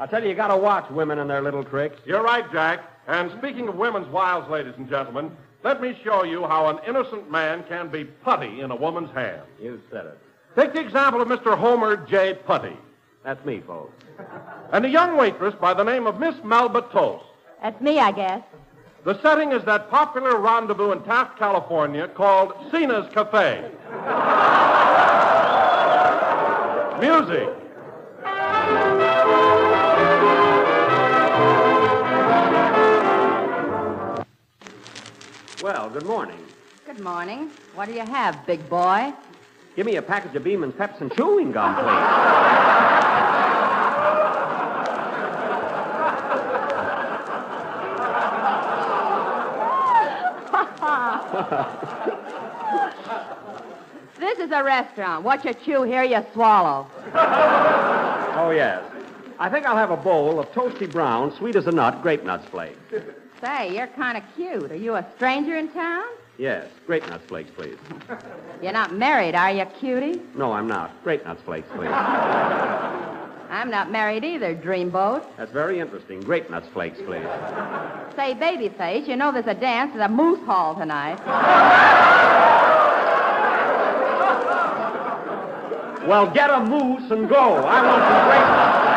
I 0.00 0.06
tell 0.06 0.20
you, 0.20 0.30
you 0.30 0.34
gotta 0.34 0.56
watch 0.56 0.90
women 0.90 1.20
and 1.20 1.30
their 1.30 1.40
little 1.40 1.62
tricks. 1.62 2.00
You're 2.04 2.24
right, 2.24 2.44
Jack. 2.50 2.80
And 3.06 3.30
speaking 3.38 3.68
of 3.68 3.76
women's 3.76 4.08
wiles, 4.08 4.50
ladies 4.50 4.74
and 4.76 4.88
gentlemen, 4.90 5.30
let 5.62 5.80
me 5.80 5.96
show 6.02 6.24
you 6.24 6.44
how 6.44 6.66
an 6.66 6.80
innocent 6.88 7.30
man 7.30 7.62
can 7.68 7.88
be 7.88 8.02
putty 8.02 8.62
in 8.62 8.72
a 8.72 8.74
woman's 8.74 9.12
hand. 9.12 9.42
You 9.62 9.80
said 9.92 10.06
it. 10.06 10.18
Take 10.56 10.72
the 10.72 10.80
example 10.80 11.22
of 11.22 11.28
Mr. 11.28 11.56
Homer 11.56 11.98
J. 11.98 12.34
Putty. 12.34 12.76
That's 13.22 13.44
me, 13.46 13.62
folks. 13.64 13.94
And 14.72 14.84
a 14.84 14.88
young 14.88 15.16
waitress 15.16 15.54
by 15.60 15.72
the 15.72 15.84
name 15.84 16.08
of 16.08 16.18
Miss 16.18 16.34
Melba 16.42 16.82
Toast. 16.92 17.26
That's 17.62 17.80
me, 17.80 18.00
I 18.00 18.10
guess. 18.10 18.42
The 19.04 19.22
setting 19.22 19.52
is 19.52 19.62
that 19.66 19.88
popular 19.88 20.36
rendezvous 20.36 20.90
in 20.90 21.02
Taft, 21.04 21.38
California 21.38 22.08
called 22.08 22.54
Cena's 22.72 23.08
Cafe. 23.14 23.70
Music. 27.00 27.65
Well, 35.66 35.90
good 35.90 36.06
morning. 36.06 36.38
Good 36.86 37.00
morning. 37.00 37.50
What 37.74 37.86
do 37.88 37.92
you 37.92 38.04
have, 38.04 38.46
big 38.46 38.68
boy? 38.70 39.12
Give 39.74 39.84
me 39.84 39.96
a 39.96 40.02
package 40.02 40.36
of 40.36 40.44
Beeman's 40.44 40.74
Pepsin 40.74 41.10
chewing 41.16 41.50
gum, 41.50 41.74
please. 41.74 41.82
this 54.20 54.38
is 54.38 54.52
a 54.52 54.62
restaurant. 54.62 55.24
What 55.24 55.44
you 55.44 55.52
chew 55.52 55.82
here, 55.82 56.04
you 56.04 56.24
swallow. 56.32 56.86
Oh, 57.12 58.52
yes. 58.54 58.84
I 59.40 59.48
think 59.48 59.66
I'll 59.66 59.76
have 59.76 59.90
a 59.90 59.96
bowl 59.96 60.38
of 60.38 60.46
toasty 60.52 60.88
brown, 60.88 61.34
sweet 61.36 61.56
as 61.56 61.66
a 61.66 61.72
nut, 61.72 62.02
grape 62.02 62.22
nuts 62.22 62.46
flakes. 62.50 62.78
Say, 63.42 63.76
you're 63.76 63.86
kind 63.88 64.16
of 64.16 64.24
cute. 64.34 64.72
Are 64.72 64.76
you 64.76 64.94
a 64.94 65.06
stranger 65.16 65.56
in 65.56 65.68
town? 65.68 66.04
Yes, 66.38 66.66
grape 66.86 67.06
nuts 67.08 67.24
flakes, 67.26 67.50
please. 67.56 67.76
You're 68.62 68.72
not 68.72 68.94
married, 68.94 69.34
are 69.34 69.50
you, 69.52 69.64
cutie? 69.78 70.20
No, 70.34 70.52
I'm 70.52 70.68
not. 70.68 71.02
Grape 71.02 71.24
nuts 71.24 71.40
flakes, 71.42 71.66
please. 71.74 71.88
I'm 73.48 73.70
not 73.70 73.90
married 73.90 74.22
either, 74.22 74.54
dreamboat. 74.54 75.24
That's 75.38 75.52
very 75.52 75.80
interesting. 75.80 76.20
Grape 76.20 76.50
nuts 76.50 76.68
flakes, 76.68 76.98
please. 76.98 77.24
Say, 78.16 78.34
babyface, 78.34 79.06
you 79.08 79.16
know 79.16 79.32
there's 79.32 79.46
a 79.46 79.54
dance 79.54 79.92
at 79.94 79.98
the 79.98 80.14
Moose 80.14 80.44
Hall 80.44 80.74
tonight. 80.74 81.18
Well, 86.06 86.30
get 86.32 86.50
a 86.50 86.60
moose 86.60 87.10
and 87.10 87.28
go. 87.28 87.56
I 87.56 87.84
want 87.84 88.02
some 88.02 88.28
grape 88.28 88.46
nuts 88.46 88.95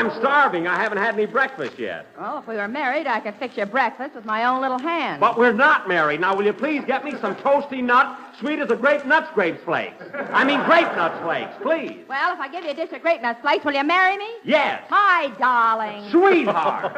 I'm 0.00 0.10
starving. 0.18 0.66
I 0.66 0.80
haven't 0.80 0.96
had 0.96 1.12
any 1.12 1.26
breakfast 1.26 1.78
yet. 1.78 2.06
Well, 2.18 2.38
if 2.38 2.46
we 2.46 2.56
were 2.56 2.68
married, 2.68 3.06
I 3.06 3.20
could 3.20 3.34
fix 3.34 3.58
your 3.58 3.66
breakfast 3.66 4.14
with 4.14 4.24
my 4.24 4.44
own 4.44 4.62
little 4.62 4.78
hand. 4.78 5.20
But 5.20 5.36
we're 5.36 5.52
not 5.52 5.88
married. 5.88 6.22
Now, 6.22 6.34
will 6.34 6.46
you 6.46 6.54
please 6.54 6.82
get 6.86 7.04
me 7.04 7.12
some 7.20 7.36
toasty 7.36 7.84
nut, 7.84 8.18
sweet 8.38 8.60
as 8.60 8.70
a 8.70 8.76
grape 8.76 9.04
nuts 9.04 9.30
grape 9.34 9.62
flakes? 9.62 10.02
I 10.32 10.42
mean, 10.42 10.64
grape 10.64 10.86
nuts 10.96 11.22
flakes, 11.22 11.52
please. 11.60 12.06
Well, 12.08 12.32
if 12.32 12.40
I 12.40 12.48
give 12.50 12.64
you 12.64 12.70
a 12.70 12.74
dish 12.74 12.90
of 12.92 13.02
grape 13.02 13.20
nuts 13.20 13.42
flakes, 13.42 13.62
will 13.62 13.74
you 13.74 13.84
marry 13.84 14.16
me? 14.16 14.30
Yes. 14.42 14.82
Hi, 14.88 15.28
darling. 15.36 16.10
Sweetheart. 16.10 16.94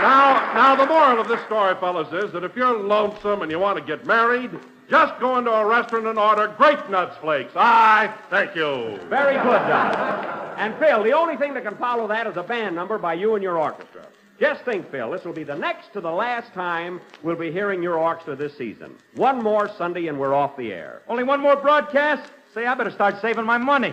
Now, 0.00 0.54
now, 0.54 0.76
the 0.76 0.86
moral 0.86 1.20
of 1.20 1.28
this 1.28 1.44
story, 1.44 1.74
fellas, 1.78 2.10
is 2.24 2.32
that 2.32 2.42
if 2.42 2.56
you're 2.56 2.78
lonesome 2.78 3.42
and 3.42 3.50
you 3.50 3.58
want 3.58 3.76
to 3.78 3.84
get 3.84 4.06
married, 4.06 4.50
just 4.88 5.18
go 5.20 5.36
into 5.38 5.50
a 5.50 5.66
restaurant 5.66 6.06
and 6.06 6.18
order 6.18 6.48
grape 6.56 6.88
nuts 6.88 7.16
flakes. 7.18 7.52
Aye, 7.54 8.12
thank 8.30 8.54
you. 8.54 8.98
Very 9.08 9.34
good, 9.34 9.60
Don. 9.68 10.56
And 10.58 10.74
Phil, 10.78 11.02
the 11.02 11.12
only 11.12 11.36
thing 11.36 11.54
that 11.54 11.64
can 11.64 11.76
follow 11.76 12.08
that 12.08 12.26
is 12.26 12.36
a 12.36 12.42
band 12.42 12.74
number 12.74 12.98
by 12.98 13.14
you 13.14 13.34
and 13.34 13.42
your 13.42 13.58
orchestra. 13.58 14.06
Just 14.40 14.64
think, 14.64 14.90
Phil, 14.90 15.10
this 15.10 15.24
will 15.24 15.32
be 15.32 15.44
the 15.44 15.54
next 15.56 15.92
to 15.92 16.00
the 16.00 16.10
last 16.10 16.52
time 16.54 17.00
we'll 17.22 17.36
be 17.36 17.50
hearing 17.50 17.82
your 17.82 17.98
orchestra 17.98 18.36
this 18.36 18.56
season. 18.56 18.94
One 19.14 19.42
more 19.42 19.68
Sunday 19.76 20.06
and 20.06 20.18
we're 20.18 20.34
off 20.34 20.56
the 20.56 20.72
air. 20.72 21.02
Only 21.08 21.24
one 21.24 21.40
more 21.40 21.56
broadcast? 21.56 22.30
Say, 22.54 22.64
I 22.64 22.74
better 22.74 22.90
start 22.90 23.20
saving 23.20 23.44
my 23.44 23.58
money. 23.58 23.92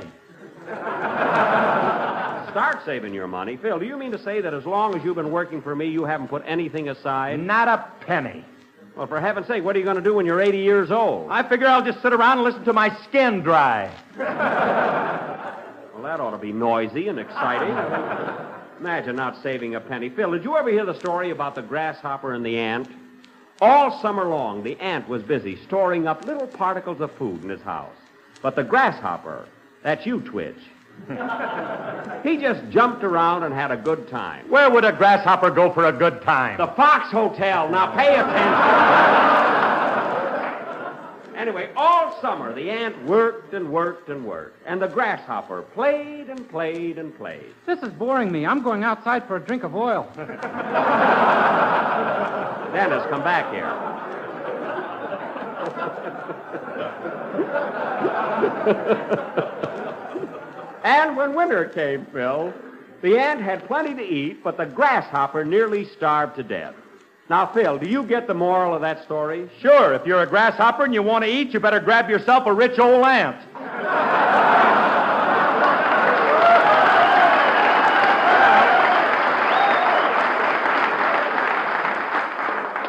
Start 2.52 2.86
saving 2.86 3.14
your 3.14 3.28
money. 3.28 3.58
Phil, 3.58 3.80
do 3.80 3.86
you 3.86 3.98
mean 3.98 4.12
to 4.12 4.24
say 4.24 4.40
that 4.40 4.54
as 4.54 4.66
long 4.66 4.96
as 4.96 5.04
you've 5.04 5.16
been 5.16 5.32
working 5.32 5.62
for 5.62 5.76
me, 5.76 5.88
you 5.88 6.06
haven't 6.06 6.30
put 6.30 6.44
anything 6.46 6.90
aside? 6.90 7.40
Not 7.40 7.68
a 7.68 7.92
penny. 8.06 8.46
Well, 8.96 9.08
for 9.08 9.20
heaven's 9.20 9.48
sake, 9.48 9.64
what 9.64 9.76
are 9.76 9.80
you 9.80 9.86
going 9.86 9.98
to 9.98 10.02
do 10.02 10.14
when 10.14 10.26
you're 10.26 10.40
80 10.42 10.58
years 10.60 10.90
old? 10.90 11.30
I 11.30 11.48
figure 11.48 11.68
I'll 11.68 11.84
just 11.84 12.02
sit 12.02 12.14
around 12.14 12.38
and 12.38 12.44
listen 12.44 12.64
to 12.64 12.74
my 12.74 12.96
skin 13.04 13.42
dry. 13.42 13.92
Well, 15.94 16.04
that 16.04 16.20
ought 16.20 16.32
to 16.32 16.38
be 16.38 16.52
noisy 16.52 17.08
and 17.08 17.18
exciting. 17.18 17.70
Imagine 18.82 19.16
not 19.16 19.42
saving 19.42 19.76
a 19.76 19.80
penny. 19.80 20.10
Phil, 20.10 20.30
did 20.32 20.44
you 20.44 20.58
ever 20.58 20.70
hear 20.70 20.86
the 20.86 20.94
story 21.00 21.32
about 21.32 21.56
the 21.56 21.62
grasshopper 21.62 22.34
and 22.34 22.46
the 22.46 22.58
ant? 22.58 22.90
All 23.62 24.02
summer 24.02 24.26
long, 24.26 24.62
the 24.62 24.78
ant 24.82 25.08
was 25.08 25.24
busy 25.24 25.56
storing 25.64 26.06
up 26.06 26.26
little 26.26 26.48
particles 26.48 27.00
of 27.00 27.14
food 27.14 27.42
in 27.44 27.50
his 27.50 27.62
house. 27.62 27.96
But 28.42 28.58
the 28.58 28.64
grasshopper, 28.64 29.48
that's 29.84 30.06
you, 30.06 30.20
Twitch, 30.20 30.60
he 32.24 32.38
just 32.38 32.68
jumped 32.70 33.04
around 33.04 33.44
and 33.44 33.54
had 33.54 33.70
a 33.72 33.78
good 33.78 34.08
time. 34.08 34.50
Where 34.50 34.72
would 34.72 34.84
a 34.86 34.92
grasshopper 34.92 35.52
go 35.52 35.72
for 35.72 35.86
a 35.86 35.92
good 35.92 36.24
time? 36.24 36.58
The 36.58 36.68
Fox 36.68 37.12
Hotel. 37.12 37.70
Now 37.70 37.96
pay 37.96 38.16
attention. 38.16 38.54
anyway, 41.36 41.70
all 41.76 42.20
summer 42.22 42.54
the 42.54 42.72
ant 42.72 43.06
worked 43.06 43.54
and 43.54 43.72
worked 43.72 44.10
and 44.10 44.26
worked, 44.26 44.58
and 44.66 44.82
the 44.82 44.88
grasshopper 44.88 45.62
played 45.62 46.30
and 46.30 46.50
played 46.50 46.98
and 46.98 47.16
played. 47.16 47.54
This 47.68 47.84
is 47.84 47.90
boring 47.90 48.32
me. 48.32 48.48
I'm 48.48 48.64
going 48.64 48.84
outside 48.84 49.28
for 49.28 49.36
a 49.36 49.40
drink 49.40 49.64
of 49.64 49.76
oil. 49.76 50.10
Dennis, 52.74 53.06
come 53.10 53.24
back 53.24 53.54
here. 53.54 53.72
and 60.86 61.18
when 61.18 61.34
winter 61.34 61.66
came, 61.66 62.06
Phil, 62.14 62.54
the 63.02 63.18
ant 63.18 63.42
had 63.42 63.66
plenty 63.66 63.96
to 63.96 64.04
eat, 64.04 64.44
but 64.44 64.56
the 64.56 64.68
grasshopper 64.68 65.44
nearly 65.44 65.84
starved 65.84 66.36
to 66.36 66.44
death. 66.44 66.76
Now, 67.28 67.48
Phil, 67.48 67.80
do 67.80 67.90
you 67.90 68.04
get 68.04 68.28
the 68.28 68.36
moral 68.36 68.76
of 68.76 68.82
that 68.82 69.04
story? 69.04 69.50
Sure, 69.60 69.96
if 69.96 70.06
you're 70.06 70.22
a 70.22 70.28
grasshopper 70.28 70.86
and 70.86 70.94
you 70.94 71.02
want 71.02 71.24
to 71.24 71.30
eat, 71.30 71.52
you 71.54 71.60
better 71.60 71.80
grab 71.80 72.08
yourself 72.08 72.46
a 72.46 72.54
rich 72.54 72.78
old 72.78 73.04
ant. 73.04 73.36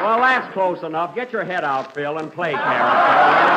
Well, 0.02 0.20
that's 0.20 0.52
close 0.52 0.82
enough. 0.82 1.14
Get 1.14 1.32
your 1.32 1.44
head 1.44 1.64
out, 1.64 1.94
Phil, 1.94 2.18
and 2.18 2.30
play, 2.30 2.52
Karen. 2.52 3.55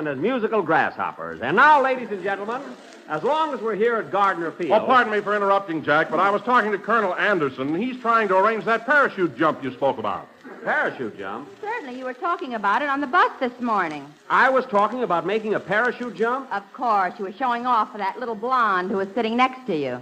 And 0.00 0.08
his 0.08 0.18
musical 0.18 0.62
Grasshoppers. 0.62 1.40
And 1.42 1.56
now, 1.56 1.82
ladies 1.82 2.10
and 2.10 2.22
gentlemen, 2.22 2.62
as 3.08 3.22
long 3.22 3.52
as 3.52 3.60
we're 3.60 3.74
here 3.74 3.96
at 3.96 4.10
Gardner 4.10 4.50
Field. 4.50 4.72
Oh, 4.72 4.86
pardon 4.86 5.12
me 5.12 5.20
for 5.20 5.36
interrupting, 5.36 5.84
Jack, 5.84 6.10
but 6.10 6.18
I 6.18 6.30
was 6.30 6.40
talking 6.42 6.72
to 6.72 6.78
Colonel 6.78 7.14
Anderson. 7.16 7.74
He's 7.74 8.00
trying 8.00 8.26
to 8.28 8.36
arrange 8.38 8.64
that 8.64 8.86
parachute 8.86 9.36
jump 9.36 9.62
you 9.62 9.70
spoke 9.72 9.98
about. 9.98 10.26
Parachute 10.64 11.18
jump? 11.18 11.50
Certainly, 11.60 11.98
you 11.98 12.04
were 12.04 12.14
talking 12.14 12.54
about 12.54 12.80
it 12.80 12.88
on 12.88 13.02
the 13.02 13.06
bus 13.06 13.30
this 13.40 13.60
morning. 13.60 14.06
I 14.30 14.48
was 14.48 14.64
talking 14.66 15.02
about 15.02 15.26
making 15.26 15.54
a 15.54 15.60
parachute 15.60 16.14
jump? 16.14 16.50
Of 16.50 16.70
course, 16.72 17.12
you 17.18 17.26
were 17.26 17.32
showing 17.32 17.66
off 17.66 17.92
for 17.92 17.98
that 17.98 18.18
little 18.18 18.34
blonde 18.34 18.90
who 18.90 18.96
was 18.96 19.08
sitting 19.14 19.36
next 19.36 19.66
to 19.66 19.76
you. 19.76 20.00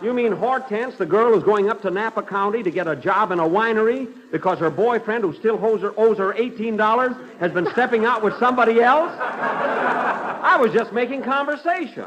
You 0.00 0.12
mean 0.12 0.30
Hortense, 0.30 0.96
the 0.96 1.06
girl 1.06 1.34
who's 1.34 1.42
going 1.42 1.68
up 1.68 1.82
to 1.82 1.90
Napa 1.90 2.22
County 2.22 2.62
to 2.62 2.70
get 2.70 2.86
a 2.86 2.94
job 2.94 3.32
in 3.32 3.40
a 3.40 3.48
winery 3.48 4.08
because 4.30 4.60
her 4.60 4.70
boyfriend, 4.70 5.24
who 5.24 5.34
still 5.34 5.58
owes 5.64 5.80
her, 5.80 5.92
owes 5.98 6.18
her 6.18 6.34
$18, 6.34 7.38
has 7.40 7.50
been 7.50 7.66
stepping 7.72 8.04
out 8.04 8.22
with 8.22 8.38
somebody 8.38 8.80
else? 8.80 9.10
I 9.18 10.56
was 10.60 10.72
just 10.72 10.92
making 10.92 11.22
conversation. 11.22 12.06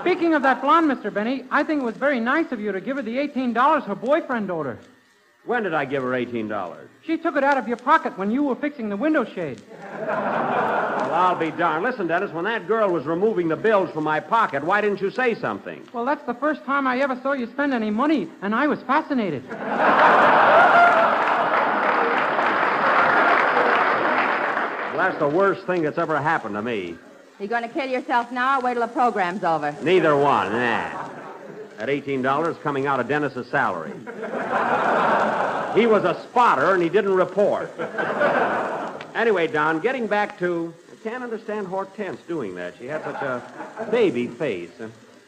Speaking 0.00 0.34
of 0.34 0.42
that 0.42 0.60
blonde, 0.60 0.90
Mr. 0.90 1.12
Benny, 1.12 1.44
I 1.50 1.62
think 1.62 1.80
it 1.80 1.84
was 1.84 1.96
very 1.96 2.20
nice 2.20 2.52
of 2.52 2.60
you 2.60 2.72
to 2.72 2.80
give 2.80 2.96
her 2.96 3.02
the 3.02 3.16
$18 3.16 3.84
her 3.84 3.94
boyfriend 3.94 4.50
owed 4.50 4.66
her. 4.66 4.78
When 5.46 5.62
did 5.62 5.74
I 5.74 5.84
give 5.84 6.02
her 6.02 6.10
$18? 6.10 6.76
She 7.04 7.16
took 7.16 7.36
it 7.36 7.44
out 7.44 7.56
of 7.56 7.68
your 7.68 7.76
pocket 7.76 8.18
when 8.18 8.32
you 8.32 8.42
were 8.42 8.56
fixing 8.56 8.88
the 8.88 8.96
window 8.96 9.24
shade. 9.24 9.62
Well, 9.80 11.14
I'll 11.14 11.36
be 11.36 11.52
darned. 11.52 11.84
Listen, 11.84 12.08
Dennis, 12.08 12.32
when 12.32 12.44
that 12.44 12.66
girl 12.66 12.90
was 12.90 13.04
removing 13.04 13.46
the 13.46 13.56
bills 13.56 13.90
from 13.92 14.02
my 14.02 14.18
pocket, 14.18 14.64
why 14.64 14.80
didn't 14.80 15.00
you 15.00 15.12
say 15.12 15.34
something? 15.34 15.86
Well, 15.92 16.04
that's 16.04 16.24
the 16.26 16.34
first 16.34 16.64
time 16.64 16.88
I 16.88 16.98
ever 16.98 17.16
saw 17.22 17.32
you 17.32 17.46
spend 17.46 17.72
any 17.72 17.90
money, 17.90 18.28
and 18.42 18.56
I 18.56 18.66
was 18.66 18.82
fascinated. 18.82 19.48
Well, 19.48 19.58
that's 24.96 25.18
the 25.18 25.28
worst 25.28 25.64
thing 25.66 25.82
that's 25.82 25.98
ever 25.98 26.18
happened 26.18 26.56
to 26.56 26.62
me. 26.62 26.96
You 27.38 27.46
going 27.46 27.62
to 27.62 27.68
kill 27.68 27.88
yourself 27.88 28.32
now 28.32 28.58
or 28.58 28.62
wait 28.62 28.74
till 28.74 28.82
the 28.82 28.92
program's 28.92 29.44
over? 29.44 29.76
Neither 29.82 30.16
one, 30.16 30.50
nah. 30.50 31.08
That 31.76 31.88
$18 31.88 32.50
is 32.50 32.56
coming 32.62 32.86
out 32.86 32.98
of 32.98 33.06
Dennis's 33.06 33.46
salary. 33.48 33.92
He 35.76 35.86
was 35.86 36.04
a 36.04 36.20
spotter 36.22 36.72
and 36.74 36.82
he 36.82 36.88
didn't 36.88 37.14
report. 37.14 37.70
anyway, 39.14 39.46
Don, 39.46 39.80
getting 39.80 40.06
back 40.06 40.38
to. 40.38 40.72
I 40.90 41.08
can't 41.08 41.22
understand 41.22 41.68
Hortense 41.68 42.20
doing 42.26 42.56
that. 42.56 42.74
She 42.78 42.86
had 42.86 43.04
such 43.04 43.22
a 43.22 43.88
baby 43.90 44.26
face. 44.26 44.70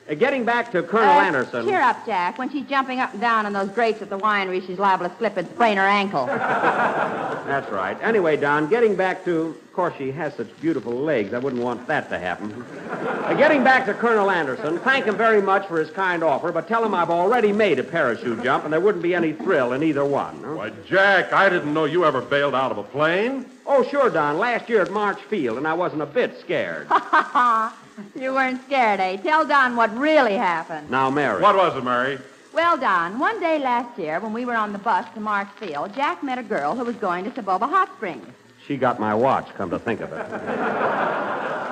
Uh, 0.09 0.15
getting 0.15 0.45
back 0.45 0.73
to 0.73 0.83
Colonel 0.83 1.11
Uh, 1.11 1.23
Anderson. 1.23 1.67
Cheer 1.67 1.81
up, 1.83 2.05
Jack. 2.07 2.39
When 2.39 2.49
she's 2.51 2.65
jumping 2.67 2.99
up 3.01 3.13
and 3.13 3.21
down 3.21 3.45
on 3.47 3.53
those 3.53 3.69
grates 3.69 4.01
at 4.01 4.09
the 4.09 4.19
winery, 4.19 4.67
she's 4.67 4.79
liable 4.79 5.09
to 5.09 5.15
slip 5.19 5.37
and 5.37 5.47
sprain 5.51 5.77
her 5.77 5.83
ankle. 5.87 6.27
That's 6.27 7.71
right. 7.71 7.97
Anyway, 8.03 8.37
Don, 8.37 8.69
getting 8.69 8.95
back 8.97 9.25
to 9.27 9.57
Of 9.69 9.73
course, 9.75 9.95
she 9.97 10.11
has 10.11 10.35
such 10.35 10.49
beautiful 10.61 10.93
legs. 10.93 11.33
I 11.33 11.39
wouldn't 11.39 11.63
want 11.63 11.87
that 11.87 12.09
to 12.11 12.19
happen. 12.19 12.65
Uh, 12.91 13.33
getting 13.35 13.63
back 13.63 13.87
to 13.87 13.95
Colonel 13.95 14.29
Anderson, 14.31 14.79
thank 14.81 15.05
him 15.05 15.17
very 15.17 15.41
much 15.41 15.67
for 15.69 15.79
his 15.79 15.89
kind 15.91 16.25
offer, 16.25 16.51
but 16.51 16.67
tell 16.67 16.85
him 16.85 16.95
I've 16.95 17.11
already 17.11 17.53
made 17.53 17.79
a 17.79 17.85
parachute 17.85 18.43
jump, 18.43 18.65
and 18.65 18.73
there 18.73 18.81
wouldn't 18.81 19.03
be 19.05 19.15
any 19.15 19.33
thrill 19.35 19.73
in 19.75 19.83
either 19.85 20.05
one. 20.05 20.43
huh? 20.43 20.55
Why, 20.57 20.71
Jack, 20.87 21.33
I 21.33 21.49
didn't 21.49 21.73
know 21.73 21.85
you 21.85 22.05
ever 22.05 22.21
bailed 22.21 22.57
out 22.57 22.73
of 22.73 22.79
a 22.79 22.83
plane. 22.83 23.47
Oh, 23.71 23.85
sure, 23.85 24.09
Don. 24.09 24.39
Last 24.39 24.71
year 24.71 24.81
at 24.81 24.91
March 24.91 25.21
Field, 25.29 25.59
and 25.59 25.69
I 25.69 25.75
wasn't 25.75 26.01
a 26.01 26.07
bit 26.07 26.41
scared. 26.41 26.89
you 28.19 28.33
weren't 28.33 28.65
scared, 28.65 28.99
eh? 28.99 29.19
Tell 29.19 29.47
Don 29.47 29.77
what 29.77 29.95
really 29.95 30.37
happened. 30.37 30.91
Now, 30.91 31.11
Mary. 31.11 31.43
What 31.43 31.55
was 31.55 31.77
it, 31.77 31.85
Mary? 31.85 32.19
Well, 32.55 32.79
Don, 32.79 33.19
one 33.19 33.39
day 33.41 33.59
last 33.59 33.99
year 33.99 34.21
when 34.21 34.33
we 34.33 34.47
were 34.47 34.57
on 34.57 34.73
the 34.73 34.79
bus 34.79 35.05
to 35.13 35.21
March 35.21 35.49
Field, 35.61 35.95
Jack 35.95 36.23
met 36.23 36.39
a 36.39 36.43
girl 36.43 36.75
who 36.75 36.83
was 36.83 36.97
going 36.97 37.25
to 37.25 37.31
Soboba 37.31 37.69
Hot 37.69 37.95
Springs. 37.97 38.27
She 38.67 38.79
got 38.79 38.99
my 38.99 39.15
watch, 39.15 39.49
come 39.55 39.69
to 39.69 39.79
think 39.79 40.01
of 40.01 40.15
it. 40.15 40.27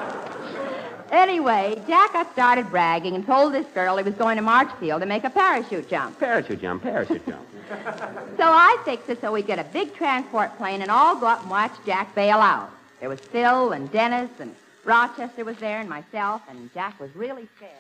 Anyway, 1.10 1.80
Jack 1.86 2.12
got 2.12 2.32
started 2.32 2.68
bragging 2.70 3.14
and 3.14 3.24
told 3.24 3.52
this 3.54 3.66
girl 3.74 3.96
he 3.96 4.02
was 4.02 4.14
going 4.14 4.36
to 4.36 4.42
March 4.42 4.70
Field 4.80 5.00
to 5.02 5.06
make 5.06 5.24
a 5.24 5.30
parachute 5.30 5.88
jump. 5.88 6.18
Parachute 6.18 6.60
jump, 6.60 6.82
parachute 6.82 7.24
jump. 7.26 7.46
So 8.36 8.44
I 8.44 8.80
fixed 8.84 9.08
it 9.08 9.20
so 9.20 9.32
we'd 9.32 9.46
get 9.46 9.58
a 9.58 9.64
big 9.64 9.94
transport 9.96 10.56
plane 10.56 10.82
and 10.82 10.90
all 10.90 11.16
go 11.18 11.26
up 11.26 11.40
and 11.40 11.50
watch 11.50 11.72
Jack 11.84 12.14
bail 12.14 12.38
out. 12.38 12.70
There 13.00 13.08
was 13.08 13.18
Phil 13.18 13.72
and 13.72 13.90
Dennis 13.90 14.30
and 14.38 14.54
Rochester 14.84 15.44
was 15.44 15.56
there 15.56 15.80
and 15.80 15.88
myself, 15.88 16.42
and 16.48 16.72
Jack 16.72 17.00
was 17.00 17.14
really 17.16 17.48
scared. 17.56 17.72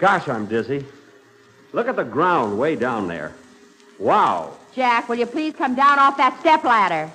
Gosh, 0.00 0.28
I'm 0.28 0.46
dizzy. 0.46 0.84
Look 1.72 1.86
at 1.86 1.96
the 1.96 2.04
ground 2.04 2.58
way 2.58 2.74
down 2.74 3.06
there. 3.06 3.32
Wow. 3.98 4.54
Jack, 4.74 5.08
will 5.08 5.16
you 5.16 5.26
please 5.26 5.54
come 5.54 5.74
down 5.74 5.98
off 5.98 6.16
that 6.16 6.38
step 6.40 6.64
ladder? 6.64 7.10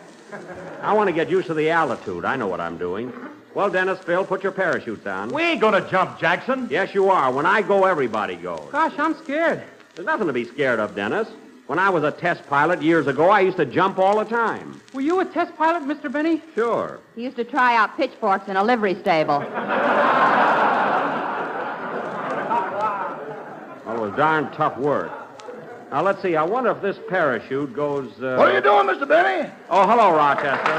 I 0.82 0.94
want 0.94 1.08
to 1.08 1.14
get 1.14 1.30
used 1.30 1.48
to 1.48 1.54
the 1.54 1.70
altitude. 1.70 2.26
I 2.26 2.36
know 2.36 2.48
what 2.48 2.60
I'm 2.60 2.78
doing. 2.78 3.14
Well, 3.54 3.70
Dennis, 3.70 4.00
Phil, 4.00 4.26
put 4.26 4.42
your 4.42 4.52
parachutes 4.52 5.06
on. 5.06 5.30
We 5.30 5.44
ain't 5.44 5.62
gonna 5.62 5.88
jump, 5.90 6.20
Jackson. 6.20 6.68
Yes, 6.72 6.94
you 6.94 7.10
are. 7.10 7.32
When 7.32 7.46
I 7.46 7.62
go, 7.62 7.86
everybody 7.86 8.36
goes. 8.36 8.68
Gosh, 8.72 8.94
I'm 8.98 9.16
scared. 9.24 9.62
There's 9.96 10.06
nothing 10.06 10.28
to 10.28 10.34
be 10.34 10.46
scared 10.46 10.80
of, 10.80 10.96
Dennis. 10.96 11.28
When 11.68 11.80
I 11.80 11.90
was 11.90 12.04
a 12.04 12.12
test 12.12 12.46
pilot 12.48 12.82
years 12.82 13.08
ago, 13.08 13.30
I 13.30 13.40
used 13.42 13.58
to 13.58 13.66
jump 13.66 13.98
all 14.00 14.18
the 14.18 14.26
time. 14.26 14.82
Were 14.94 15.02
you 15.02 15.20
a 15.22 15.26
test 15.26 15.56
pilot, 15.56 15.84
Mr. 15.84 16.12
Benny? 16.12 16.42
Sure. 16.56 17.00
He 17.16 17.24
used 17.24 17.38
to 17.38 17.44
try 17.44 17.78
out 17.78 17.96
pitchforks 17.96 18.50
in 18.50 18.58
a 18.58 18.64
livery 18.64 18.96
stable. 18.96 19.40
Well, 23.86 23.96
it 23.96 24.00
was 24.00 24.14
darn 24.18 24.52
tough 24.52 24.78
work. 24.78 25.12
Now, 25.94 26.02
let's 26.02 26.24
see. 26.24 26.36
I 26.36 26.42
wonder 26.42 26.72
if 26.72 26.82
this 26.82 26.98
parachute 27.08 27.72
goes. 27.76 28.12
Uh... 28.20 28.36
What 28.36 28.50
are 28.50 28.54
you 28.56 28.62
doing, 28.62 28.88
Mr. 28.88 29.08
Benny? 29.08 29.48
Oh, 29.70 29.86
hello, 29.86 30.10
Rochester. 30.12 30.74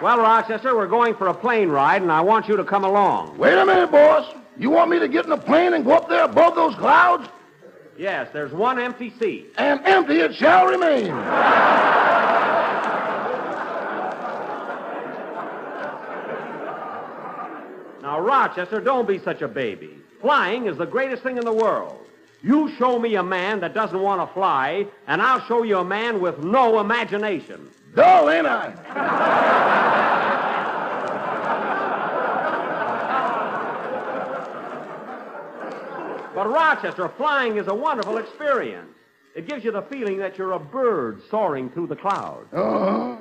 Well, 0.00 0.18
Rochester, 0.18 0.76
we're 0.76 0.86
going 0.86 1.16
for 1.16 1.26
a 1.26 1.34
plane 1.34 1.70
ride, 1.70 2.02
and 2.02 2.12
I 2.12 2.20
want 2.20 2.46
you 2.46 2.56
to 2.56 2.62
come 2.62 2.84
along. 2.84 3.36
Wait 3.36 3.58
a 3.58 3.66
minute, 3.66 3.90
boss. 3.90 4.32
You 4.56 4.70
want 4.70 4.92
me 4.92 5.00
to 5.00 5.08
get 5.08 5.26
in 5.26 5.32
a 5.32 5.36
plane 5.36 5.74
and 5.74 5.84
go 5.84 5.90
up 5.90 6.08
there 6.08 6.22
above 6.22 6.54
those 6.54 6.76
clouds? 6.76 7.28
Yes, 7.98 8.28
there's 8.32 8.52
one 8.52 8.78
empty 8.78 9.12
seat. 9.18 9.54
And 9.58 9.80
empty 9.84 10.20
it 10.20 10.36
shall 10.36 10.66
remain. 10.66 11.10
Now, 18.04 18.20
Rochester, 18.20 18.80
don't 18.82 19.08
be 19.08 19.18
such 19.18 19.40
a 19.40 19.48
baby. 19.48 19.98
Flying 20.20 20.66
is 20.66 20.76
the 20.76 20.84
greatest 20.84 21.22
thing 21.22 21.38
in 21.38 21.44
the 21.46 21.52
world. 21.54 21.98
You 22.42 22.70
show 22.76 22.98
me 22.98 23.14
a 23.14 23.22
man 23.22 23.60
that 23.60 23.72
doesn't 23.72 23.98
want 23.98 24.20
to 24.20 24.30
fly, 24.34 24.86
and 25.06 25.22
I'll 25.22 25.40
show 25.46 25.62
you 25.62 25.78
a 25.78 25.84
man 25.84 26.20
with 26.20 26.38
no 26.44 26.80
imagination. 26.80 27.70
Dull, 27.94 28.28
ain't 28.28 28.46
I? 28.46 28.74
But, 36.34 36.50
Rochester, 36.50 37.08
flying 37.16 37.56
is 37.56 37.68
a 37.68 37.74
wonderful 37.74 38.18
experience. 38.18 38.90
It 39.36 39.48
gives 39.48 39.64
you 39.64 39.70
the 39.70 39.82
feeling 39.82 40.18
that 40.18 40.36
you're 40.36 40.52
a 40.52 40.58
bird 40.58 41.22
soaring 41.30 41.70
through 41.70 41.86
the 41.86 41.96
clouds, 41.96 42.52
Uh-huh. 42.52 43.16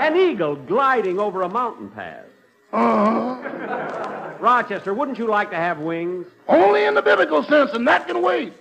an 0.00 0.16
eagle 0.16 0.56
gliding 0.56 1.18
over 1.20 1.42
a 1.42 1.48
mountain 1.48 1.88
pass. 1.90 2.26
Uh-huh. 2.72 4.32
Rochester, 4.40 4.92
wouldn't 4.94 5.18
you 5.18 5.26
like 5.26 5.50
to 5.50 5.56
have 5.56 5.78
wings? 5.78 6.26
Only 6.48 6.84
in 6.84 6.94
the 6.94 7.02
biblical 7.02 7.42
sense, 7.44 7.72
and 7.72 7.86
that 7.86 8.06
can 8.06 8.22
wait. 8.22 8.52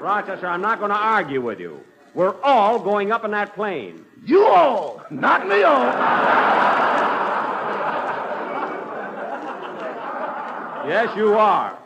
Rochester, 0.00 0.46
I'm 0.46 0.60
not 0.60 0.78
going 0.78 0.90
to 0.90 0.96
argue 0.96 1.40
with 1.40 1.58
you. 1.58 1.80
We're 2.14 2.40
all 2.42 2.78
going 2.78 3.10
up 3.10 3.24
in 3.24 3.30
that 3.32 3.54
plane. 3.54 4.04
You 4.24 4.46
all, 4.46 5.02
not 5.10 5.48
me 5.48 5.62
all. 5.62 5.82
Yes, 10.86 11.16
you 11.16 11.34
are. 11.34 11.78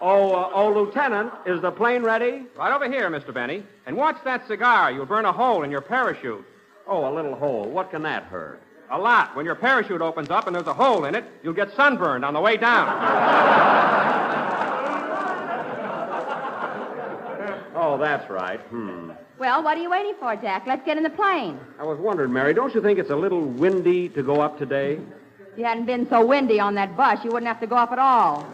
Oh, 0.00 0.32
uh, 0.32 0.50
oh, 0.54 0.72
Lieutenant, 0.72 1.32
is 1.44 1.60
the 1.60 1.70
plane 1.70 2.02
ready? 2.02 2.46
Right 2.56 2.72
over 2.72 2.90
here, 2.90 3.10
Mr. 3.10 3.34
Benny. 3.34 3.62
And 3.86 3.96
watch 3.96 4.16
that 4.24 4.46
cigar. 4.48 4.90
You'll 4.90 5.04
burn 5.04 5.26
a 5.26 5.32
hole 5.32 5.62
in 5.62 5.70
your 5.70 5.80
parachute. 5.82 6.44
Oh, 6.90 7.08
a 7.08 7.12
little 7.14 7.36
hole. 7.36 7.66
What 7.70 7.92
can 7.92 8.02
that 8.02 8.24
hurt? 8.24 8.60
A 8.90 8.98
lot. 8.98 9.36
When 9.36 9.46
your 9.46 9.54
parachute 9.54 10.00
opens 10.00 10.28
up 10.28 10.48
and 10.48 10.56
there's 10.56 10.66
a 10.66 10.74
hole 10.74 11.04
in 11.04 11.14
it, 11.14 11.24
you'll 11.44 11.54
get 11.54 11.72
sunburned 11.76 12.24
on 12.24 12.34
the 12.34 12.40
way 12.40 12.56
down. 12.56 12.88
Oh, 17.76 17.96
that's 17.96 18.28
right. 18.28 18.58
Hmm. 18.60 19.12
Well, 19.38 19.62
what 19.62 19.78
are 19.78 19.80
you 19.80 19.88
waiting 19.88 20.14
for, 20.18 20.34
Jack? 20.34 20.66
Let's 20.66 20.84
get 20.84 20.96
in 20.96 21.04
the 21.04 21.10
plane. 21.10 21.58
I 21.78 21.84
was 21.84 21.98
wondering, 21.98 22.32
Mary, 22.32 22.52
don't 22.52 22.74
you 22.74 22.82
think 22.82 22.98
it's 22.98 23.10
a 23.10 23.16
little 23.16 23.40
windy 23.40 24.08
to 24.10 24.22
go 24.22 24.40
up 24.40 24.58
today? 24.58 24.98
If 25.52 25.58
you 25.58 25.64
hadn't 25.64 25.86
been 25.86 26.08
so 26.08 26.26
windy 26.26 26.58
on 26.58 26.74
that 26.74 26.96
bus, 26.96 27.20
you 27.24 27.30
wouldn't 27.30 27.46
have 27.46 27.60
to 27.60 27.66
go 27.68 27.76
up 27.76 27.92
at 27.92 27.98
all. 28.00 28.44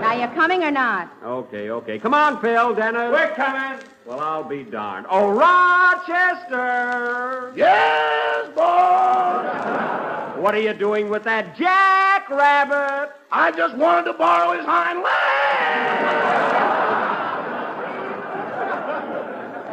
Now, 0.00 0.12
you 0.12 0.26
coming 0.34 0.62
or 0.64 0.70
not? 0.70 1.10
Okay, 1.22 1.70
okay. 1.70 1.98
Come 1.98 2.14
on, 2.14 2.40
Phil, 2.40 2.74
Dennis. 2.74 3.10
We're 3.12 3.34
coming. 3.34 3.78
Well, 4.04 4.20
I'll 4.20 4.44
be 4.44 4.62
darned. 4.64 5.06
Oh, 5.10 5.30
Rochester! 5.30 6.52
Yes, 7.56 8.48
boss. 8.54 10.36
What 10.38 10.54
are 10.54 10.60
you 10.60 10.74
doing 10.74 11.08
with 11.08 11.24
that 11.24 11.56
jackrabbit? 11.56 13.10
I 13.32 13.50
just 13.52 13.74
wanted 13.76 14.04
to 14.04 14.12
borrow 14.12 14.56
his 14.56 14.64
hind 14.64 15.02
leg. 15.02 15.12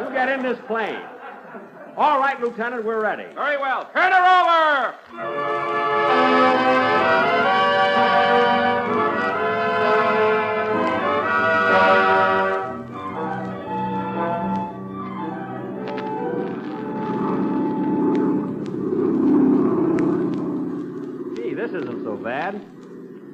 You 0.00 0.10
get 0.12 0.28
in 0.28 0.42
this 0.42 0.58
plane. 0.66 1.00
All 1.96 2.18
right, 2.18 2.40
Lieutenant, 2.40 2.84
we're 2.84 3.00
ready. 3.00 3.26
Very 3.34 3.56
well. 3.56 3.88
Turn 3.94 4.10
her 4.10 4.24
over. 4.40 4.94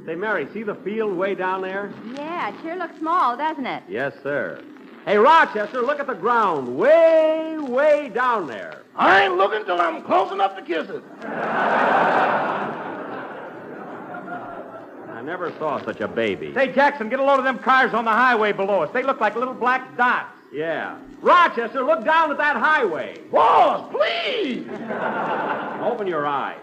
Say, 0.07 0.15
Mary, 0.15 0.49
see 0.53 0.63
the 0.63 0.75
field 0.77 1.17
way 1.17 1.35
down 1.35 1.63
there? 1.63 1.93
Yeah, 2.15 2.49
it 2.49 2.55
sure 2.63 2.77
looks 2.77 2.99
small, 2.99 3.37
doesn't 3.37 3.67
it? 3.67 3.83
Yes, 3.89 4.15
sir. 4.23 4.63
Hey, 5.05 5.17
Rochester, 5.19 5.83
look 5.83 6.01
at 6.01 6.07
the 6.07 6.15
ground 6.15 6.77
way, 6.77 7.57
way 7.59 8.09
down 8.09 8.47
there. 8.47 8.83
I 8.97 9.25
ain't 9.25 9.37
looking 9.37 9.65
till 9.65 9.81
I'm 9.81 10.03
close 10.03 10.31
enough 10.33 10.57
to 10.57 10.63
kiss 10.63 10.89
it. 10.91 11.03
I 15.09 15.23
never 15.23 15.53
saw 15.59 15.83
such 15.85 16.01
a 16.01 16.09
baby. 16.09 16.53
Say, 16.55 16.73
Jackson, 16.73 17.09
get 17.09 17.21
a 17.21 17.23
load 17.23 17.39
of 17.39 17.45
them 17.45 17.59
cars 17.59 17.95
on 17.95 18.05
the 18.05 18.11
highway 18.11 18.53
below 18.53 18.83
us. 18.83 18.91
They 18.93 19.03
look 19.03 19.21
like 19.21 19.37
little 19.37 19.55
black 19.55 19.97
dots. 19.97 20.37
Yeah. 20.53 20.99
Rochester, 21.21 21.85
look 21.85 22.05
down 22.05 22.31
at 22.31 22.39
that 22.39 22.57
highway. 22.57 23.19
Boss, 23.31 23.91
please. 23.93 24.67
Open 25.83 26.07
your 26.07 26.27
eyes. 26.27 26.59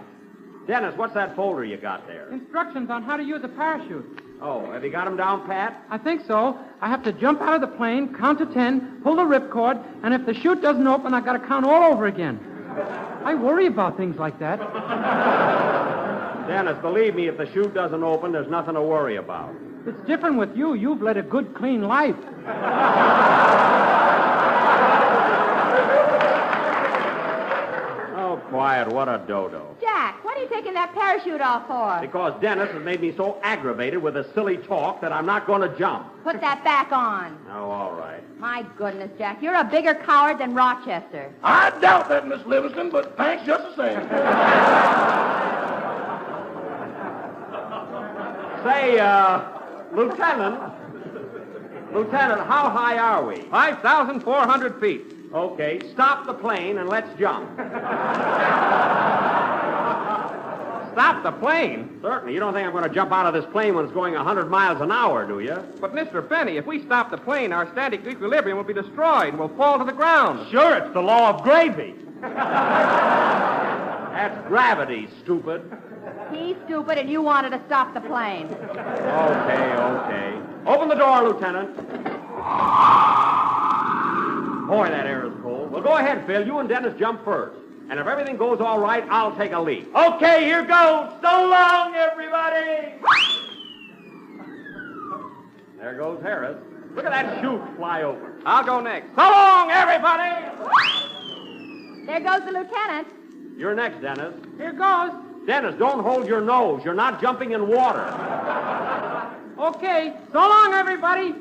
Dennis, 0.68 0.95
what's 0.98 1.14
that 1.14 1.34
folder 1.35 1.64
you 1.64 1.77
got 1.77 2.06
there? 2.07 2.30
Instructions 2.30 2.89
on 2.89 3.02
how 3.02 3.15
to 3.15 3.23
use 3.23 3.41
a 3.44 3.48
parachute. 3.48 4.22
Oh, 4.41 4.69
have 4.72 4.84
you 4.84 4.91
got 4.91 5.06
them 5.06 5.15
down, 5.15 5.48
Pat? 5.48 5.81
I 5.89 5.98
think 5.98 6.26
so. 6.27 6.60
I 6.81 6.89
have 6.89 7.03
to 7.03 7.14
jump 7.14 7.41
out 7.41 7.56
of 7.56 7.61
the 7.61 7.76
plane, 7.77 8.14
count 8.14 8.39
to 8.39 8.45
ten, 8.48 8.99
pull 9.02 9.15
the 9.15 9.23
ripcord, 9.23 9.81
and 10.03 10.14
if 10.14 10.26
the 10.26 10.34
chute 10.34 10.61
doesn't 10.61 10.85
open, 10.85 11.14
I've 11.14 11.23
gotta 11.23 11.39
count 11.39 11.65
all 11.65 11.94
over 11.94 12.06
again. 12.06 12.39
I 13.23 13.34
worry 13.34 13.68
about 13.68 13.95
things 13.95 14.18
like 14.18 14.38
that. 14.39 14.60
Dennis, 16.48 16.77
believe 16.81 17.15
me, 17.15 17.27
if 17.27 17.38
the 17.38 17.52
chute 17.53 17.73
doesn't 17.73 18.03
open, 18.03 18.34
there's 18.34 18.49
nothing 18.49 18.76
to 18.76 18.81
worry 18.81 19.15
about. 19.15 19.56
It's 19.85 20.02
different 20.06 20.38
with 20.38 20.56
you. 20.56 20.73
You've 20.73 21.02
led 21.02 21.18
a 21.18 21.23
good, 21.23 21.56
clean 21.56 21.81
life. 21.81 22.15
quiet. 28.49 28.88
What 28.90 29.07
a 29.07 29.24
dodo. 29.28 29.76
Jack, 29.82 30.24
what 30.24 30.38
are 30.38 30.41
you 30.41 30.49
taking 30.49 30.74
that 30.74 30.94
parachute 30.94 31.41
off 31.41 31.68
for? 31.68 31.99
Because 32.02 32.40
Dennis 32.41 32.72
has 32.72 32.84
made 32.84 33.02
me 33.02 33.14
so 33.15 33.40
aggravated 33.44 34.02
with 34.02 34.15
his 34.15 34.26
silly 34.34 34.57
talk 34.57 35.02
that 35.02 35.11
I'm 35.11 35.26
not 35.26 35.45
going 35.48 35.61
to 35.61 35.78
jump. 35.78 36.07
Put 36.24 36.41
that 36.41 36.64
back 36.64 36.91
on. 36.91 37.38
Oh, 37.52 37.69
all 37.69 37.94
right. 37.94 38.22
My 38.40 38.65
goodness, 38.78 39.10
Jack, 39.18 39.41
you're 39.41 39.56
a 39.56 39.64
bigger 39.64 39.95
coward 39.95 40.40
than 40.40 40.53
Rochester. 40.53 41.32
I 41.44 41.72
doubt 41.80 42.10
that, 42.10 42.28
Miss 42.28 42.45
Livingstone, 42.45 42.90
but 42.90 43.18
thanks 43.18 43.45
just 43.45 43.64
the 43.64 43.76
same. 43.76 44.02
Say, 48.64 48.99
uh, 48.99 49.41
Lieutenant. 49.94 50.74
Lieutenant, 51.94 52.41
how 52.41 52.69
high 52.69 52.98
are 52.98 53.26
we? 53.26 53.38
5,400 53.44 54.80
feet. 54.80 55.16
Okay, 55.34 55.80
stop 55.91 56.26
the 56.26 56.34
plane 56.34 56.78
and 56.78 56.88
let's 56.90 57.10
jump. 57.20 57.49
Stop 60.94 61.22
the 61.22 61.32
plane? 61.34 61.99
Certainly. 62.02 62.34
You 62.34 62.40
don't 62.40 62.54
think 62.54 62.66
I'm 62.66 62.72
going 62.72 62.84
to 62.84 62.90
jump 62.90 63.12
out 63.12 63.28
of 63.28 63.34
this 63.34 63.45
plane 63.52 63.76
when 63.76 63.86
it's 63.86 63.94
going 63.94 64.16
100 64.16 64.49
miles 64.49 64.82
an 64.82 64.91
hour, 64.91 65.28
do 65.28 65.40
you? 65.41 65.56
But, 65.80 65.94
Mr. 65.94 66.28
Benny, 66.28 66.58
if 66.58 66.66
we 66.66 66.82
stop 66.86 67.12
the 67.12 67.18
plane, 67.18 67.54
our 67.54 67.70
static 67.72 68.08
equilibrium 68.08 68.58
will 68.58 68.66
be 68.66 68.74
destroyed 68.74 69.28
and 69.30 69.38
we'll 69.38 69.56
fall 69.56 69.78
to 69.78 69.84
the 69.86 69.91
ground. 69.91 70.49
Sure, 70.49 70.76
it's 70.76 70.91
the 70.94 71.02
law 71.02 71.30
of 71.30 71.44
gravy. 71.44 71.94
That's 74.18 74.48
gravity, 74.48 75.08
stupid. 75.22 75.72
He's 76.32 76.56
stupid, 76.66 76.98
and 76.98 77.08
you 77.10 77.22
wanted 77.22 77.52
to 77.52 77.62
stop 77.68 77.94
the 77.94 78.02
plane. 78.02 78.48
Okay, 78.48 79.76
okay. 79.76 80.34
Open 80.66 80.90
the 80.90 80.95
door, 80.95 81.22
Lieutenant. 81.30 81.78
Boy, 84.68 84.89
that 84.89 85.06
air 85.06 85.26
is 85.26 85.34
cold. 85.41 85.72
Well, 85.72 85.81
go 85.81 85.95
ahead, 85.95 86.27
Phil. 86.27 86.45
You 86.45 86.60
and 86.60 86.68
Dennis 86.68 86.94
jump 86.99 87.23
first. 87.23 87.57
And 87.89 87.99
if 88.02 88.06
everything 88.06 88.35
goes 88.35 88.60
all 88.60 88.80
right, 88.80 89.06
I'll 89.10 89.34
take 89.38 89.53
a 89.53 89.60
leap. 89.60 89.89
Okay, 89.95 90.44
here 90.44 90.64
goes. 90.64 91.10
So 91.22 91.48
long, 91.48 91.95
everybody. 91.95 92.95
There 95.80 95.95
goes 95.95 96.22
Harris. 96.22 96.57
Look 96.95 97.06
at 97.06 97.11
that 97.11 97.39
chute 97.41 97.61
fly 97.77 98.02
open. 98.02 98.41
I'll 98.45 98.65
go 98.65 98.81
next. 98.81 99.07
So 99.15 99.22
long, 99.22 99.72
everybody. 99.72 100.45
There 102.06 102.19
goes 102.19 102.41
the 102.41 102.52
lieutenant. 102.52 103.07
You're 103.57 103.73
next, 103.73 104.02
Dennis. 104.02 104.34
Here 104.57 104.73
goes. 104.73 105.11
Dennis, 105.45 105.76
don't 105.80 106.03
hold 106.03 106.27
your 106.27 106.41
nose. 106.41 106.84
You're 106.84 106.94
not 106.94 107.22
jumping 107.22 107.52
in 107.53 107.69
water. 107.69 108.03
Okay. 109.57 110.14
So 110.34 110.39
long, 110.39 110.73
everybody. 110.73 111.34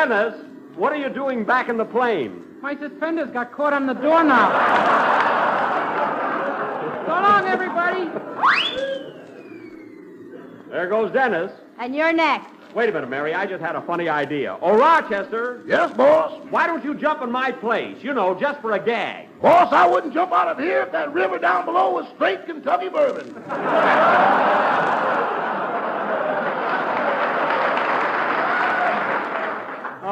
Dennis, 0.00 0.34
what 0.76 0.94
are 0.94 0.96
you 0.96 1.10
doing 1.10 1.44
back 1.44 1.68
in 1.68 1.76
the 1.76 1.84
plane? 1.84 2.42
My 2.62 2.74
suspenders 2.74 3.28
got 3.32 3.52
caught 3.52 3.74
on 3.74 3.86
the 3.86 3.92
doorknob. 3.92 4.50
so 7.04 7.12
long, 7.12 7.44
everybody. 7.44 8.06
There 10.70 10.88
goes 10.88 11.12
Dennis. 11.12 11.52
And 11.78 11.94
you're 11.94 12.14
next. 12.14 12.48
Wait 12.74 12.88
a 12.88 12.92
minute, 12.92 13.10
Mary. 13.10 13.34
I 13.34 13.44
just 13.44 13.62
had 13.62 13.76
a 13.76 13.82
funny 13.82 14.08
idea. 14.08 14.56
Oh, 14.62 14.74
Rochester. 14.74 15.62
Yes, 15.66 15.92
boss? 15.94 16.46
Why 16.48 16.66
don't 16.66 16.82
you 16.82 16.94
jump 16.94 17.20
in 17.20 17.30
my 17.30 17.52
place? 17.52 18.02
You 18.02 18.14
know, 18.14 18.34
just 18.40 18.62
for 18.62 18.72
a 18.72 18.82
gag. 18.82 19.28
Boss, 19.42 19.70
I 19.70 19.86
wouldn't 19.86 20.14
jump 20.14 20.32
out 20.32 20.48
of 20.48 20.58
here 20.58 20.80
if 20.80 20.92
that 20.92 21.12
river 21.12 21.38
down 21.38 21.66
below 21.66 21.90
was 21.90 22.06
straight 22.14 22.46
Kentucky 22.46 22.88
bourbon. 22.88 23.34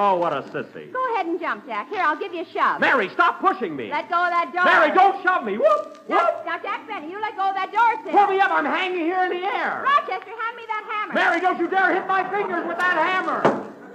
Oh, 0.09 0.15
what 0.17 0.33
a 0.33 0.41
sissy. 0.41 0.91
Go 0.91 1.13
ahead 1.13 1.27
and 1.27 1.39
jump, 1.39 1.67
Jack. 1.67 1.91
Here, 1.91 2.01
I'll 2.01 2.17
give 2.19 2.33
you 2.33 2.41
a 2.41 2.47
shove. 2.47 2.81
Mary, 2.81 3.11
stop 3.11 3.41
pushing 3.43 3.77
me. 3.77 3.91
Let 3.91 4.09
go 4.09 4.17
of 4.25 4.31
that 4.33 4.49
door. 4.55 4.65
Mary, 4.65 4.89
don't 4.95 5.23
shove 5.23 5.45
me. 5.45 5.59
Whoop, 5.59 6.01
Now, 6.09 6.17
whoop. 6.25 6.47
now, 6.47 6.59
Jack 6.63 6.89
Benny, 6.89 7.11
you 7.11 7.21
let 7.21 7.37
go 7.37 7.51
of 7.51 7.55
that 7.55 7.69
door, 7.71 7.93
sis. 8.03 8.13
Pull 8.17 8.27
me 8.29 8.41
up. 8.41 8.51
I'm 8.51 8.65
hanging 8.65 9.05
here 9.05 9.23
in 9.25 9.31
the 9.37 9.45
air. 9.45 9.85
Rochester, 9.85 10.33
hand 10.33 10.57
me 10.57 10.65
that 10.65 10.85
hammer. 10.89 11.13
Mary, 11.13 11.41
don't 11.43 11.59
you 11.61 11.69
dare 11.69 11.93
hit 11.95 12.07
my 12.09 12.25
fingers 12.31 12.67
with 12.67 12.79
that 12.79 12.97
hammer. 12.97 13.43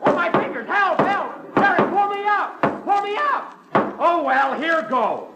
Oh, 0.06 0.14
my 0.14 0.30
fingers. 0.32 0.68
Help, 0.68 1.00
help. 1.02 1.34
Mary, 1.58 1.82
pull 1.90 2.08
me 2.14 2.22
up. 2.30 2.62
Pull 2.86 3.02
me 3.02 3.18
up. 3.18 3.58
Oh, 3.98 4.22
well, 4.22 4.54
here 4.62 4.84
goes. 4.84 5.30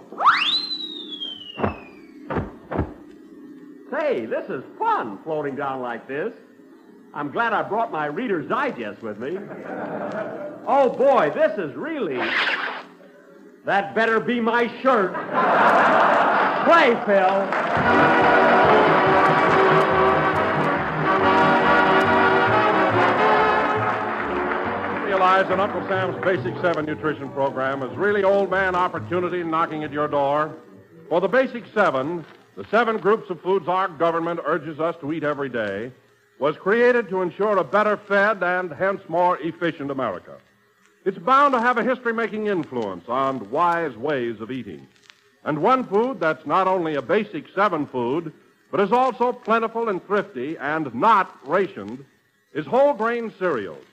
Say, 3.89 4.27
this 4.27 4.47
is 4.49 4.63
fun 4.77 5.17
floating 5.23 5.55
down 5.55 5.81
like 5.81 6.07
this. 6.07 6.33
I'm 7.17 7.31
glad 7.31 7.51
I 7.51 7.63
brought 7.63 7.91
my 7.91 8.05
Reader's 8.05 8.47
Digest 8.47 9.01
with 9.01 9.17
me. 9.17 9.39
Oh, 10.67 10.87
boy, 10.95 11.31
this 11.33 11.57
is 11.57 11.75
really. 11.75 12.19
That 13.65 13.95
better 13.95 14.19
be 14.19 14.39
my 14.39 14.67
shirt. 14.83 15.15
Play, 16.63 16.93
Phil. 17.07 17.41
Realize 25.07 25.47
that 25.47 25.59
Uncle 25.59 25.87
Sam's 25.87 26.23
Basic 26.23 26.55
7 26.61 26.85
nutrition 26.85 27.31
program 27.31 27.81
is 27.81 27.97
really 27.97 28.23
old 28.23 28.51
man 28.51 28.75
opportunity 28.75 29.41
knocking 29.43 29.83
at 29.83 29.91
your 29.91 30.07
door. 30.07 30.55
For 31.09 31.19
the 31.19 31.27
Basic 31.27 31.63
7, 31.73 32.23
the 32.55 32.65
seven 32.69 32.97
groups 32.97 33.31
of 33.31 33.41
foods 33.41 33.67
our 33.67 33.87
government 33.87 34.39
urges 34.45 34.79
us 34.79 34.95
to 35.01 35.11
eat 35.11 35.23
every 35.23 35.49
day, 35.49 35.91
was 36.39 36.55
created 36.55 37.09
to 37.09 37.21
ensure 37.21 37.57
a 37.57 37.63
better 37.63 37.97
fed 37.97 38.43
and 38.43 38.71
hence 38.71 39.01
more 39.07 39.37
efficient 39.39 39.91
America. 39.91 40.37
It's 41.05 41.17
bound 41.17 41.53
to 41.53 41.61
have 41.61 41.77
a 41.77 41.83
history 41.83 42.13
making 42.13 42.47
influence 42.47 43.07
on 43.07 43.49
wise 43.49 43.95
ways 43.95 44.41
of 44.41 44.51
eating. 44.51 44.87
And 45.45 45.61
one 45.61 45.85
food 45.85 46.19
that's 46.19 46.45
not 46.45 46.67
only 46.67 46.95
a 46.95 47.01
Basic 47.01 47.45
7 47.55 47.87
food, 47.87 48.33
but 48.69 48.81
is 48.81 48.91
also 48.91 49.31
plentiful 49.31 49.89
and 49.89 50.05
thrifty 50.05 50.57
and 50.57 50.93
not 50.93 51.37
rationed, 51.47 52.03
is 52.53 52.65
whole 52.65 52.93
grain 52.93 53.31
cereals. 53.39 53.85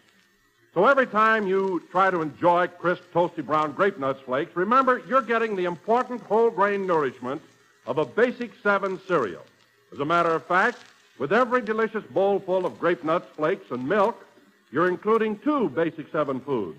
So 0.75 0.87
every 0.87 1.07
time 1.07 1.47
you 1.47 1.85
try 1.93 2.11
to 2.11 2.21
enjoy 2.21 2.67
crisp, 2.67 3.05
toasty 3.15 3.47
brown 3.47 3.73
grape 3.73 3.99
nuts 3.99 4.21
flakes, 4.23 4.57
remember 4.57 5.01
you're 5.09 5.23
getting 5.23 5.55
the 5.55 5.67
important 5.67 6.21
whole 6.23 6.51
grain 6.51 6.85
nourishment 6.85 7.41
of 7.87 7.99
a 7.99 8.05
Basic 8.05 8.51
7 8.61 9.01
cereal. 9.07 9.45
As 9.93 10.01
a 10.01 10.05
matter 10.05 10.31
of 10.31 10.45
fact, 10.47 10.79
with 11.19 11.33
every 11.33 11.61
delicious 11.61 12.05
bowl 12.11 12.41
full 12.41 12.67
of 12.67 12.79
grape 12.79 13.05
nuts 13.05 13.27
flakes 13.37 13.71
and 13.71 13.89
milk, 13.89 14.25
you're 14.73 14.89
including 14.89 15.39
two 15.39 15.69
Basic 15.71 16.11
7 16.11 16.41
foods. 16.41 16.79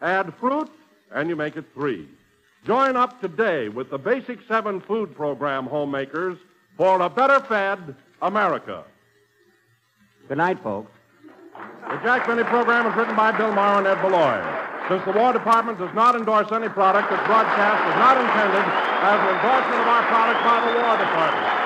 Add 0.00 0.32
fruit, 0.40 0.70
and 1.12 1.28
you 1.28 1.36
make 1.36 1.56
it 1.56 1.64
three. 1.74 2.08
Join 2.66 2.96
up 2.96 3.20
today 3.20 3.68
with 3.68 3.90
the 3.90 3.98
Basic 3.98 4.38
7 4.48 4.80
Food 4.80 5.14
Program 5.14 5.66
homemakers 5.66 6.38
for 6.76 7.00
a 7.00 7.10
better 7.10 7.40
fed 7.40 7.94
America. 8.22 8.84
Good 10.28 10.38
night, 10.38 10.62
folks. 10.62 10.90
The 11.54 12.00
Jack 12.02 12.26
Benny 12.26 12.42
program 12.44 12.86
is 12.86 12.96
written 12.96 13.14
by 13.14 13.36
Bill 13.36 13.52
Morrow 13.52 13.78
and 13.78 13.86
Ed 13.86 14.00
Beloin. 14.00 14.42
Since 14.88 15.04
the 15.04 15.12
War 15.12 15.32
Department 15.32 15.78
does 15.78 15.94
not 15.94 16.16
endorse 16.16 16.50
any 16.50 16.68
product, 16.68 17.10
this 17.10 17.20
broadcast 17.28 17.80
is 17.84 17.96
not 18.00 18.16
intended 18.16 18.64
as 18.64 19.18
an 19.20 19.30
endorsement 19.36 19.80
of 19.80 19.88
our 19.88 20.04
product 20.08 20.40
by 20.44 20.58
the 20.64 20.72
War 20.80 20.96
Department. 20.96 21.63